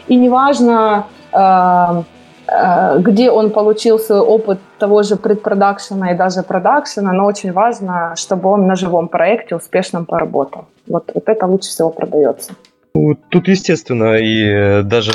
[0.07, 1.05] И неважно,
[1.36, 2.03] Э,
[2.48, 8.50] где он получил свой опыт того же предпродакшена и даже продакшена, но очень важно, чтобы
[8.50, 10.66] он на живом проекте успешно поработал.
[10.88, 12.54] Вот, вот это лучше всего продается.
[12.93, 15.12] Ну, тут, естественно, и э, даже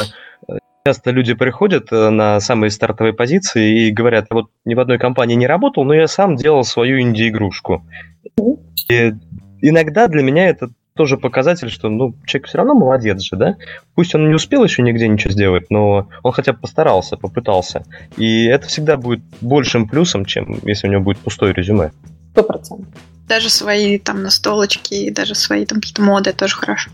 [0.49, 5.35] э, часто люди приходят на самые стартовые позиции и говорят, вот ни в одной компании
[5.35, 7.83] не работал, но я сам делал свою инди-игрушку.
[8.91, 9.13] И
[9.63, 13.57] иногда для меня это тоже показатель, что ну, человек все равно молодец же, да?
[13.95, 17.85] Пусть он не успел еще нигде ничего сделать, но он хотя бы постарался, попытался.
[18.17, 21.93] И это всегда будет большим плюсом, чем если у него будет пустое резюме.
[22.33, 22.87] Сто процентов.
[23.29, 26.91] Даже свои там настолочки, даже свои там какие-то моды тоже хорошо.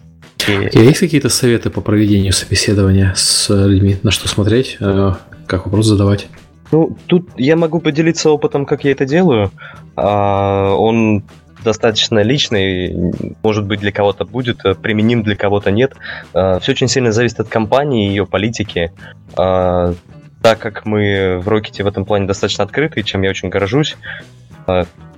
[0.46, 0.78] И...
[0.78, 3.96] Есть какие-то советы по проведению собеседования с людьми?
[4.02, 4.76] На что смотреть?
[4.80, 5.14] Э,
[5.46, 6.28] как вопрос задавать?
[6.72, 9.50] Ну, тут я могу поделиться опытом, как я это делаю.
[9.96, 11.22] А, он
[11.66, 13.12] достаточно личный,
[13.42, 15.94] может быть, для кого-то будет э, применим, для кого-то нет.
[16.32, 18.92] Э, Все очень сильно зависит от компании, ее политики.
[19.36, 19.92] Э,
[20.42, 23.96] так как мы в Рокете в этом плане достаточно открыты, чем я очень горжусь,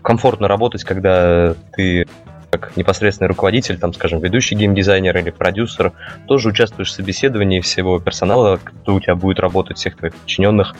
[0.03, 2.07] комфортно работать, когда ты
[2.51, 5.92] как непосредственный руководитель, там, скажем, ведущий геймдизайнер или продюсер,
[6.26, 10.74] тоже участвуешь в собеседовании всего персонала, кто у тебя будет работать, всех твоих подчиненных.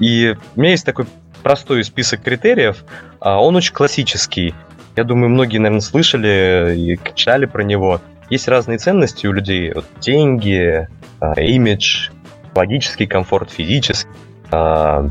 [0.00, 1.06] И у меня есть такой
[1.46, 2.84] простой список критериев,
[3.20, 4.52] а он очень классический.
[4.96, 8.00] Я думаю, многие, наверное, слышали и читали про него.
[8.30, 9.72] Есть разные ценности у людей.
[9.72, 10.88] Вот деньги,
[11.20, 12.10] а, имидж,
[12.52, 14.10] логический комфорт, физический,
[14.50, 15.08] а,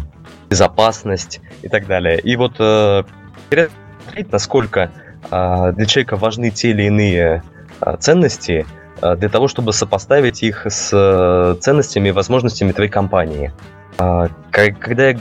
[0.50, 2.20] безопасность и так далее.
[2.20, 3.04] И вот э,
[4.04, 4.92] смотреть, насколько
[5.30, 7.44] для человека важны те или иные
[8.00, 8.66] ценности,
[9.02, 13.54] для того, чтобы сопоставить их с э, ценностями и возможностями твоей компании.
[13.98, 15.18] Когда я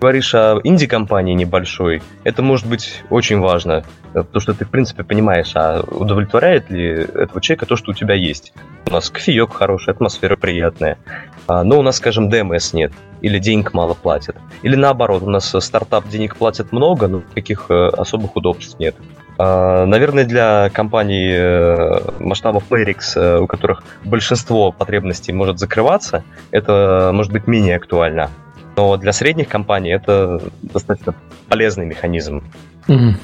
[0.00, 5.52] говоришь о инди-компании небольшой, это может быть очень важно, потому что ты, в принципе, понимаешь,
[5.54, 8.52] а удовлетворяет ли этого человека то, что у тебя есть.
[8.86, 10.98] У нас кофеек хороший, атмосфера приятная,
[11.46, 14.36] а, но у нас, скажем, ДМС нет, или денег мало платят.
[14.62, 18.94] Или наоборот, у нас стартап денег платят много, но каких э, особых удобств нет.
[19.38, 27.12] А, наверное, для компаний э, масштаба Playrix, э, у которых большинство потребностей может закрываться, это
[27.14, 28.30] может быть менее актуально.
[28.78, 31.12] Но для средних компаний это достаточно
[31.48, 32.44] полезный механизм.
[32.86, 33.14] Угу.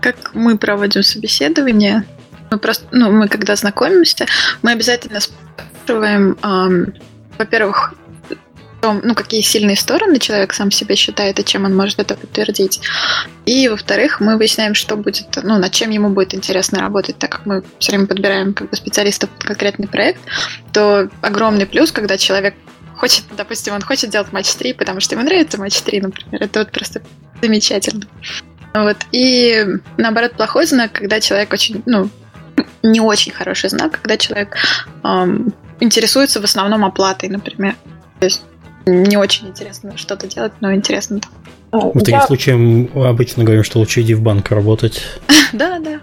[0.00, 2.04] Как мы проводим собеседование?
[2.50, 4.26] Мы просто, ну, мы когда знакомимся,
[4.62, 6.94] мы обязательно спрашиваем, эм,
[7.38, 7.94] во-первых,
[8.84, 12.80] том, ну, какие сильные стороны человек сам себе считает и чем он может это подтвердить.
[13.46, 17.46] И, во-вторых, мы выясняем, что будет, ну, над чем ему будет интересно работать, так как
[17.46, 20.20] мы все время подбираем как бы специалистов под конкретный проект,
[20.72, 22.54] то огромный плюс, когда человек
[22.96, 26.60] хочет, допустим, он хочет делать матч 3, потому что ему нравится матч 3, например, это
[26.60, 27.02] вот просто
[27.42, 28.06] замечательно.
[28.74, 28.96] Вот.
[29.12, 29.64] И
[29.96, 32.08] наоборот, плохой знак, когда человек очень, ну,
[32.82, 34.56] не очень хороший знак, когда человек
[35.04, 37.76] эм, интересуется в основном оплатой, например.
[38.20, 38.42] То есть
[38.86, 41.20] не очень интересно что-то делать, но интересно.
[41.72, 42.26] В таких Я...
[42.26, 45.02] случаях обычно говорим, что лучше иди в банк работать.
[45.52, 46.00] Да, да.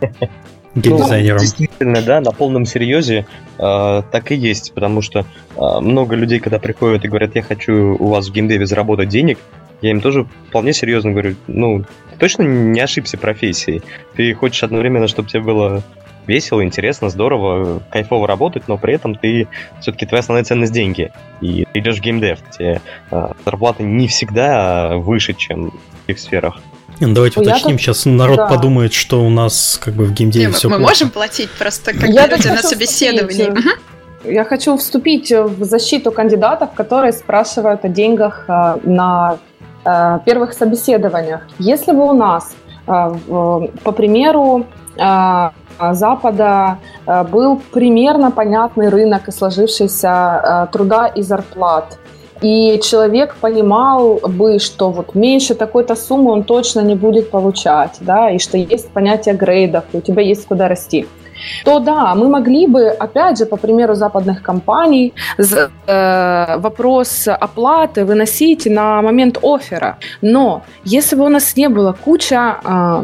[0.76, 1.38] Геймдизайнером.
[1.38, 3.26] Ну, действительно, да, на полном серьезе
[3.58, 7.96] э, так и есть, потому что э, много людей, когда приходят и говорят, я хочу
[8.00, 9.38] у вас в геймдеве заработать денег,
[9.82, 13.82] я им тоже вполне серьезно говорю, ну, ты точно не ошибся профессией.
[14.16, 15.84] Ты хочешь одновременно, чтобы тебе было
[16.28, 19.48] весело, интересно, здорово, кайфово работать, но при этом ты
[19.82, 21.12] все-таки твоя основная ценность деньги.
[21.42, 26.62] И ты идешь в геймдев, где э, зарплата не всегда выше, чем в других сферах.
[27.08, 27.82] Ну, давайте ну, уточним, тут...
[27.82, 28.46] сейчас народ да.
[28.48, 30.90] подумает, что у нас как бы в геймдеве все Мы плохо.
[30.90, 33.50] можем платить просто как я люди на собеседовании.
[33.50, 34.32] Угу.
[34.32, 39.38] Я хочу вступить в защиту кандидатов, которые спрашивают о деньгах э, на
[39.84, 41.42] э, первых собеседованиях.
[41.58, 42.54] Если бы у нас,
[42.88, 43.16] э,
[43.84, 44.66] по примеру,
[45.80, 46.78] Запада
[47.32, 51.98] был примерно понятный рынок и сложившийся труда и зарплат,
[52.42, 58.30] и человек понимал бы, что вот меньше такой-то суммы он точно не будет получать, да,
[58.32, 61.08] и что есть понятие грейдов, и у тебя есть куда расти
[61.66, 68.66] то да, мы могли бы, опять же, по примеру западных компаний, э, вопрос оплаты выносить
[68.66, 69.98] на момент оффера.
[70.22, 73.04] Но если бы у нас не было куча Э,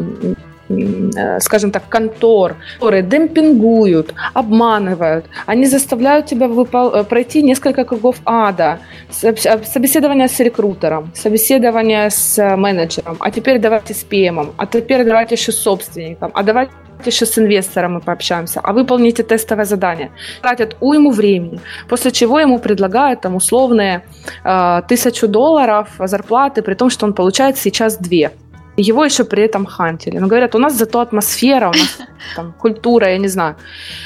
[1.39, 8.79] скажем так, контор, которые демпингуют, обманывают, они заставляют тебя выпол- э, пройти несколько кругов ада,
[9.09, 15.35] собеседование с рекрутером, собеседование с э, менеджером, а теперь давайте с PM, а теперь давайте
[15.35, 16.71] еще с собственником, а давайте
[17.05, 20.09] еще с инвестором мы пообщаемся, а выполните тестовое задание.
[20.41, 24.03] Тратят уйму времени, после чего ему предлагают там условные
[24.43, 28.31] э, тысячу долларов зарплаты, при том, что он получает сейчас две
[28.77, 30.19] его еще при этом хантили.
[30.19, 31.97] Но говорят, у нас зато атмосфера, у нас
[32.35, 33.55] там культура, я не знаю.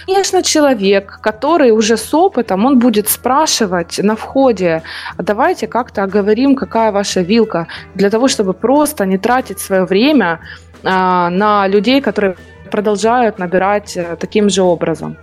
[0.08, 4.82] Конечно, человек, который уже с опытом, он будет спрашивать на входе,
[5.18, 10.40] давайте как-то оговорим, какая ваша вилка, для того, чтобы просто не тратить свое время
[10.84, 12.36] а, на людей, которые
[12.72, 15.18] продолжают набирать а, таким же образом.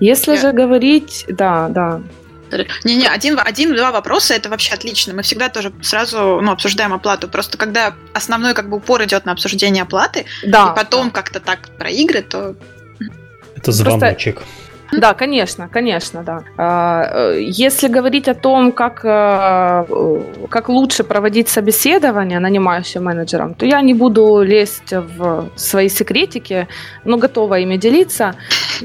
[0.00, 0.40] Если я...
[0.40, 2.00] же говорить, да, да.
[2.84, 5.14] Не-не, один, один-два вопроса это вообще отлично.
[5.14, 7.28] Мы всегда тоже сразу ну, обсуждаем оплату.
[7.28, 11.10] Просто когда основной как бы упор идет на обсуждение оплаты, да, и потом да.
[11.12, 12.54] как-то так про игры, то.
[13.56, 14.36] Это звоночек.
[14.36, 14.60] Просто...
[14.92, 16.42] Да, конечно, конечно, да.
[16.56, 19.84] А, э, если говорить о том, как, э,
[20.48, 26.66] как лучше проводить собеседование нанимающим менеджером, то я не буду лезть в свои секретики,
[27.04, 28.34] но готова ими делиться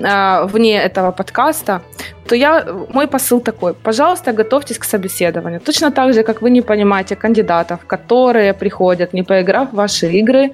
[0.04, 1.82] а, вне этого подкаста
[2.28, 3.74] то я, мой посыл такой.
[3.74, 5.60] Пожалуйста, готовьтесь к собеседованию.
[5.60, 10.52] Точно так же, как вы не понимаете кандидатов, которые приходят, не поиграв в ваши игры.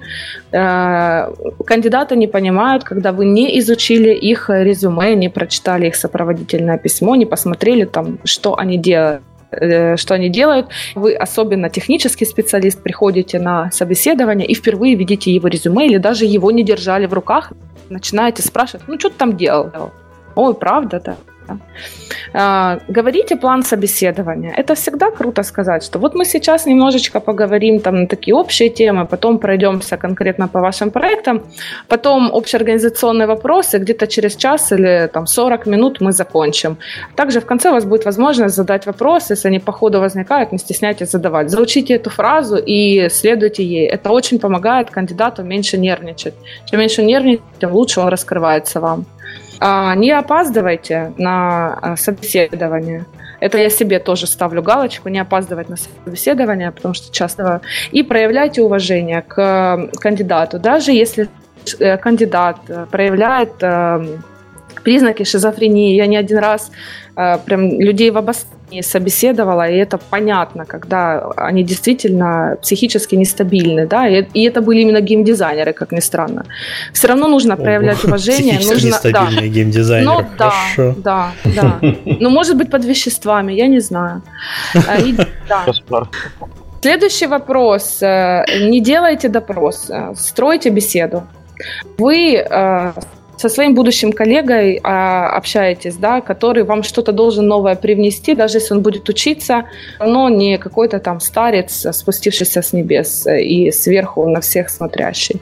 [0.52, 1.32] Э,
[1.66, 7.26] кандидаты не понимают, когда вы не изучили их резюме, не прочитали их сопроводительное письмо, не
[7.26, 10.66] посмотрели там, что они делают э, что они делают.
[10.94, 16.50] Вы, особенно технический специалист, приходите на собеседование и впервые видите его резюме или даже его
[16.50, 17.52] не держали в руках,
[17.88, 19.70] начинаете спрашивать, ну что ты там делал?
[20.34, 21.16] Ой, правда, да.
[22.34, 24.54] А, говорите план собеседования.
[24.56, 29.06] Это всегда круто сказать, что вот мы сейчас немножечко поговорим там на такие общие темы,
[29.06, 31.42] потом пройдемся конкретно по вашим проектам,
[31.88, 36.78] потом общеорганизационные вопросы, где-то через час или там 40 минут мы закончим.
[37.16, 40.58] Также в конце у вас будет возможность задать вопросы, если они по ходу возникают, не
[40.58, 41.50] стесняйтесь задавать.
[41.50, 43.86] Заучите эту фразу и следуйте ей.
[43.86, 46.34] Это очень помогает кандидату меньше нервничать.
[46.70, 49.04] Чем меньше нервничать, тем лучше он раскрывается вам.
[49.64, 53.04] А, не опаздывайте на а, собеседование.
[53.38, 57.60] Это я себе тоже ставлю галочку, не опаздывать на собеседование, потому что часто...
[57.92, 60.58] И проявляйте уважение к кандидату.
[60.58, 61.28] Даже если
[61.78, 62.56] э, кандидат
[62.90, 64.18] проявляет э,
[64.82, 65.94] признаки шизофрении.
[65.94, 66.72] Я не один раз
[67.16, 68.16] э, прям людей в
[68.72, 74.80] обострении собеседовала, и это понятно, когда они действительно психически нестабильны, да, и, и это были
[74.80, 76.44] именно геймдизайнеры, как ни странно.
[76.92, 78.58] Все равно нужно проявлять уважение.
[78.58, 79.54] Психически нужно, нестабильные да.
[79.54, 80.94] геймдизайнеры, ну, Хорошо.
[80.96, 81.94] Да, да, да.
[82.20, 84.22] Ну, может быть, под веществами, я не знаю.
[84.74, 85.14] А, и,
[85.48, 85.64] да.
[86.82, 88.02] Следующий вопрос.
[88.02, 91.22] Э, не делайте допрос, э, стройте беседу.
[91.98, 92.92] Вы э,
[93.36, 98.74] со своим будущим коллегой а, общаетесь, да, который вам что-то должен новое привнести, даже если
[98.74, 99.64] он будет учиться,
[100.00, 105.40] но не какой-то там старец, спустившийся с небес и сверху на всех смотрящий.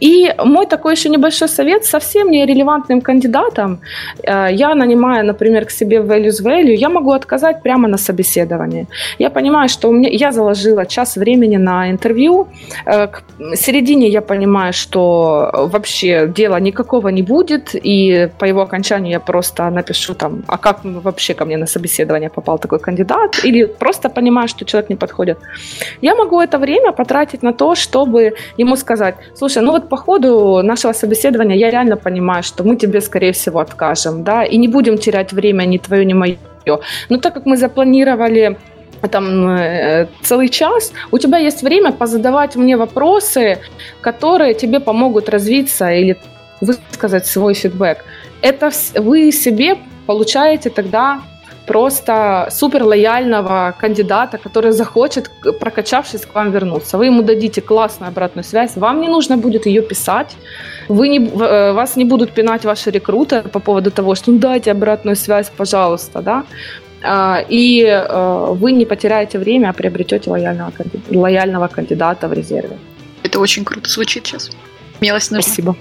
[0.00, 3.80] И мой такой еще небольшой совет совсем не релевантным кандидатам.
[4.22, 8.86] Э, я нанимаю, например, к себе values value, я могу отказать прямо на собеседовании.
[9.18, 12.48] Я понимаю, что у меня, я заложила час времени на интервью.
[12.86, 13.22] Э, к
[13.54, 19.70] середине я понимаю, что вообще дела никакого не будет, и по его окончанию я просто
[19.70, 24.48] напишу там, а как вообще ко мне на собеседование попал такой кандидат, или просто понимаю,
[24.48, 25.38] что человек не подходит.
[26.02, 30.62] Я могу это время потратить на то, чтобы ему сказать, Слушай, ну вот по ходу
[30.62, 34.98] нашего собеседования я реально понимаю, что мы тебе, скорее всего, откажем, да, и не будем
[34.98, 36.38] терять время ни твое, ни мое.
[37.08, 38.56] Но так как мы запланировали
[39.10, 43.58] там э, целый час, у тебя есть время позадавать мне вопросы,
[44.00, 46.16] которые тебе помогут развиться или
[46.60, 47.98] высказать свой фидбэк.
[48.42, 51.20] Это вы себе получаете тогда
[51.66, 55.30] просто супер лояльного кандидата, который захочет,
[55.60, 56.98] прокачавшись, к вам вернуться.
[56.98, 60.36] Вы ему дадите классную обратную связь, вам не нужно будет ее писать,
[60.88, 64.70] вы не, э, вас не будут пинать ваши рекрутеры по поводу того, что ну дайте
[64.70, 66.44] обратную связь, пожалуйста, да,
[67.04, 70.72] а, и э, вы не потеряете время, а приобретете лояльного,
[71.10, 72.76] лояльного кандидата в резерве.
[73.22, 74.50] Это очень круто звучит сейчас.
[74.98, 75.42] Смелость нужна.
[75.42, 75.76] Спасибо.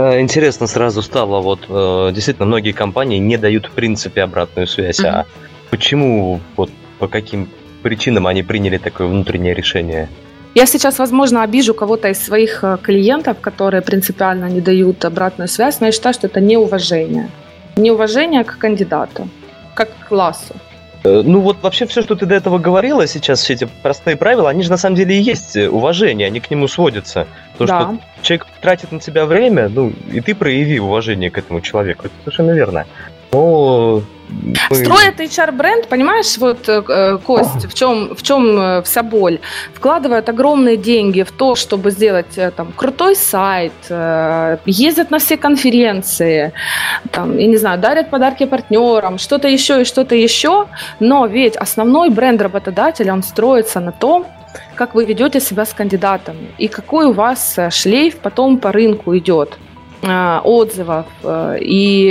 [0.00, 5.00] Э, интересно сразу стало, вот э, действительно многие компании не дают в принципе обратную связь.
[5.00, 5.08] Mm-hmm.
[5.08, 5.26] А
[5.70, 7.48] почему, вот по каким
[7.82, 10.08] причинам они приняли такое внутреннее решение?
[10.54, 15.80] Я сейчас, возможно, обижу кого-то из своих э, клиентов, которые принципиально не дают обратную связь,
[15.80, 17.28] но я считаю, что это неуважение.
[17.76, 19.28] Неуважение к кандидату,
[19.74, 20.54] как к классу.
[21.04, 24.62] Ну вот вообще все, что ты до этого говорила сейчас, все эти простые правила, они
[24.62, 27.26] же на самом деле и есть уважение, они к нему сводятся.
[27.60, 27.80] То, да.
[27.80, 32.06] что человек тратит на тебя время, ну и ты прояви уважение к этому человеку.
[32.06, 32.86] Это совершенно верно.
[33.32, 34.02] Но
[34.70, 34.76] мы...
[34.76, 39.40] Строят HR-бренд, понимаешь, вот, э, э Кость, в чем, в чем э, вся боль?
[39.74, 43.72] Вкладывают огромные деньги в то, чтобы сделать там, крутой сайт,
[44.64, 46.52] ездят на все конференции,
[47.10, 50.66] там, я не знаю, дарят подарки партнерам, что-то еще и что-то еще,
[50.98, 54.24] но ведь основной бренд работодателя, он строится на том,
[54.80, 59.58] как вы ведете себя с кандидатами и какой у вас шлейф потом по рынку идет.
[60.02, 62.10] Э, отзывов э, и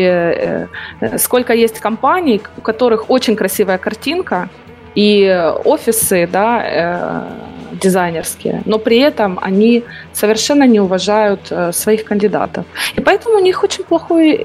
[1.01, 4.49] э, сколько есть компаний, у которых очень красивая картинка
[4.93, 7.23] и офисы, да,
[7.71, 9.83] дизайнерские, но при этом они
[10.13, 12.65] совершенно не уважают своих кандидатов.
[12.97, 14.37] И поэтому у них очень плохой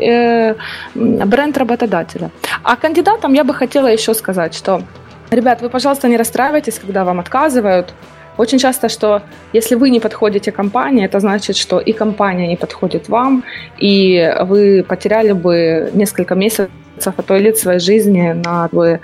[0.95, 2.31] бренд работодателя.
[2.63, 4.83] А кандидатам я бы хотела еще сказать, что,
[5.31, 7.95] ребят, вы, пожалуйста, не расстраивайтесь, когда вам отказывают,
[8.37, 13.09] очень часто, что если вы не подходите компании, это значит, что и компания не подходит
[13.09, 13.45] вам,
[13.79, 16.71] и вы потеряли бы несколько месяцев,
[17.17, 19.01] а то и лет своей жизни на вы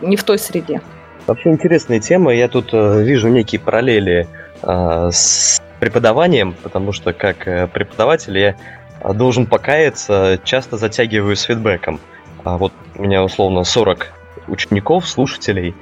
[0.00, 0.80] не в той среде.
[1.26, 2.34] Вообще интересная тема.
[2.34, 4.26] Я тут э, вижу некие параллели
[4.62, 8.56] э, с преподаванием, потому что как э, преподаватель я
[9.14, 12.00] должен покаяться, часто затягиваю с фидбэком.
[12.44, 14.08] А вот у меня условно 40
[14.48, 15.74] учеников, слушателей,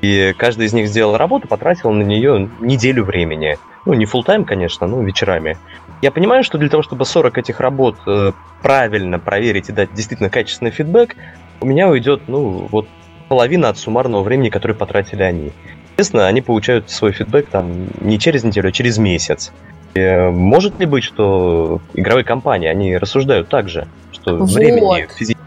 [0.00, 3.58] и каждый из них сделал работу, потратил на нее неделю времени.
[3.86, 5.56] Ну, не full тайм конечно, но вечерами.
[6.02, 8.32] Я понимаю, что для того, чтобы 40 этих работ э,
[8.62, 11.16] правильно проверить и дать действительно качественный фидбэк,
[11.60, 12.88] у меня уйдет, ну, вот
[13.28, 15.52] половина от суммарного времени, которое потратили они.
[15.92, 19.52] Естественно, они получают свой фидбэк там не через неделю, а через месяц.
[19.94, 24.50] И, э, может ли быть, что игровые компании, они рассуждают так же, что вот.
[24.50, 25.39] времени физически?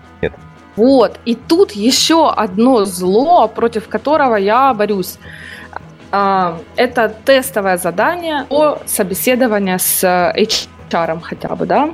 [0.75, 1.19] Вот.
[1.25, 5.17] И тут еще одно зло, против которого я борюсь.
[6.11, 11.89] А, это тестовое задание о собеседовании с HR хотя бы, да?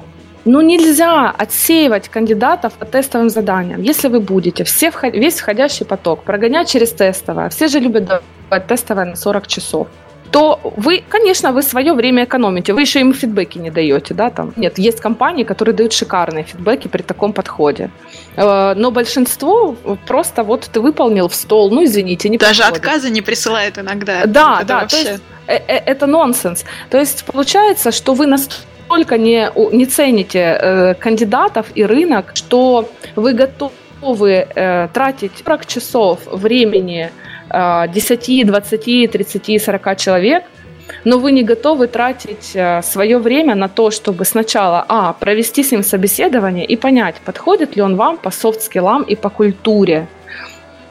[0.45, 3.81] Но нельзя отсеивать кандидатов по тестовым заданиям.
[3.81, 8.05] Если вы будете все, весь входящий поток прогонять через тестовое, все же любят
[8.49, 9.87] давать тестовое на 40 часов
[10.31, 14.53] то вы, конечно, вы свое время экономите, вы еще им фидбэки не даете, да, там.
[14.55, 17.89] Нет, есть компании, которые дают шикарные фидбэки при таком подходе.
[18.35, 19.75] Э, но большинство
[20.07, 22.85] просто вот ты выполнил в стол, ну извините, не Даже подходит.
[22.85, 24.25] отказы не присылают иногда.
[24.25, 25.03] Да, да, вообще...
[25.03, 26.65] то есть э, э, это нонсенс.
[26.89, 34.47] То есть получается, что вы настолько не, не цените кандидатов и рынок, что вы готовы
[34.55, 37.11] э, тратить 40 часов времени
[37.49, 40.43] 10, 20, 30, 40 человек,
[41.05, 45.71] но вы не готовы тратить э, свое время на то, чтобы сначала а, провести с
[45.71, 50.07] ним собеседование и понять, подходит ли он вам по софт-скиллам и по культуре,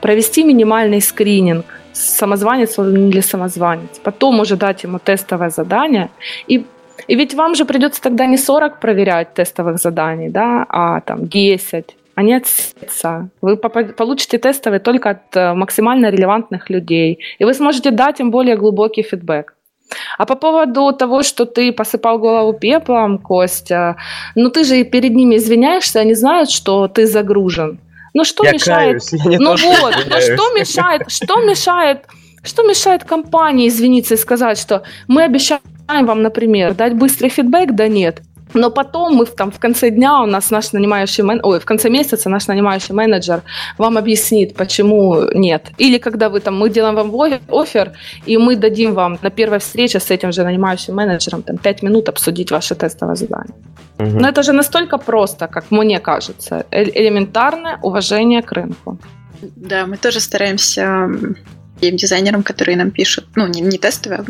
[0.01, 6.09] провести минимальный скрининг, самозванец он или самозванец, потом уже дать ему тестовое задание.
[6.47, 6.65] И
[7.09, 11.97] И ведь вам же придется тогда не 40 проверять тестовых заданий, да, а там 10,
[12.19, 13.29] они отсеются.
[13.41, 17.21] Вы получите тестовые только от э, максимально релевантных людей.
[17.39, 19.55] И вы сможете дать им более глубокий фидбэк.
[20.19, 23.97] А по поводу того, что ты посыпал голову пеплом, Костя,
[24.35, 27.79] ну ты же перед ними извиняешься, они знают, что ты загружен.
[28.15, 29.01] Ну что я мешает?
[29.09, 29.51] Каюсь, ну
[29.81, 31.03] вот, ну что мешает?
[31.09, 31.99] Что мешает?
[32.43, 37.87] Что мешает компании извиниться и сказать, что мы обещаем вам, например, дать быстрый фидбэк, да
[37.87, 38.23] нет.
[38.55, 41.41] Но потом мы там в конце дня у нас наш нанимающий мен...
[41.43, 43.43] ой, в конце месяца наш нанимающий менеджер
[43.79, 45.71] вам объяснит, почему нет.
[45.79, 47.11] Или когда вы там, мы делаем вам
[47.49, 47.93] офер,
[48.27, 52.09] и мы дадим вам на первой встрече с этим же нанимающим менеджером там 5 минут
[52.09, 53.55] обсудить ваше тестовое задание.
[53.99, 54.21] Угу.
[54.21, 56.65] Но это же настолько просто, как мне кажется.
[56.71, 58.99] Элементарное уважение к рынку.
[59.57, 61.09] Да, мы тоже стараемся
[61.81, 64.25] геймдизайнерам, которые нам пишут, ну, не, не тестовые, а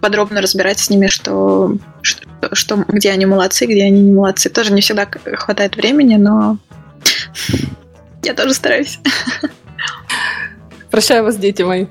[0.00, 4.48] подробно разбирать с ними, что, что, что, где они молодцы, где они не молодцы.
[4.48, 6.58] Тоже не всегда хватает времени, но
[8.22, 8.98] я тоже стараюсь.
[10.90, 11.86] Прощаю вас, дети мои.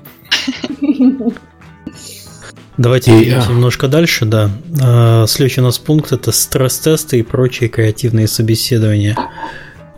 [2.76, 3.48] Давайте yeah.
[3.48, 4.50] немножко дальше, да.
[4.80, 9.16] А, следующий у нас пункт это стресс-тесты и прочие креативные собеседования.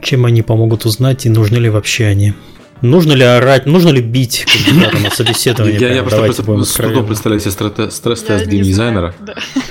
[0.02, 2.32] Чем они помогут узнать и нужны ли вообще они?
[2.82, 5.78] Нужно ли орать, нужно ли бить кандидата на собеседование?
[5.78, 9.14] Я, я просто, просто с трудом представляю себе стресс-тест геймдизайнера.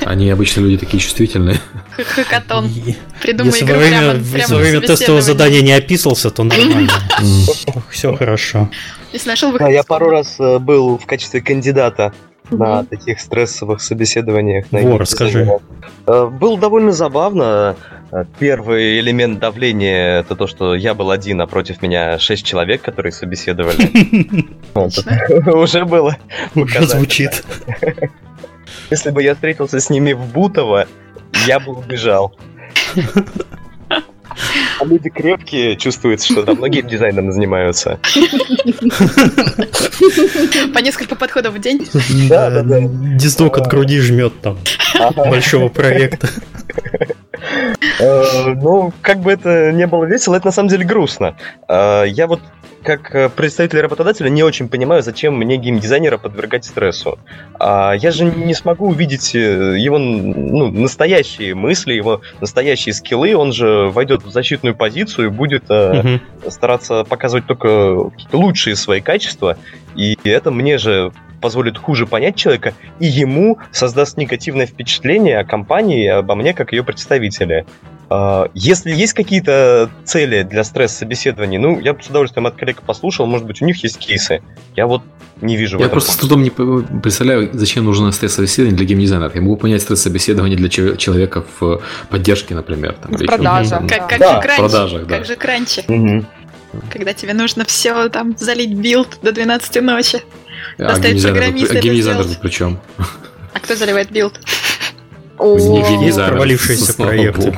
[0.06, 1.60] Они обычно люди такие чувствительные.
[1.98, 2.69] Хакатон.
[3.22, 6.91] Придумай если игру время, прямо, прямо во время тестового задания не описался, то нормально.
[7.90, 8.69] Все хорошо.
[9.11, 12.14] Если нашел Я пару раз э, был в качестве кандидата
[12.52, 14.65] на таких стрессовых собеседованиях.
[14.72, 15.60] Во, расскажи.
[16.06, 17.76] Э, было довольно забавно.
[18.11, 22.81] Э, первый элемент давления это то, что я был один, а против меня шесть человек,
[22.81, 24.48] которые собеседовали.
[25.56, 26.18] Уже было.
[26.56, 27.44] Уже звучит.
[28.90, 30.88] Если бы я встретился с ними в Бутово,
[31.45, 32.36] я бы убежал.
[34.80, 37.99] А люди крепкие, чувствуется, что там многие дизайнером занимаются.
[40.73, 41.86] По несколько подходов в день.
[42.30, 42.80] Да, да, да.
[42.81, 44.57] Диздок от груди жмет там
[45.15, 46.30] большого проекта.
[47.99, 51.36] Э, ну, как бы это не было весело, это на самом деле грустно.
[51.68, 52.41] Э, я вот
[52.84, 57.20] как э, представитель работодателя не очень понимаю, зачем мне геймдизайнера подвергать стрессу.
[57.60, 63.36] А я же не смогу увидеть его ну, настоящие мысли, его настоящие скиллы.
[63.36, 65.66] Он же войдет в защитную позицию и будет
[66.48, 69.57] стараться показывать только лучшие свои качества.
[69.95, 76.07] И это мне же позволит хуже понять человека, и ему создаст негативное впечатление о компании
[76.07, 77.66] обо мне как ее представителе.
[78.10, 83.28] А, если есть какие-то цели для стресс-собеседований, ну, я бы с удовольствием от коллег послушал,
[83.28, 84.41] может быть, у них есть кейсы.
[84.76, 85.03] Я вот
[85.41, 89.32] не вижу Я просто с трудом не представляю, зачем нужно стресс-собеседование для геймдизайнера.
[89.34, 92.95] Я могу понять стресс-собеседование для человека в поддержке, например.
[93.02, 93.88] Там, в продажах.
[93.88, 94.36] Как, как да.
[94.36, 94.60] же кранчи.
[94.60, 95.18] продажах, да.
[95.18, 95.84] Как же кранчи.
[95.88, 96.26] Угу.
[96.91, 100.22] Когда тебе нужно все там залить билд до 12 ночи.
[100.77, 102.80] А геймдизайнер, а геймдизайнер причем?
[103.53, 104.40] А кто заливает билд?
[105.38, 107.53] Провалившиеся проекты.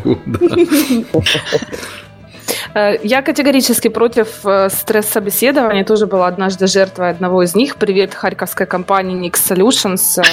[2.74, 5.84] Э, я категорически против э, стресс-собеседований.
[5.84, 7.76] Тоже была однажды жертвой одного из них.
[7.76, 10.24] Привет харьковской компании Nix Solutions.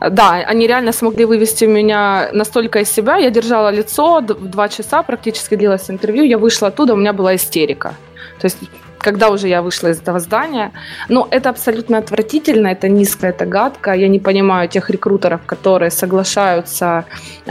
[0.00, 3.16] Э, да, они реально смогли вывести меня настолько из себя.
[3.16, 6.24] Я держала лицо, два часа практически длилось интервью.
[6.24, 7.94] Я вышла оттуда, у меня была истерика.
[8.40, 8.58] То есть
[9.00, 10.72] когда уже я вышла из этого здания.
[11.08, 13.92] Но это абсолютно отвратительно, это низко, это гадко.
[13.92, 17.04] Я не понимаю тех рекрутеров, которые соглашаются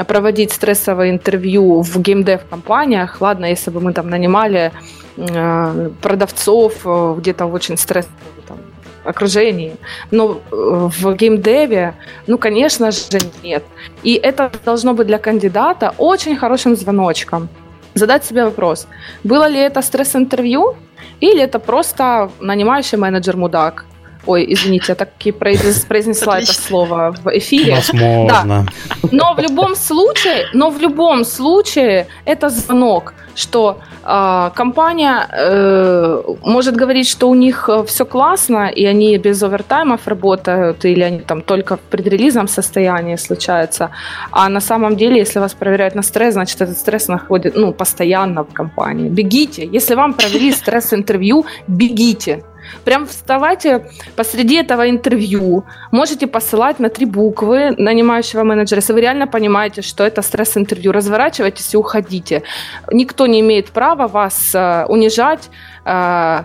[0.07, 3.21] проводить стрессовые интервью в геймдев-компаниях.
[3.21, 4.71] Ладно, если бы мы там нанимали
[5.17, 8.15] э, продавцов э, где-то в очень стрессовом
[8.47, 8.57] там,
[9.03, 9.75] окружении.
[10.11, 11.93] Но э, в геймдеве,
[12.27, 13.63] ну, конечно же, нет.
[14.03, 17.49] И это должно быть для кандидата очень хорошим звоночком.
[17.95, 18.87] Задать себе вопрос,
[19.23, 20.75] было ли это стресс-интервью,
[21.19, 23.85] или это просто нанимающий менеджер мудак.
[24.25, 25.31] Ой, извините, я таки
[25.87, 27.75] произнесла это слово в эфире.
[27.75, 28.45] Возможно.
[28.45, 28.65] Да.
[29.11, 36.75] Но в любом случае, но в любом случае это звонок, что э, компания э, может
[36.75, 41.41] говорить, что у них э, все классно и они без овертаймов работают или они там
[41.41, 43.89] только в предрелизном состоянии случаются,
[44.31, 48.43] а на самом деле, если вас проверяют на стресс, значит этот стресс находит ну постоянно
[48.43, 49.09] в компании.
[49.09, 52.43] Бегите, если вам провели стресс-интервью, бегите.
[52.83, 59.27] Прям вставайте посреди этого интервью, можете посылать на три буквы нанимающего менеджера, если вы реально
[59.27, 62.43] понимаете, что это стресс-интервью, разворачивайтесь и уходите.
[62.91, 65.49] Никто не имеет права вас э, унижать,
[65.85, 66.43] э,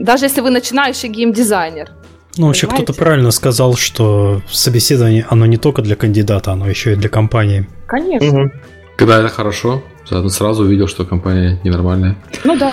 [0.00, 1.90] даже если вы начинающий геймдизайнер.
[2.36, 6.96] Ну, вообще кто-то правильно сказал, что собеседование, оно не только для кандидата, оно еще и
[6.96, 7.66] для компании.
[7.86, 8.28] Конечно.
[8.28, 8.50] Угу.
[8.96, 9.82] Когда это хорошо,
[10.28, 12.16] сразу увидел, что компания ненормальная.
[12.44, 12.72] Ну да.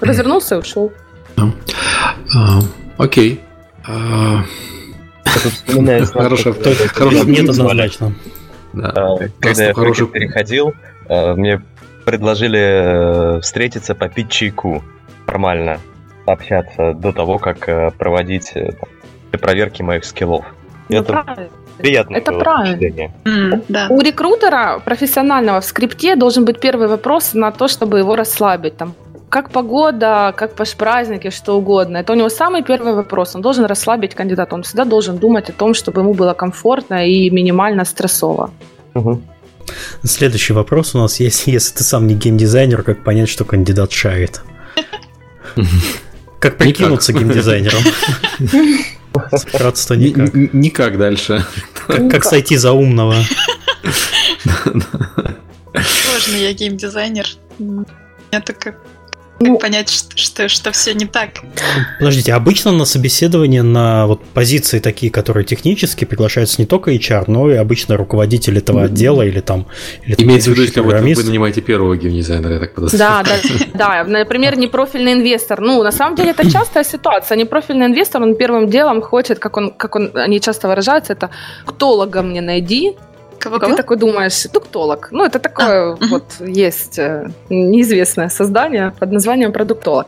[0.00, 0.92] Развернулся и ушел.
[1.36, 1.50] Да.
[2.34, 2.60] А,
[2.98, 3.40] окей.
[3.86, 4.44] А...
[6.12, 6.54] Хорошо.
[7.24, 8.14] Нет однозначно.
[8.82, 10.74] А, когда я переходил,
[11.08, 11.60] а, мне
[12.04, 14.82] предложили э, встретиться, попить чайку.
[15.26, 15.80] Нормально.
[16.26, 18.72] Общаться до того, как э, проводить э,
[19.32, 20.44] проверки моих скиллов.
[20.88, 21.48] Ну, это правильно.
[21.78, 22.16] приятно.
[22.16, 23.12] Это правильно.
[23.24, 23.86] Mm, да.
[23.90, 28.76] У рекрутера профессионального в скрипте должен быть первый вопрос на то, чтобы его расслабить.
[28.76, 28.94] Там,
[29.34, 31.96] как погода, как ваш праздники, что угодно.
[31.96, 33.34] Это у него самый первый вопрос.
[33.34, 34.54] Он должен расслабить кандидата.
[34.54, 38.52] Он всегда должен думать о том, чтобы ему было комфортно и минимально стрессово.
[38.94, 39.20] Угу.
[40.04, 41.46] Следующий вопрос у нас есть.
[41.54, 44.40] Если ты сам не геймдизайнер, как понять, что кандидат шарит?
[46.38, 47.82] Как прикинуться геймдизайнером?
[49.36, 50.32] Спрятаться никак.
[50.52, 51.44] Никак дальше.
[51.88, 53.16] Как сойти за умного?
[55.72, 57.26] Сложно, я геймдизайнер.
[58.30, 58.76] Это как
[59.38, 61.30] как ну, понять, что, что, что все не так?
[61.98, 67.50] Подождите, обычно на собеседование на вот позиции такие, которые технически приглашаются не только HR, но
[67.50, 69.66] и обычно руководитель этого отдела или там...
[70.06, 73.24] Или Имеется в виду, если вы, вы нанимаете первого геймдизайнера, я так подозреваю.
[73.24, 73.38] Да,
[73.74, 74.04] да, да.
[74.04, 75.60] Например, непрофильный инвестор.
[75.60, 77.36] Ну, на самом деле, это частая ситуация.
[77.36, 81.30] Непрофильный инвестор, он первым делом хочет, как он, как он, они часто выражаются, это
[81.66, 82.94] «ктолога мне найди»,
[83.50, 85.08] Кого, Ты такой думаешь, дуктолог.
[85.10, 86.48] Ну, это такое а, вот угу.
[86.48, 90.06] есть э, неизвестное создание под названием продуктолог.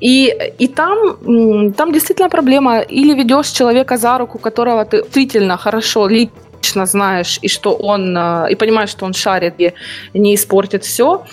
[0.00, 2.80] И, и там, там действительно проблема.
[2.80, 8.52] Или ведешь человека за руку, которого ты действительно хорошо лично знаешь, и что он, э,
[8.52, 9.72] и понимаешь, что он шарит и
[10.14, 11.24] не испортит все,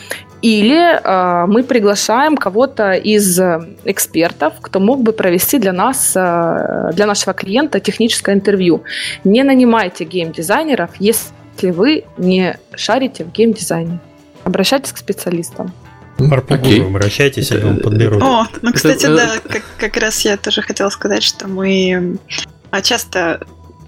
[0.47, 6.91] или э, мы приглашаем кого-то из э, экспертов, кто мог бы провести для нас, э,
[6.93, 8.83] для нашего клиента техническое интервью.
[9.25, 13.99] Не нанимайте геймдизайнеров, если вы не шарите в геймдизайне.
[14.45, 15.73] Обращайтесь к специалистам.
[16.49, 16.81] Окей.
[16.81, 18.23] Обращайтесь, они вам подберут.
[18.23, 22.17] О, ну, кстати, да, как, как раз я тоже хотела сказать, что мы
[22.71, 23.41] а, часто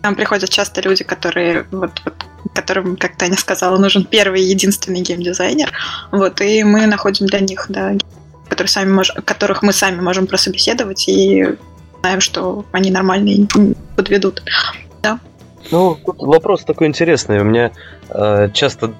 [0.03, 2.13] нам приходят часто люди, которые вот, вот
[2.53, 5.71] которым, как Таня сказала, нужен первый и единственный геймдизайнер.
[6.11, 7.93] Вот, и мы находим для них, да,
[8.47, 9.11] которые сами мож...
[9.25, 11.55] которых мы сами можем прособеседовать и
[12.01, 13.47] знаем, что они нормальные
[13.95, 14.43] подведут.
[15.01, 15.19] Да.
[15.71, 17.39] Ну, тут вопрос такой интересный.
[17.39, 17.71] У меня
[18.09, 18.93] э, часто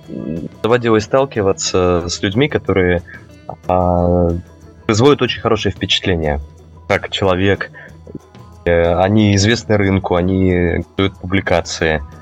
[0.61, 3.01] доводилось сталкиваться с людьми, которые
[3.67, 4.29] э,
[4.85, 6.39] производят очень хорошее впечатление.
[6.87, 7.71] Как человек,
[8.65, 12.03] э, они известны рынку, они дают публикации–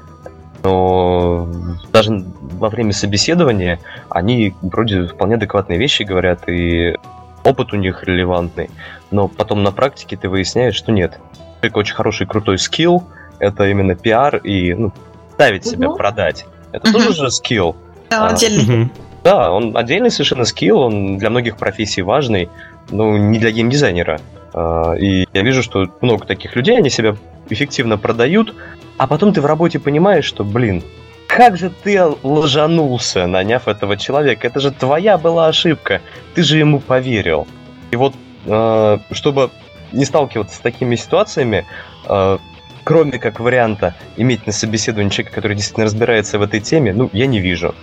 [0.64, 1.48] но
[1.92, 3.80] даже во время собеседования
[4.10, 6.96] они вроде вполне адекватные вещи говорят, и
[7.44, 8.70] опыт у них релевантный,
[9.12, 11.20] но потом на практике ты выясняешь, что нет.
[11.62, 13.04] Это очень хороший, крутой скилл,
[13.40, 14.92] это именно пиар и ну,
[15.34, 15.98] ставить себя, угу.
[15.98, 16.46] продать.
[16.72, 16.98] Это угу.
[16.98, 17.76] тоже же скилл.
[18.10, 18.90] Да, а, отдельный.
[19.24, 22.50] Да, он отдельный совершенно скилл, он для многих профессий важный,
[22.90, 24.20] но не для геймдизайнера.
[24.54, 27.16] А, и я вижу, что много таких людей, они себя
[27.50, 28.54] эффективно продают,
[28.98, 30.84] а потом ты в работе понимаешь, что, блин,
[31.28, 34.48] как же ты ложанулся, наняв этого человека?
[34.48, 36.02] Это же твоя была ошибка.
[36.34, 37.48] Ты же ему поверил.
[37.92, 38.16] И вот,
[38.46, 39.52] э, чтобы
[39.92, 41.66] не сталкиваться с такими ситуациями,
[42.08, 42.38] э,
[42.84, 47.28] кроме как варианта иметь на собеседовании человека, который действительно разбирается в этой теме, ну, я
[47.28, 47.76] не вижу.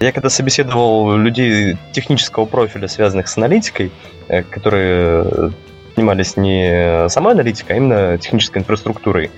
[0.00, 3.90] Я когда собеседовал людей технического профиля, связанных с аналитикой,
[4.28, 5.52] э, которые
[5.96, 9.30] занимались не самой аналитикой, а именно технической инфраструктурой,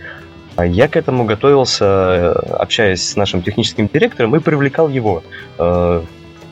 [0.67, 5.23] я к этому готовился, э, общаясь с нашим техническим директором, и привлекал его
[5.59, 6.03] э,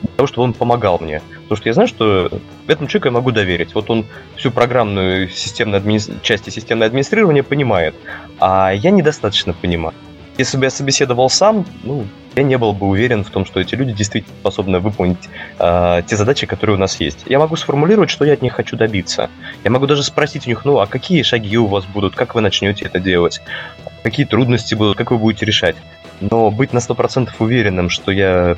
[0.01, 1.21] для того, чтобы он помогал мне.
[1.43, 2.29] Потому что я знаю, что
[2.67, 3.73] этому человеку я могу доверить.
[3.73, 4.05] Вот он
[4.35, 5.99] всю программную системную адми...
[6.21, 7.95] часть системного администрирования понимает,
[8.39, 9.95] а я недостаточно понимаю.
[10.37, 12.05] Если бы я собеседовал сам, ну,
[12.35, 16.15] я не был бы уверен в том, что эти люди действительно способны выполнить э, те
[16.15, 17.23] задачи, которые у нас есть.
[17.25, 19.31] Я могу сформулировать, что я от них хочу добиться.
[19.63, 22.41] Я могу даже спросить у них, ну, а какие шаги у вас будут, как вы
[22.41, 23.41] начнете это делать,
[24.07, 25.75] какие трудности будут, как вы будете решать.
[26.21, 28.57] Но быть на 100% уверенным, что я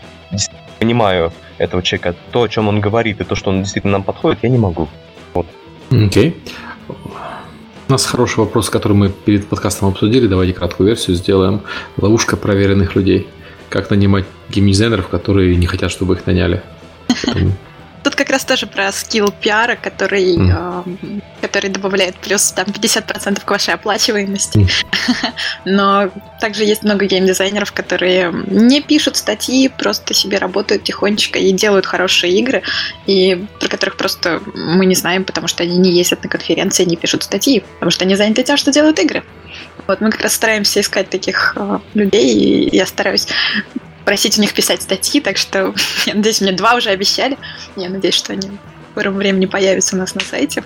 [0.77, 4.39] понимаю этого человека, то, о чем он говорит, и то, что он действительно нам подходит,
[4.43, 4.87] я не могу.
[5.33, 5.47] Вот.
[5.89, 6.37] Окей.
[6.87, 6.95] Okay.
[7.87, 10.27] У нас хороший вопрос, который мы перед подкастом обсудили.
[10.27, 11.61] Давайте краткую версию сделаем.
[11.97, 13.27] Ловушка проверенных людей.
[13.69, 16.61] Как нанимать геймдизайнеров, которые не хотят, чтобы их наняли?
[18.03, 20.97] Тут как раз тоже про скилл пиара, который, mm.
[21.03, 24.59] э, который добавляет плюс там 50% к вашей оплачиваемости.
[24.59, 24.69] Mm.
[25.65, 26.09] Но
[26.39, 32.33] также есть много геймдизайнеров, которые не пишут статьи, просто себе работают тихонечко и делают хорошие
[32.33, 32.63] игры,
[33.05, 36.95] и про которых просто мы не знаем, потому что они не ездят на конференции, не
[36.95, 39.23] пишут статьи, потому что они заняты тем, что делают игры.
[39.87, 43.27] Вот мы как раз стараемся искать таких э, людей, и я стараюсь
[44.09, 45.71] просить у них писать статьи, так что
[46.07, 47.37] я надеюсь, мне два уже обещали.
[47.75, 50.63] Я надеюсь, что они в скором времени появятся у нас на сайте.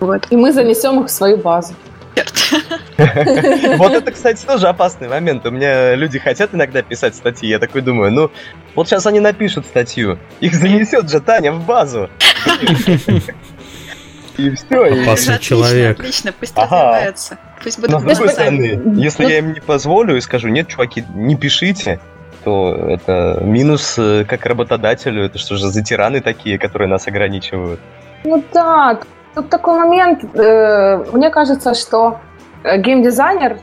[0.00, 0.26] Вот.
[0.30, 1.74] И мы занесем их в свою базу.
[3.76, 5.46] Вот это, кстати, тоже опасный момент.
[5.46, 7.48] У меня люди хотят иногда писать статьи.
[7.48, 8.32] Я такой думаю, ну,
[8.74, 10.18] вот сейчас они напишут статью.
[10.40, 12.10] Их занесет же Таня в базу.
[14.36, 15.02] И все.
[15.02, 16.00] Опасный человек.
[16.00, 17.38] Отлично, пусть развиваются.
[17.62, 21.04] Пусть будут Но, с другой стороны, если я им не позволю и скажу, нет, чуваки,
[21.14, 22.00] не пишите,
[22.44, 25.24] то это минус э, как работодателю.
[25.24, 27.80] Это что же за тираны такие, которые нас ограничивают?
[28.24, 28.98] Ну да,
[29.34, 30.24] тут такой момент.
[30.34, 32.18] Э, мне кажется, что
[32.62, 33.58] э, геймдизайнер,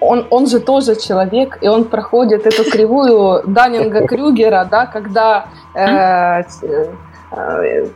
[0.00, 5.46] он, он же тоже человек, и он проходит эту кривую Даннинга Крюгера, да, когда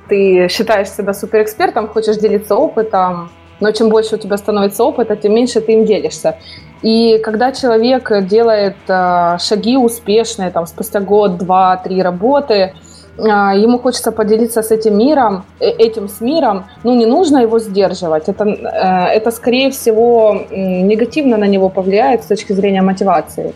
[0.08, 3.28] ты считаешь себя суперэкспертом, хочешь делиться опытом,
[3.60, 6.38] но чем больше у тебя становится опыта, тем меньше ты им делишься.
[6.82, 12.72] И когда человек делает э, шаги успешные, там, спустя год, два, три работы, э,
[13.18, 18.28] ему хочется поделиться с этим миром, э, этим с миром, ну, не нужно его сдерживать.
[18.28, 23.54] Это, это скорее всего, негативно на него повлияет с точки зрения мотивации.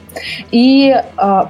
[0.51, 0.97] И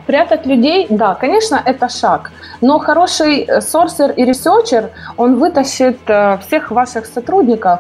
[0.07, 2.33] прятать людей, да, конечно, это шаг.
[2.61, 5.99] Но хороший sourcer и researcher, он вытащит
[6.41, 7.79] всех ваших сотрудников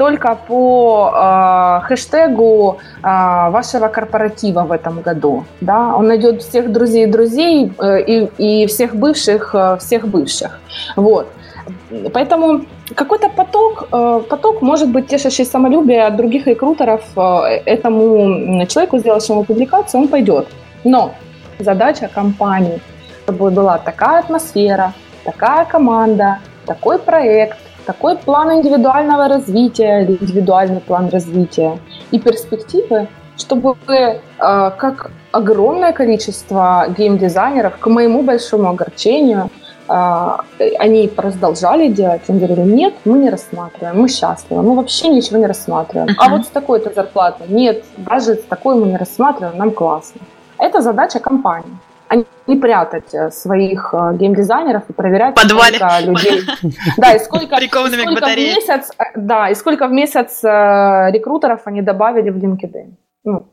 [0.00, 5.44] только по э, хэштегу э, вашего корпоратива в этом году.
[5.60, 5.94] Да?
[5.94, 10.58] Он найдет всех друзей друзей э, и, и всех бывших э, всех бывших.
[10.96, 11.26] Вот.
[12.14, 12.64] Поэтому
[12.94, 17.20] какой-то поток, э, поток может быть тешащий самолюбие от других рекрутеров э,
[17.66, 20.48] этому человеку, сделавшему публикацию, он пойдет.
[20.82, 21.10] Но
[21.58, 22.80] задача компании,
[23.24, 24.92] чтобы была такая атмосфера,
[25.24, 27.58] такая команда, такой проект,
[27.92, 31.78] такой план индивидуального развития индивидуальный план развития
[32.12, 39.50] и перспективы, чтобы э, как огромное количество геймдизайнеров, к моему большому огорчению,
[39.88, 40.28] э,
[40.78, 45.46] они продолжали делать, они говорили, нет, мы не рассматриваем, мы счастливы, мы вообще ничего не
[45.46, 46.10] рассматриваем.
[46.10, 46.26] Uh-huh.
[46.26, 50.20] А вот с такой-то зарплатой, нет, даже с такой мы не рассматриваем, нам классно.
[50.58, 51.76] Это задача компании
[52.10, 52.16] а
[52.48, 55.76] не прятать э, своих э, геймдизайнеров и проверять, Подвале.
[55.76, 56.42] сколько людей.
[56.96, 61.82] Да, и сколько, и сколько в месяц, э, да, и сколько в месяц рекрутеров они
[61.82, 62.94] добавили в LinkedIn.
[63.24, 63.46] Ну,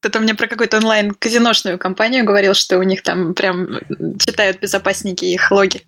[0.00, 3.80] кто-то мне про какую-то онлайн-казиношную компанию говорил, что у них там прям
[4.18, 5.82] читают безопасники их логи.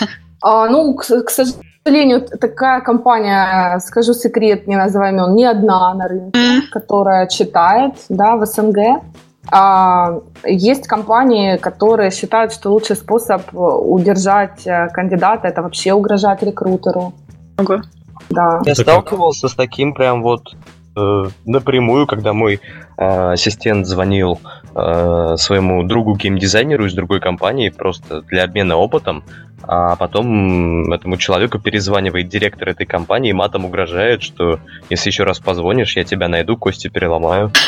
[0.42, 6.08] А, ну, к, к сожалению, такая компания, скажу секрет, не называем он, не одна на
[6.08, 6.60] рынке, mm.
[6.72, 9.02] которая читает, да, в СНГ.
[9.48, 17.14] А, есть компании, которые считают, что лучший способ удержать э, кандидата это вообще угрожать рекрутеру.
[17.58, 17.82] Ого.
[18.28, 18.60] Да.
[18.64, 20.54] Я сталкивался с таким прям вот
[20.96, 22.60] э, напрямую, когда мой
[22.96, 24.38] э, ассистент звонил
[24.74, 29.24] э, своему другу геймдизайнеру из другой компании просто для обмена опытом,
[29.62, 34.60] а потом этому человеку перезванивает директор этой компании и матом угрожает, что
[34.90, 37.50] если еще раз позвонишь, я тебя найду, кости переломаю.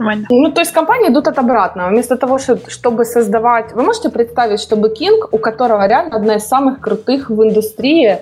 [0.00, 0.26] Нормально.
[0.30, 1.90] Ну, то есть компании идут от обратного.
[1.90, 3.72] Вместо того, чтобы создавать...
[3.74, 8.18] Вы можете представить, чтобы King, у которого реально одна из самых крутых в индустрии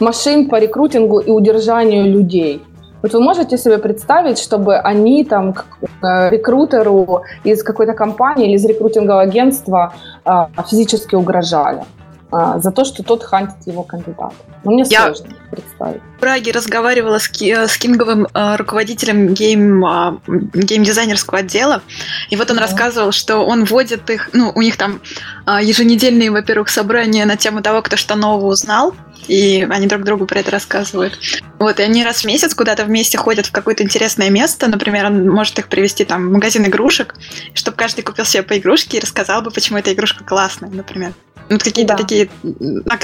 [0.00, 2.62] машин по рекрутингу и удержанию людей.
[3.02, 5.66] Вот вы можете себе представить, чтобы они там к
[6.02, 9.92] э, рекрутеру из какой-то компании или из рекрутингового агентства
[10.24, 10.30] э,
[10.68, 11.82] физически угрожали?
[12.30, 14.34] а, за то, что тот хантит его кандидата.
[14.64, 16.02] Ну, мне Я сложно представить.
[16.16, 20.18] В Праге разговаривала с, ки- с кинговым э, руководителем гейм, э,
[20.54, 21.82] геймдизайнерского отдела,
[22.30, 22.62] и вот он да.
[22.62, 25.02] рассказывал, что он вводит их, ну, у них там
[25.46, 28.94] э, еженедельные, во-первых, собрания на тему того, кто что нового узнал,
[29.28, 31.18] и они друг другу про это рассказывают.
[31.58, 35.28] Вот, и они раз в месяц куда-то вместе ходят в какое-то интересное место, например, он
[35.28, 37.14] может их привести там в магазин игрушек,
[37.52, 41.12] чтобы каждый купил себе по игрушке и рассказал бы, почему эта игрушка классная, например.
[41.48, 42.02] Вот какие-то да.
[42.02, 42.28] такие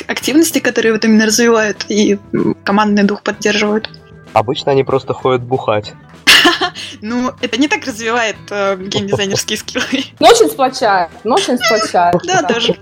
[0.06, 2.18] активности, которые вот именно развивают и
[3.02, 3.90] командный дух поддерживают.
[4.32, 5.92] Обычно они просто ходят бухать.
[7.00, 10.04] Ну, это не так развивает э, геймдизайнерские скиллы.
[10.20, 12.14] Но очень сплочает, но очень сплочает.
[12.24, 12.76] Да, тоже.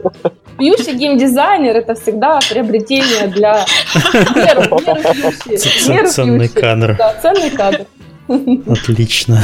[0.59, 3.65] Пьющий геймдизайнер это всегда приобретение для
[6.07, 6.97] Ценный кадр.
[6.99, 7.87] Да, ценный кадр.
[8.69, 9.43] Отлично.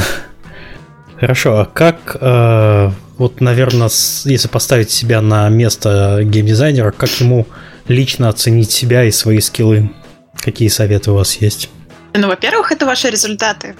[1.19, 3.89] Хорошо, а как, э, вот, наверное,
[4.25, 7.47] если поставить себя на место геймдизайнера, как ему
[7.87, 9.89] лично оценить себя и свои скиллы?
[10.37, 11.69] Какие советы у вас есть?
[12.13, 13.75] Ну, во-первых, это ваши результаты.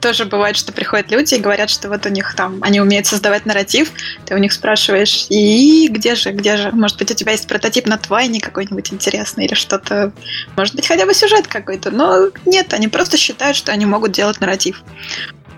[0.00, 3.44] Тоже бывает, что приходят люди и говорят, что вот у них там, они умеют создавать
[3.44, 3.90] нарратив,
[4.24, 6.70] ты у них спрашиваешь, и где же, где же?
[6.70, 10.12] Может быть, у тебя есть прототип на Твайне какой-нибудь интересный или что-то,
[10.56, 14.40] может быть, хотя бы сюжет какой-то, но нет, они просто считают, что они могут делать
[14.40, 14.80] нарратив.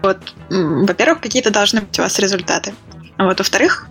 [0.01, 2.75] Вот, во-первых, какие-то должны быть у вас результаты.
[3.19, 3.87] А вот, во-вторых,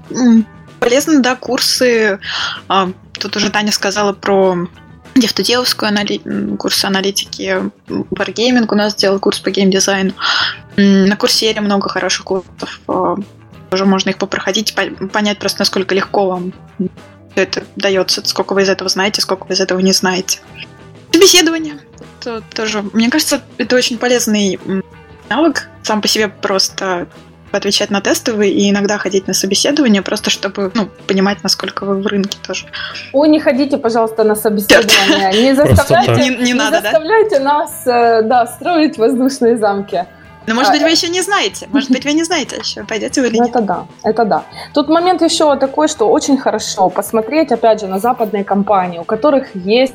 [0.79, 2.19] полезны, да, курсы.
[2.67, 4.67] А, тут уже Таня сказала про
[5.15, 6.21] Девтудеевскую анали...
[6.57, 10.13] курс аналитики, Wargaming у нас сделал курс по геймдизайну.
[10.75, 12.81] На курсере много хороших курсов.
[12.87, 13.15] А,
[13.69, 14.75] тоже можно их попроходить,
[15.13, 16.53] понять просто, насколько легко вам
[17.35, 20.39] это дается, сколько вы из этого знаете, сколько вы из этого не знаете.
[21.11, 21.79] Собеседование.
[22.19, 24.59] Это тоже, мне кажется, это очень полезный
[25.29, 27.07] навык сам по себе просто
[27.57, 32.07] отвечать на тестовые и иногда ходить на собеседование, просто чтобы ну, понимать, насколько вы в
[32.07, 32.65] рынке тоже.
[33.13, 35.43] Ой, не ходите, пожалуйста, на собеседование.
[35.43, 37.43] Не заставляйте, не, не, надо, заставляйте да?
[37.43, 40.05] нас э, да, строить воздушные замки.
[40.47, 41.67] Но, может быть, вы еще не знаете.
[41.71, 43.49] Может быть, вы не знаете еще, пойдете вы или нет.
[43.49, 44.43] Это да, это да.
[44.73, 49.55] Тут момент еще такой, что очень хорошо посмотреть, опять же, на западные компании, у которых
[49.55, 49.93] есть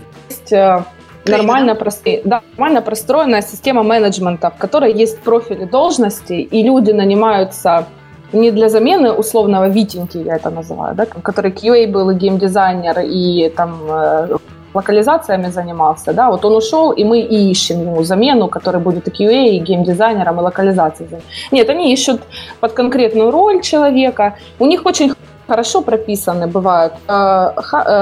[0.50, 0.82] э,
[1.24, 7.86] нормально, прости, да, нормально простроенная система менеджмента, в которой есть профили должности, и люди нанимаются
[8.32, 13.48] не для замены условного Витеньки, я это называю, да, который QA был и геймдизайнер, и
[13.56, 14.36] там э,
[14.74, 19.10] локализациями занимался, да, вот он ушел, и мы и ищем ему замену, который будет и
[19.10, 21.10] QA, и геймдизайнером, и локализацией.
[21.50, 22.20] Нет, они ищут
[22.60, 24.36] под конкретную роль человека.
[24.58, 25.12] У них очень
[25.48, 27.52] хорошо прописаны бывают э,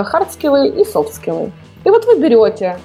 [0.05, 1.53] хардскиллы э, и софтскиллы.
[1.85, 2.77] И вот вы берете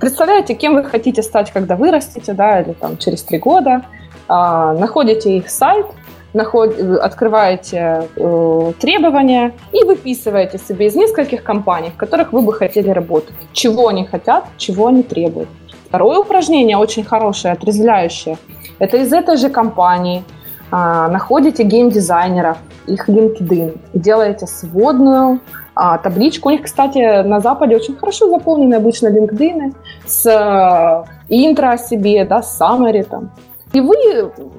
[0.00, 3.82] представляете, кем вы хотите стать, когда вырастете, да, или там через три года,
[4.28, 5.86] а, находите их сайт,
[6.34, 6.78] наход...
[7.00, 13.34] открываете э, требования и выписываете себе из нескольких компаний, в которых вы бы хотели работать,
[13.52, 15.48] чего они хотят, чего они требуют.
[15.88, 18.36] Второе упражнение очень хорошее, отрезвляющее.
[18.78, 20.24] Это из этой же компании
[20.70, 25.40] а, находите геймдизайнеров, их LinkedIn, делаете сводную
[25.74, 26.48] а, табличку.
[26.48, 29.74] У них, кстати, на Западе очень хорошо заполнены обычно LinkedIn
[30.06, 33.30] с э, интро о себе, да, с summary там.
[33.72, 33.96] И вы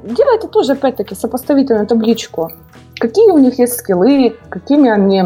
[0.04, 2.52] делаете тоже, опять-таки, сопоставительную табличку.
[3.00, 5.24] Какие у них есть скиллы, какими они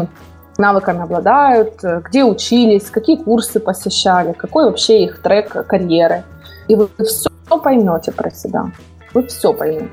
[0.58, 6.22] навыками обладают, где учились, какие курсы посещали, какой вообще их трек карьеры.
[6.68, 7.30] И вы все
[7.62, 8.70] поймете про себя.
[9.12, 9.88] Вы все поймете.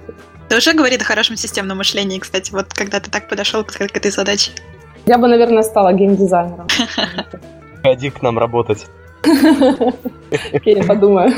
[0.48, 4.12] Это уже говорит о хорошем системном мышлении, кстати, вот когда ты так подошел к этой
[4.12, 4.52] задаче.
[5.08, 6.68] Я бы, наверное, стала геймдизайнером.
[7.82, 8.88] Ходи к нам работать.
[10.66, 11.34] Я подумаю.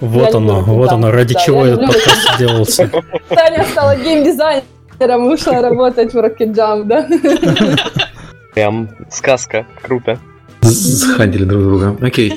[0.00, 2.88] Вот оно, вот оно, ради чего этот подкаст сделался.
[3.28, 7.08] Таня стала геймдизайнером, ушла работать в Rocket Jump, да?
[8.54, 10.20] Прям сказка, круто.
[10.60, 11.96] Захантили друг друга.
[12.00, 12.36] Окей.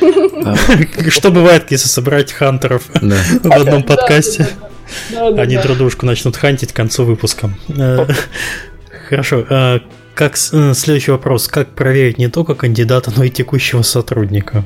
[1.09, 4.47] Что бывает, если собрать хантеров в одном подкасте?
[5.37, 7.51] Они друг дружку начнут хантить к концу выпуска.
[9.11, 9.45] Хорошо.
[9.49, 9.81] А
[10.15, 14.63] как э, следующий вопрос: как проверить не только кандидата, но и текущего сотрудника?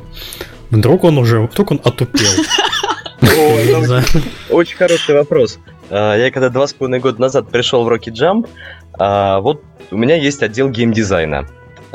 [0.70, 2.30] Вдруг он уже, вдруг он отупел?
[4.52, 5.58] Очень хороший вопрос.
[5.90, 8.48] А, я когда два с половиной года назад пришел в Rocket Jump,
[9.00, 11.48] а, вот у меня есть отдел геймдизайна.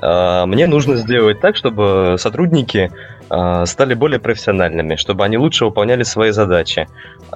[0.03, 2.91] Мне нужно сделать так, чтобы сотрудники
[3.27, 6.89] стали более профессиональными, чтобы они лучше выполняли свои задачи.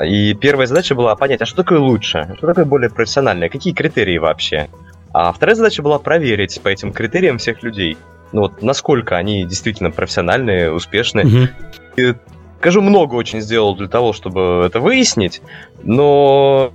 [0.02, 4.16] И первая задача была понять, а что такое лучше, что такое более профессиональное, какие критерии
[4.16, 4.70] вообще.
[5.14, 7.96] А вторая задача была проверить по этим критериям всех людей.
[8.32, 11.24] Ну вот, насколько они действительно профессиональные, успешные.
[11.24, 11.48] Угу.
[11.96, 12.14] И,
[12.58, 15.40] скажу, много очень сделал для того, чтобы это выяснить,
[15.84, 16.72] но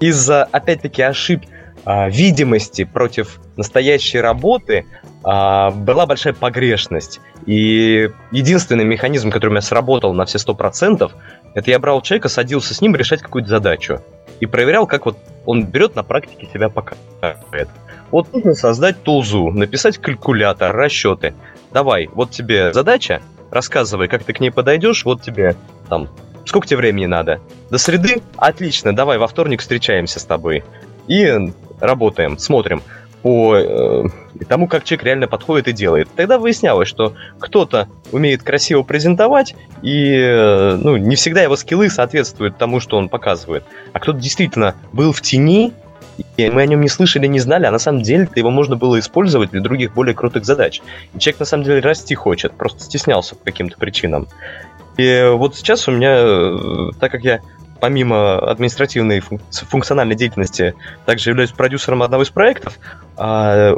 [0.00, 1.48] из-за, опять-таки, ошибок
[1.84, 4.84] а, видимости против настоящей работы
[5.22, 7.20] а, была большая погрешность.
[7.46, 11.12] И единственный механизм, который у меня сработал на все сто процентов,
[11.54, 14.00] это я брал человека, садился с ним решать какую-то задачу.
[14.40, 17.68] И проверял, как вот он берет на практике себя показывает.
[18.10, 21.34] Вот нужно создать тулзу, написать калькулятор, расчеты.
[21.72, 23.20] Давай, вот тебе задача,
[23.50, 25.56] рассказывай, как ты к ней подойдешь, вот тебе
[25.88, 26.08] там
[26.44, 27.40] Сколько тебе времени надо?
[27.70, 28.22] До среды?
[28.36, 30.64] Отлично, давай во вторник встречаемся с тобой.
[31.06, 32.82] И работаем, смотрим
[33.22, 34.04] по э,
[34.48, 36.08] тому, как человек реально подходит и делает.
[36.16, 42.56] Тогда выяснялось, что кто-то умеет красиво презентовать, и э, ну, не всегда его скиллы соответствуют
[42.56, 43.64] тому, что он показывает.
[43.92, 45.72] А кто-то действительно был в тени,
[46.36, 48.98] и мы о нем не слышали, не знали, а на самом деле его можно было
[48.98, 50.80] использовать для других более крутых задач.
[51.14, 54.28] И человек на самом деле расти хочет, просто стеснялся по каким-то причинам.
[54.96, 57.40] И вот сейчас у меня, э, так как я
[57.80, 60.74] помимо административной функциональной деятельности
[61.06, 62.78] также являюсь продюсером одного из проектов,
[63.16, 63.74] а,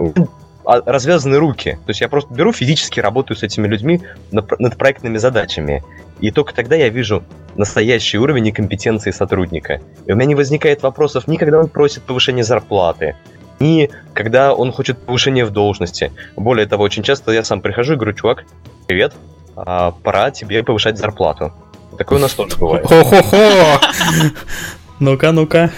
[0.65, 1.73] а, развязаны руки.
[1.87, 4.01] То есть я просто беру физически работаю с этими людьми
[4.31, 5.83] над проектными задачами.
[6.21, 7.25] И только тогда я вижу
[7.57, 9.81] настоящий уровень и компетенции сотрудника.
[10.07, 13.17] И у меня не возникает вопросов ни когда он просит повышения зарплаты,
[13.59, 16.13] ни когда он хочет повышения в должности.
[16.37, 18.45] Более того, очень часто я сам прихожу и говорю, чувак,
[18.87, 19.15] привет,
[19.57, 21.53] а, пора тебе повышать зарплату.
[22.03, 22.85] Такое у нас тоже бывает.
[22.85, 23.79] Хо-хо-хо!
[24.99, 25.71] Ну-ка, ну-ка.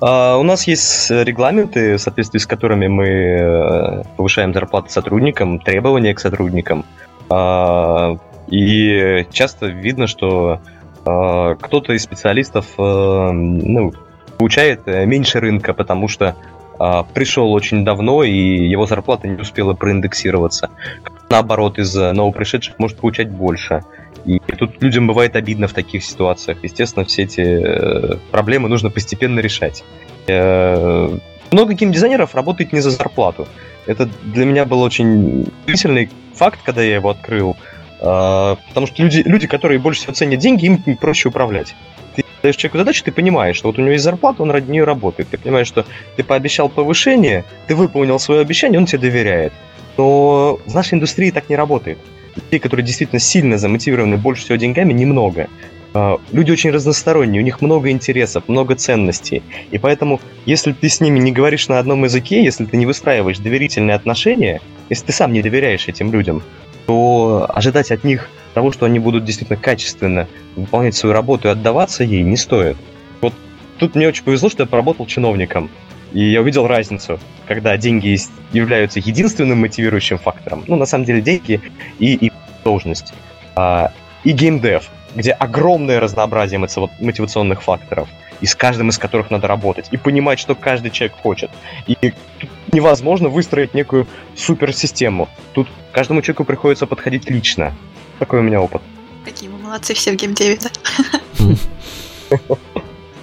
[0.00, 6.14] А, у нас есть регламенты, в соответствии с которыми мы э, повышаем зарплаты сотрудникам, требования
[6.14, 6.86] к сотрудникам.
[7.28, 8.16] А,
[8.46, 10.62] и часто видно, что
[11.04, 13.92] а, кто-то из специалистов э, ну,
[14.38, 16.36] получает меньше рынка, потому что
[17.12, 18.30] пришел очень давно, и
[18.68, 20.70] его зарплата не успела проиндексироваться.
[21.28, 23.82] Наоборот, из новопришедших может получать больше.
[24.28, 26.58] И тут людям бывает обидно в таких ситуациях.
[26.62, 29.84] Естественно, все эти э, проблемы нужно постепенно решать.
[30.26, 31.08] Э,
[31.50, 33.48] много геймдизайнеров работает не за зарплату.
[33.86, 37.56] Это для меня был очень удивительный факт, когда я его открыл.
[38.00, 41.74] Э, потому что люди, люди, которые больше всего ценят деньги, им проще управлять.
[42.14, 44.84] Ты даешь человеку задачу, ты понимаешь, что вот у него есть зарплата, он ради нее
[44.84, 45.30] работает.
[45.30, 45.86] Ты понимаешь, что
[46.16, 49.54] ты пообещал повышение, ты выполнил свое обещание, он тебе доверяет.
[49.96, 51.98] Но в нашей индустрии так не работает
[52.44, 55.48] людей, которые действительно сильно замотивированы больше всего деньгами, немного.
[55.94, 59.42] А, люди очень разносторонние, у них много интересов, много ценностей.
[59.70, 63.38] И поэтому, если ты с ними не говоришь на одном языке, если ты не выстраиваешь
[63.38, 64.60] доверительные отношения,
[64.90, 66.42] если ты сам не доверяешь этим людям,
[66.86, 72.04] то ожидать от них того, что они будут действительно качественно выполнять свою работу и отдаваться
[72.04, 72.76] ей, не стоит.
[73.20, 73.34] Вот
[73.78, 75.70] тут мне очень повезло, что я поработал чиновником.
[76.12, 78.18] И я увидел разницу, когда деньги
[78.52, 80.64] являются единственным мотивирующим фактором.
[80.66, 81.60] Ну, на самом деле, деньги
[81.98, 82.32] и, и
[82.64, 83.12] должность.
[83.56, 83.92] А,
[84.24, 88.08] и геймдев, где огромное разнообразие мотивационных факторов,
[88.40, 91.50] и с каждым из которых надо работать, и понимать, что каждый человек хочет.
[91.86, 94.06] И тут невозможно выстроить некую
[94.36, 95.28] суперсистему.
[95.52, 97.74] Тут каждому человеку приходится подходить лично.
[98.18, 98.82] Такой у меня опыт.
[99.24, 100.70] Какие мы молодцы все в геймдеве, да?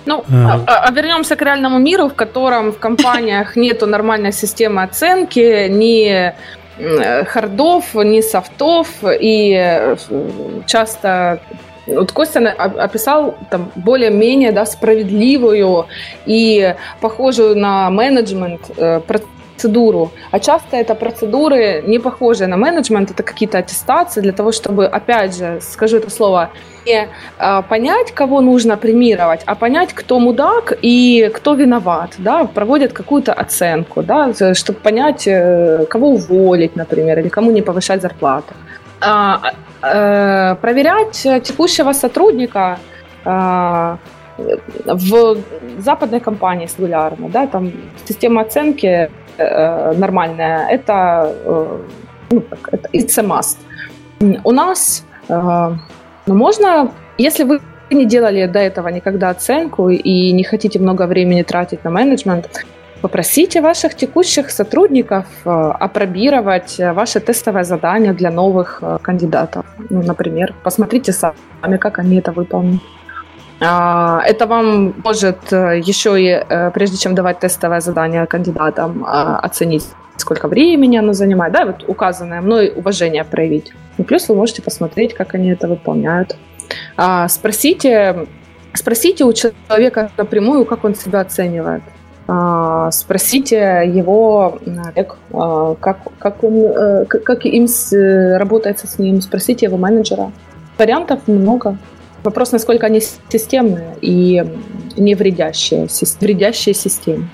[0.05, 4.83] Ну, а, а, а вернемся к реальному миру, в котором в компаниях нету нормальной системы
[4.83, 6.33] оценки, ни
[7.25, 9.95] хардов, ни софтов, и э,
[10.67, 11.39] часто
[11.87, 15.85] вот Костя описал там более-менее да, справедливую
[16.25, 20.11] и похожую на менеджмент э, процедуру.
[20.31, 25.37] А часто это процедуры не похожие на менеджмент, это какие-то аттестации для того, чтобы, опять
[25.37, 26.49] же, скажу это слово,
[26.85, 27.07] не
[27.37, 32.15] а, понять, кого нужно премировать, а понять, кто мудак и кто виноват.
[32.17, 32.45] Да?
[32.45, 34.33] Проводят какую-то оценку, да?
[34.53, 38.53] чтобы понять, э, кого уволить, например, или кому не повышать зарплату.
[39.01, 39.41] А,
[39.81, 42.79] а, проверять текущего сотрудника
[43.23, 43.97] а,
[44.85, 45.37] в
[45.79, 47.71] западной компании сингулярно, да, там
[48.05, 51.79] система оценки э, нормальная, это, э,
[52.31, 53.57] ну, это it's a must.
[54.43, 55.71] У нас э,
[56.25, 57.61] ну, можно, если вы
[57.91, 62.65] не делали до этого никогда оценку и не хотите много времени тратить на менеджмент,
[63.01, 69.65] попросите ваших текущих сотрудников э, опробировать ваши тестовые задания для новых э, кандидатов.
[69.89, 72.81] Ну, например, посмотрите сами, как они это выполнят.
[73.59, 79.39] А, это вам может э, еще и, э, прежде чем давать тестовое задание кандидатам, а,
[79.39, 79.85] оценить,
[80.17, 83.71] сколько времени оно занимает, да, вот указанное мной уважение проявить.
[83.97, 86.35] И плюс вы можете посмотреть, как они это выполняют.
[86.97, 88.27] А, спросите,
[88.73, 91.83] спросите у человека напрямую, как он себя оценивает.
[92.89, 94.57] Спросите его,
[95.79, 97.67] как, как, он, э, как им
[98.39, 100.31] работается с ним, спросите его менеджера.
[100.79, 101.77] Вариантов много.
[102.25, 104.43] Вопрос, насколько они системные и
[104.97, 105.87] не вредящие,
[106.19, 107.29] вредящие системе.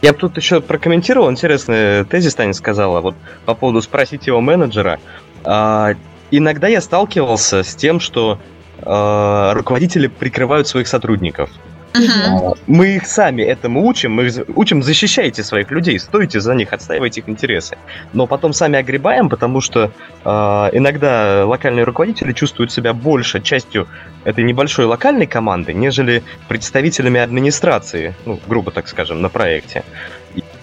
[0.00, 3.16] Я бы тут еще прокомментировал, интересный тезис Таня сказала, вот
[3.46, 5.00] по поводу спросить его менеджера.
[5.44, 5.94] А,
[6.30, 8.38] иногда я сталкивался с тем, что
[8.82, 11.50] а, руководители прикрывают своих сотрудников.
[11.92, 12.56] Uh-huh.
[12.66, 17.28] Мы их сами этому учим, мы учим защищайте своих людей, стойте за них, отстаивайте их
[17.28, 17.76] интересы.
[18.12, 19.92] Но потом сами огребаем, потому что
[20.24, 20.28] э,
[20.72, 23.88] иногда локальные руководители чувствуют себя больше частью
[24.24, 29.84] этой небольшой локальной команды, нежели представителями администрации, ну, грубо так скажем, на проекте.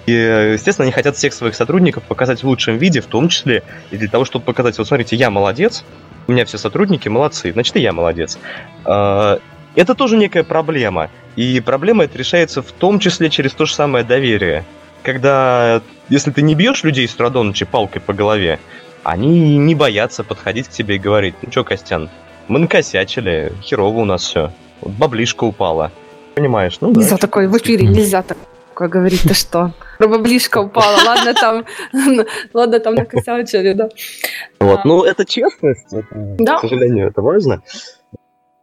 [0.07, 3.61] И, естественно, они хотят всех своих сотрудников показать в лучшем виде, в том числе
[3.91, 5.83] и для того, чтобы показать, вот смотрите, я молодец,
[6.25, 8.39] у меня все сотрудники молодцы, значит, и я молодец.
[9.75, 11.09] А, это тоже некая проблема.
[11.35, 14.65] И проблема эта решается в том числе через то же самое доверие.
[15.03, 18.59] Когда, если ты не бьешь людей с утра до ночи палкой по голове,
[19.03, 22.09] они не боятся подходить к тебе и говорить, ну что, Костян,
[22.47, 24.51] мы накосячили, херово у нас все,
[24.81, 25.91] вот баблишка упала.
[26.35, 26.99] Понимаешь, ну да.
[26.99, 29.71] Нельзя такое в эфире, нельзя такое говорить, ты что?
[29.97, 31.65] Про баблишка упала, ладно там,
[32.53, 33.89] ладно там накосячили, да.
[34.59, 36.57] Вот, ну это честность, да.
[36.57, 37.61] к сожалению, это важно.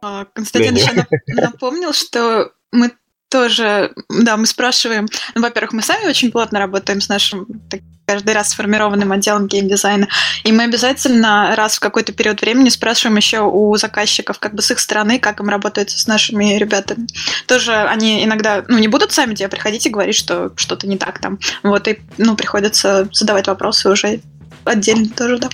[0.01, 2.91] А, Константин еще напомнил, что мы
[3.29, 8.33] тоже, да, мы спрашиваем, ну, во-первых, мы сами очень плотно работаем с нашим так, каждый
[8.33, 10.07] раз сформированным отделом геймдизайна,
[10.45, 14.71] и мы обязательно раз в какой-то период времени спрашиваем еще у заказчиков, как бы с
[14.71, 17.07] их стороны, как им работается с нашими ребятами.
[17.47, 21.19] Тоже они иногда, ну, не будут сами тебе приходить и говорить, что что-то не так
[21.19, 21.37] там.
[21.63, 24.21] Вот, и, ну, приходится задавать вопросы уже
[24.63, 25.49] отдельно тоже, да.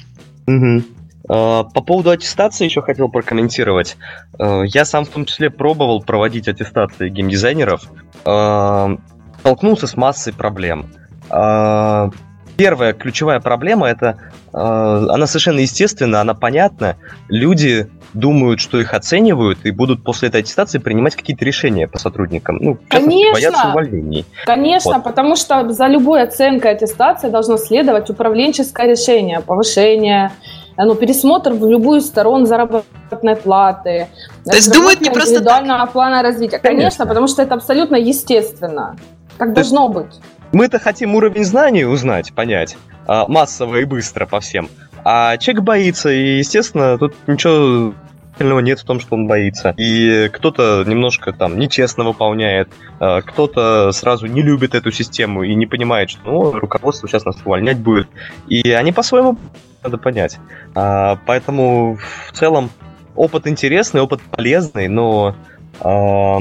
[0.45, 0.83] Угу.
[1.27, 3.95] По поводу аттестации еще хотел прокомментировать.
[4.37, 7.83] Э, я сам в том числе пробовал проводить аттестации геймдизайнеров.
[8.25, 8.97] Э,
[9.39, 10.87] столкнулся с массой проблем.
[11.29, 12.09] Э,
[12.57, 14.19] первая ключевая проблема это
[14.55, 16.97] она совершенно естественна, она понятна.
[17.27, 22.57] Люди думают, что их оценивают, и будут после этой аттестации принимать какие-то решения по сотрудникам.
[22.61, 23.33] Ну, Конечно.
[23.33, 24.25] боятся увольнений.
[24.45, 25.03] Конечно, вот.
[25.03, 30.31] потому что за любой оценкой аттестации должно следовать управленческое решение, повышение,
[30.77, 34.07] ну, пересмотр в любую сторону заработной платы.
[34.45, 35.91] То есть думают не просто индивидуального так.
[35.91, 36.59] плана развития.
[36.59, 38.95] Конечно, Конечно, потому что это абсолютно естественно.
[39.37, 40.19] Так То должно быть.
[40.51, 42.77] Мы-то хотим уровень знаний узнать, понять,
[43.07, 44.69] а, массово и быстро по всем.
[45.03, 47.93] А человек боится, и, естественно, тут ничего
[48.39, 49.73] нет в том, что он боится.
[49.77, 52.69] И кто-то немножко там нечестно выполняет,
[52.99, 57.35] а, кто-то сразу не любит эту систему и не понимает, что ну, руководство сейчас нас
[57.43, 58.07] увольнять будет.
[58.47, 59.37] И они по-своему
[59.83, 60.39] надо понять.
[60.75, 62.69] А, поэтому в целом
[63.15, 65.35] опыт интересный, опыт полезный, но
[65.79, 66.39] а,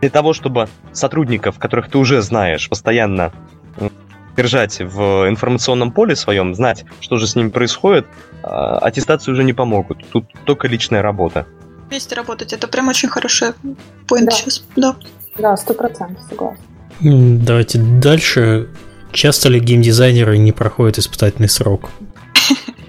[0.00, 3.32] для того, чтобы сотрудников, которых ты уже знаешь, постоянно
[4.36, 8.06] держать в информационном поле своем, знать, что же с ними происходит,
[8.42, 9.98] а, аттестации уже не помогут.
[10.10, 11.46] Тут только личная работа.
[11.88, 13.48] Вместе работать, это прям очень хороший
[14.06, 14.36] поинт да.
[14.36, 14.64] сейчас.
[14.76, 14.94] Да,
[15.38, 16.62] да, сто процентов согласна.
[17.00, 18.68] Давайте дальше.
[19.10, 21.90] Часто ли геймдизайнеры не проходят испытательный срок?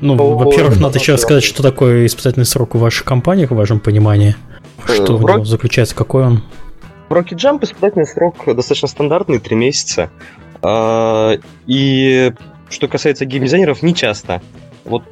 [0.01, 4.35] Ну, во-первых, надо еще сказать, что такое испытательный срок в ваших компаниях, в вашем понимании.
[4.85, 6.43] Что в него заключается, какой он?
[7.09, 10.09] В Rocket Jump испытательный срок достаточно стандартный, 3 месяца.
[10.61, 11.37] А,
[11.67, 12.33] и
[12.69, 14.41] что касается геймдизайнеров, не часто.
[14.85, 15.03] Вот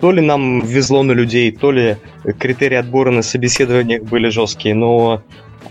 [0.00, 1.96] то ли нам везло на людей, то ли
[2.38, 5.22] критерии отбора на собеседованиях были жесткие, но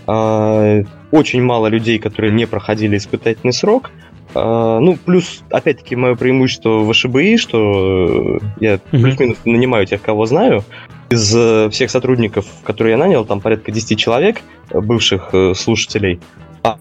[0.06, 3.90] э, очень мало людей, которые не проходили испытательный срок.
[4.34, 10.64] А, ну, плюс, опять-таки, мое преимущество в ШБИ, что я плюс-минус нанимаю тех, кого знаю.
[11.10, 14.42] Из э, всех сотрудников, которые я нанял, там порядка 10 человек,
[14.72, 16.20] бывших э, слушателей,
[16.62, 16.78] а,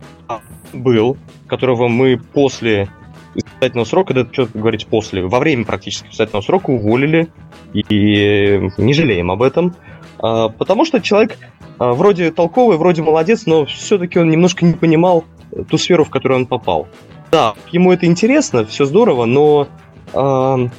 [0.71, 1.17] был,
[1.47, 2.89] которого мы после
[3.33, 7.29] испытательного срока, это что говорить после, во время практически испытательного срока уволили,
[7.73, 9.73] и не жалеем об этом,
[10.19, 11.37] а, потому что человек
[11.79, 15.23] вроде толковый, вроде молодец, но все-таки он немножко не понимал
[15.69, 16.87] ту сферу, в которую он попал.
[17.31, 19.67] Да, ему это интересно, все здорово, но
[20.13, 20.69] э,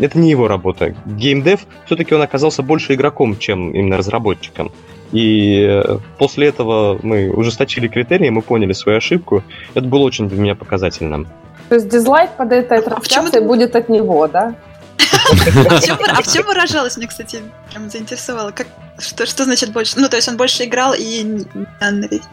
[0.00, 0.94] это не его работа.
[1.06, 4.72] Геймдев, все-таки он оказался больше игроком, чем именно разработчиком.
[5.12, 9.42] И э, после этого мы ужесточили критерии, мы поняли свою ошибку.
[9.74, 11.26] Это было очень для меня показательным.
[11.68, 14.54] То есть дизлайк под этой трансляцией а будет от него, да?
[16.16, 17.38] А в чем выражалось, мне, кстати,
[17.70, 18.50] прям заинтересовало.
[18.50, 18.66] Как,
[18.98, 19.98] что, что значит больше?
[19.98, 21.44] Ну, то есть он больше играл и?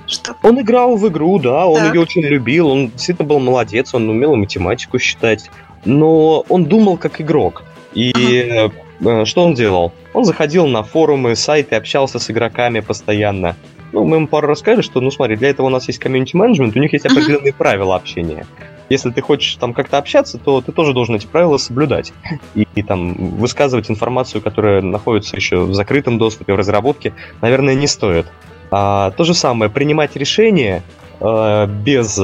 [0.08, 0.36] Что?
[0.42, 1.94] Он играл в игру, да, он так.
[1.94, 5.50] ее очень любил, он действительно был молодец, он умел математику считать,
[5.86, 7.64] но он думал как игрок.
[7.94, 8.72] И
[9.02, 9.26] ага.
[9.26, 9.94] что он делал?
[10.14, 13.56] Он заходил на форумы, сайты, общался с игроками постоянно.
[13.92, 16.36] Ну, мы ему пару раз сказали, что, ну, смотри, для этого у нас есть комьюнити
[16.36, 17.58] менеджмент, у них есть определенные uh-huh.
[17.58, 18.46] правила общения
[18.90, 22.14] если ты хочешь там как-то общаться, то ты тоже должен эти правила соблюдать.
[22.54, 27.88] И, и там высказывать информацию, которая находится еще в закрытом доступе, в разработке, наверное, не
[27.88, 28.28] стоит.
[28.72, 30.84] А, то же самое, принимать решения
[31.20, 32.20] а, без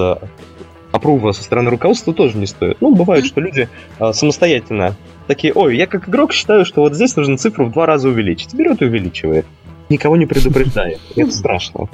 [0.92, 2.78] опрува со стороны руководства тоже не стоит.
[2.82, 3.70] Ну, бывает, что люди
[4.00, 4.96] а, самостоятельно
[5.28, 8.54] такие, ой, я как игрок считаю, что вот здесь нужно цифру в два раза увеличить.
[8.54, 9.46] Берет и увеличивает.
[9.90, 11.00] Никого не предупреждает.
[11.16, 11.90] Это страшно.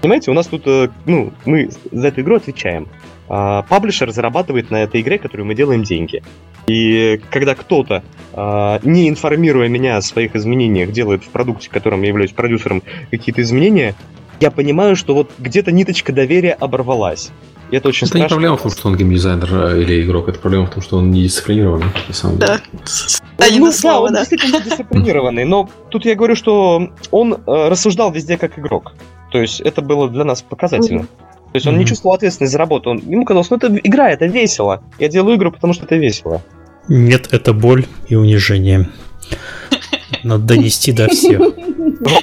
[0.00, 2.88] Понимаете, у нас тут, э, ну, мы за эту игру отвечаем.
[3.28, 6.22] А, паблишер зарабатывает на этой игре, которую мы делаем деньги.
[6.66, 8.02] И когда кто-то,
[8.32, 13.42] а, не информируя меня о своих изменениях, делает в продукте, которым я являюсь продюсером, какие-то
[13.42, 13.94] изменения,
[14.40, 17.30] я понимаю, что вот где-то ниточка доверия оборвалась.
[17.70, 18.24] И это очень это страшно.
[18.24, 20.98] не проблема в том, что он геймдизайнер э, или игрок, это проблема в том, что
[20.98, 22.46] он не дисциплинированный, на самом деле.
[22.46, 22.60] Да.
[23.50, 24.20] Ну, да, он да.
[24.20, 28.92] действительно дисциплинированный, но тут я говорю, что он э, рассуждал везде как игрок.
[29.32, 31.06] То есть это было для нас показательно.
[31.54, 31.78] То есть он mm-hmm.
[31.78, 32.90] не чувствовал ответственность за работу.
[32.90, 34.82] Он, ему казалось, ну это игра, это весело.
[34.98, 36.42] Я делаю игру, потому что это весело.
[36.88, 38.88] Нет, это боль и унижение.
[40.24, 41.40] Надо донести до всех.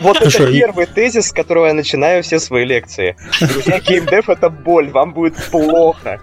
[0.01, 3.15] Вот это первый тезис, с которого я начинаю все свои лекции.
[3.39, 6.19] Друзья, геймдев это боль, вам будет плохо.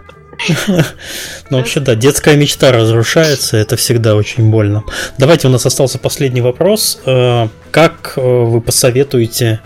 [1.50, 4.84] Ну, вообще, да, детская мечта разрушается, это всегда очень больно.
[5.16, 7.00] Давайте, у нас остался последний вопрос.
[7.06, 9.60] Э, как э, вы посоветуете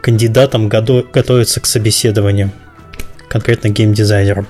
[0.00, 2.50] кандидатам готовиться к собеседованию?
[3.32, 4.46] конкретно геймдизайнером.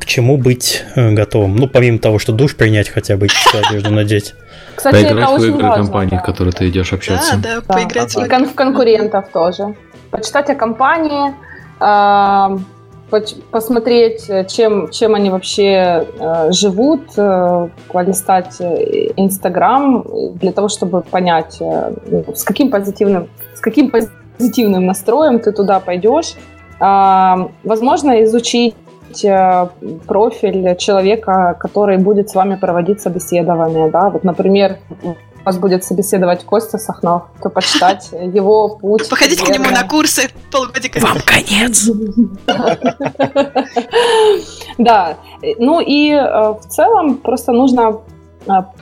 [0.00, 1.54] К чему быть готовым?
[1.54, 3.26] Ну, помимо того, что душ принять хотя бы,
[3.68, 4.34] одежду надеть.
[4.74, 6.18] Кстати, Поиграть это в игры важно, компании, да.
[6.18, 7.36] в которые ты идешь общаться.
[7.36, 7.74] Да, да, да.
[7.74, 9.74] поиграть И кон- в конкурентов тоже.
[10.10, 11.34] Почитать о компании,
[11.78, 12.58] э,
[13.50, 20.06] посмотреть, чем, чем они вообще э, живут, э, полистать Инстаграм
[20.36, 21.92] для того, чтобы понять, э,
[22.34, 24.21] с каким позитивным, с каким позитивным
[24.80, 26.34] настроем ты туда пойдешь.
[26.80, 28.74] Э, возможно, изучить
[29.24, 29.68] Э,
[30.06, 33.90] профиль человека, который будет с вами проводить собеседование.
[33.90, 34.10] Да?
[34.10, 34.78] Вот, например,
[35.44, 39.08] вас будет собеседовать Костя Сахнов, то почитать его путь.
[39.08, 41.00] Походить к нему на курсы полгодика.
[41.00, 41.90] Вам конец!
[44.78, 45.16] Да,
[45.58, 47.98] ну и э, в целом просто нужно э,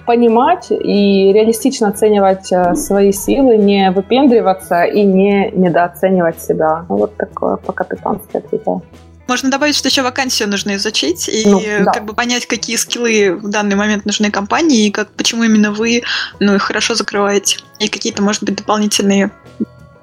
[0.06, 6.84] понимать и реалистично оценивать свои силы, не выпендриваться и не недооценивать себя.
[6.88, 8.82] Вот такое по-капитански ответила.
[9.30, 11.92] Можно добавить, что еще вакансию нужно изучить и ну, да.
[11.92, 16.02] как бы понять, какие скиллы в данный момент нужны компании, и как, почему именно вы
[16.40, 17.58] ну, их хорошо закрываете.
[17.78, 19.30] И какие-то, может быть, дополнительные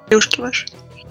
[0.08, 0.68] плюшки ваши.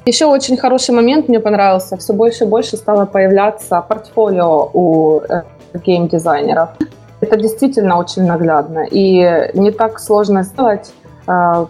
[0.07, 1.95] Еще очень хороший момент мне понравился.
[1.97, 5.43] Все больше и больше стало появляться портфолио у э,
[5.75, 6.69] гейм-дизайнеров.
[7.21, 8.85] Это действительно очень наглядно.
[8.89, 10.91] И не так сложно сделать.
[11.27, 11.65] Э,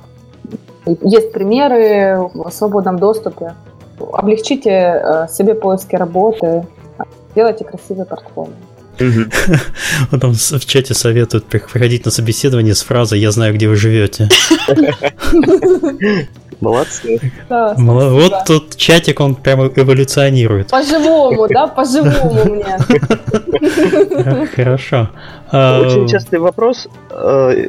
[0.85, 3.53] есть примеры в свободном доступе.
[4.13, 6.65] Облегчите э, себе поиски работы,
[7.35, 8.53] делайте красивый портфолио.
[10.11, 14.29] Потом в чате советуют приходить на собеседование с фразой «Я знаю, где вы живете».
[16.59, 17.19] Молодцы.
[17.49, 18.43] Да, вот да.
[18.45, 20.69] тут чатик, он прямо эволюционирует.
[20.69, 22.77] По-живому, да, по-живому мне.
[24.55, 25.09] Хорошо.
[25.51, 27.67] Очень а, частый вопрос э,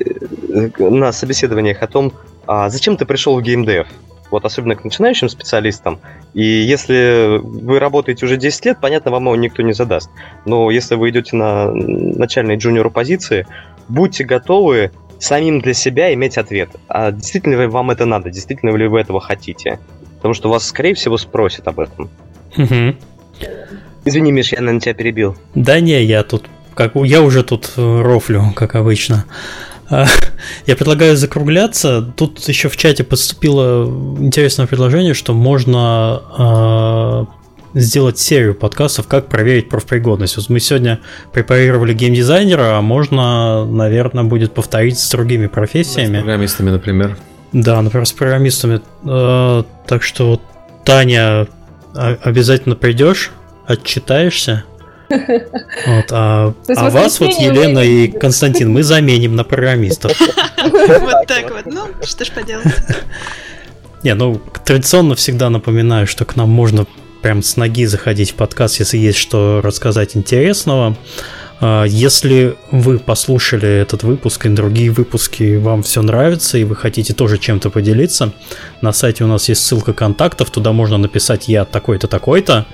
[0.79, 2.13] на собеседованиях о том,
[2.47, 3.87] а зачем ты пришел в геймдев?
[4.31, 6.01] вот особенно к начинающим специалистам.
[6.35, 10.11] И если вы работаете уже 10 лет, понятно, вам его никто не задаст.
[10.45, 13.47] Но если вы идете на начальной джуниор позиции,
[13.89, 16.71] будьте готовы самим для себя иметь ответ.
[16.89, 18.31] А действительно ли вам это надо?
[18.31, 19.79] Действительно ли вы этого хотите?
[20.17, 22.11] Потому что вас, скорее всего, спросят об этом.
[24.05, 25.37] Извини, Миш, я на тебя перебил.
[25.55, 26.47] Да не, я тут
[26.79, 29.25] как я уже тут э, рофлю, как обычно.
[29.91, 30.07] А,
[30.67, 32.03] я предлагаю закругляться.
[32.03, 33.85] Тут еще в чате поступило
[34.21, 37.38] интересное предложение, что можно э,
[37.75, 40.37] сделать серию подкастов, как проверить профпригодность.
[40.37, 41.01] Вот мы сегодня
[41.33, 46.15] препарировали геймдизайнера, а можно, наверное, будет повторить с другими профессиями.
[46.15, 47.19] Да, с программистами, например.
[47.53, 48.81] Да, например, с программистами.
[49.05, 50.41] Э, так что,
[50.85, 51.47] Таня,
[51.95, 53.31] обязательно придешь,
[53.67, 54.65] отчитаешься.
[55.87, 60.13] Вот, а, а вас вот Елена и Константин мы заменим на программистов.
[60.59, 62.67] Вот так вот, ну, что ж поделать.
[64.03, 66.87] Не, ну, традиционно всегда напоминаю, что к нам можно
[67.23, 70.97] прям с ноги заходить в подкаст, если есть что рассказать интересного.
[71.61, 77.15] А, если вы послушали этот выпуск и другие выпуски, вам все нравится, и вы хотите
[77.15, 78.33] тоже чем-то поделиться,
[78.81, 82.67] на сайте у нас есть ссылка контактов, туда можно написать «я такой-то, такой-то»,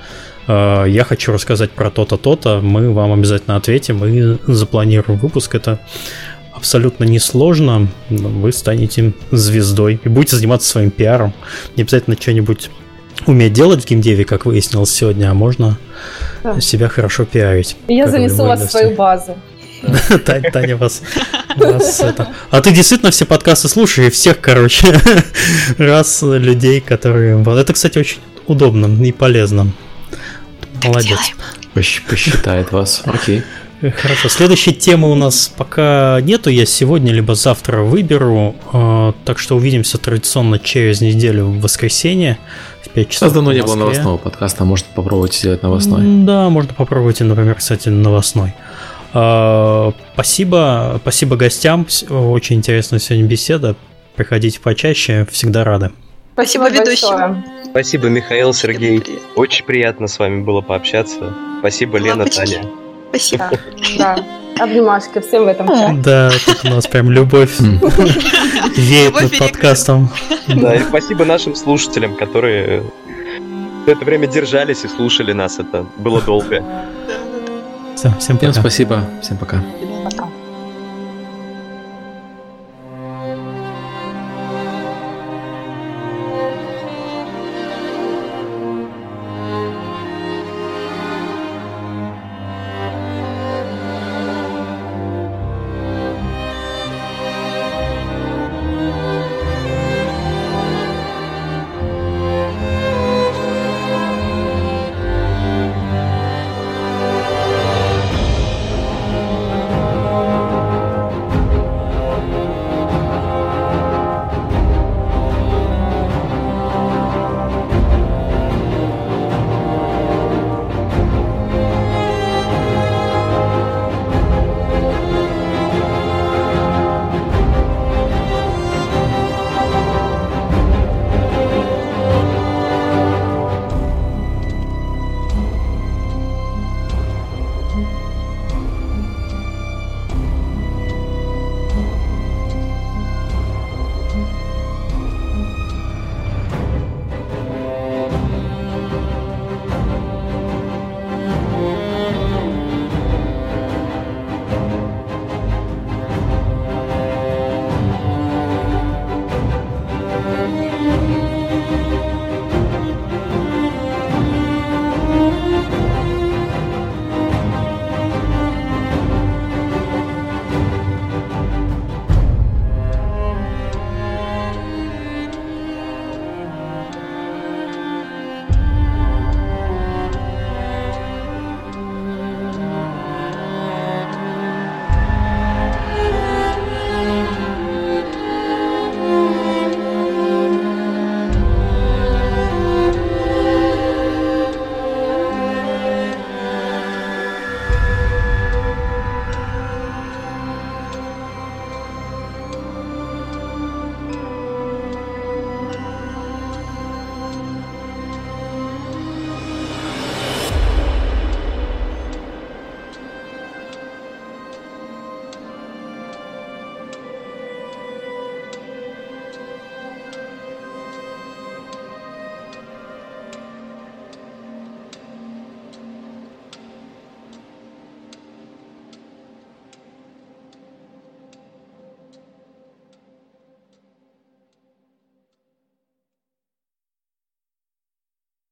[0.47, 5.55] Э, я хочу рассказать про то-то, то-то, мы вам обязательно ответим и запланируем выпуск.
[5.55, 5.79] Это
[6.53, 7.89] абсолютно несложно.
[8.09, 11.33] Вы станете звездой и будете заниматься своим пиаром.
[11.77, 12.71] Не обязательно что-нибудь
[13.27, 15.79] уметь делать в геймдеве, как выяснилось сегодня, а можно
[16.43, 16.61] да.
[16.61, 17.77] себя хорошо пиарить.
[17.89, 19.37] Я занесу вас в свою базу.
[20.25, 21.03] Таня вас,
[21.57, 22.29] вас это...
[22.51, 24.99] А ты действительно все подкасты слушаешь, и всех, короче,
[25.79, 27.43] раз людей, которые...
[27.43, 29.73] Это, кстати, очень удобно и полезно.
[30.83, 31.19] Молодец.
[31.75, 33.03] Посчитает вас.
[33.05, 33.43] Окей.
[33.81, 34.29] Хорошо.
[34.29, 36.49] Следующей темы у нас пока нету.
[36.49, 38.57] Я сегодня либо завтра выберу.
[38.73, 42.39] А, так что увидимся традиционно через неделю в воскресенье
[42.95, 43.33] 5 часов.
[43.33, 44.65] давно не было новостного подкаста.
[44.65, 46.03] Может попробовать сделать новостной.
[46.25, 48.55] Да, можно попробовать, например, кстати, новостной.
[49.13, 51.87] А, спасибо, спасибо гостям.
[52.09, 53.77] Очень интересная сегодня беседа.
[54.17, 55.91] Приходите почаще, всегда рады.
[56.35, 57.45] Спасибо ведущим.
[57.71, 59.03] Спасибо, Михаил, Сергей.
[59.37, 61.35] Очень приятно с вами было пообщаться.
[61.61, 62.57] Спасибо, Лена, Лапочки.
[62.57, 62.71] Таня.
[63.11, 63.51] Спасибо.
[63.99, 64.19] Да,
[64.59, 66.01] обнимашки всем в этом чате.
[66.03, 70.09] Да, тут у нас прям любовь веет над подкастом.
[70.49, 72.83] Да, и спасибо нашим слушателям, которые
[73.87, 75.59] в это время держались и слушали нас.
[75.59, 76.65] Это было долго.
[77.97, 78.53] Все, всем пока.
[78.53, 79.05] Всем спасибо.
[79.23, 79.57] Всем пока.
[79.57, 79.84] Пока.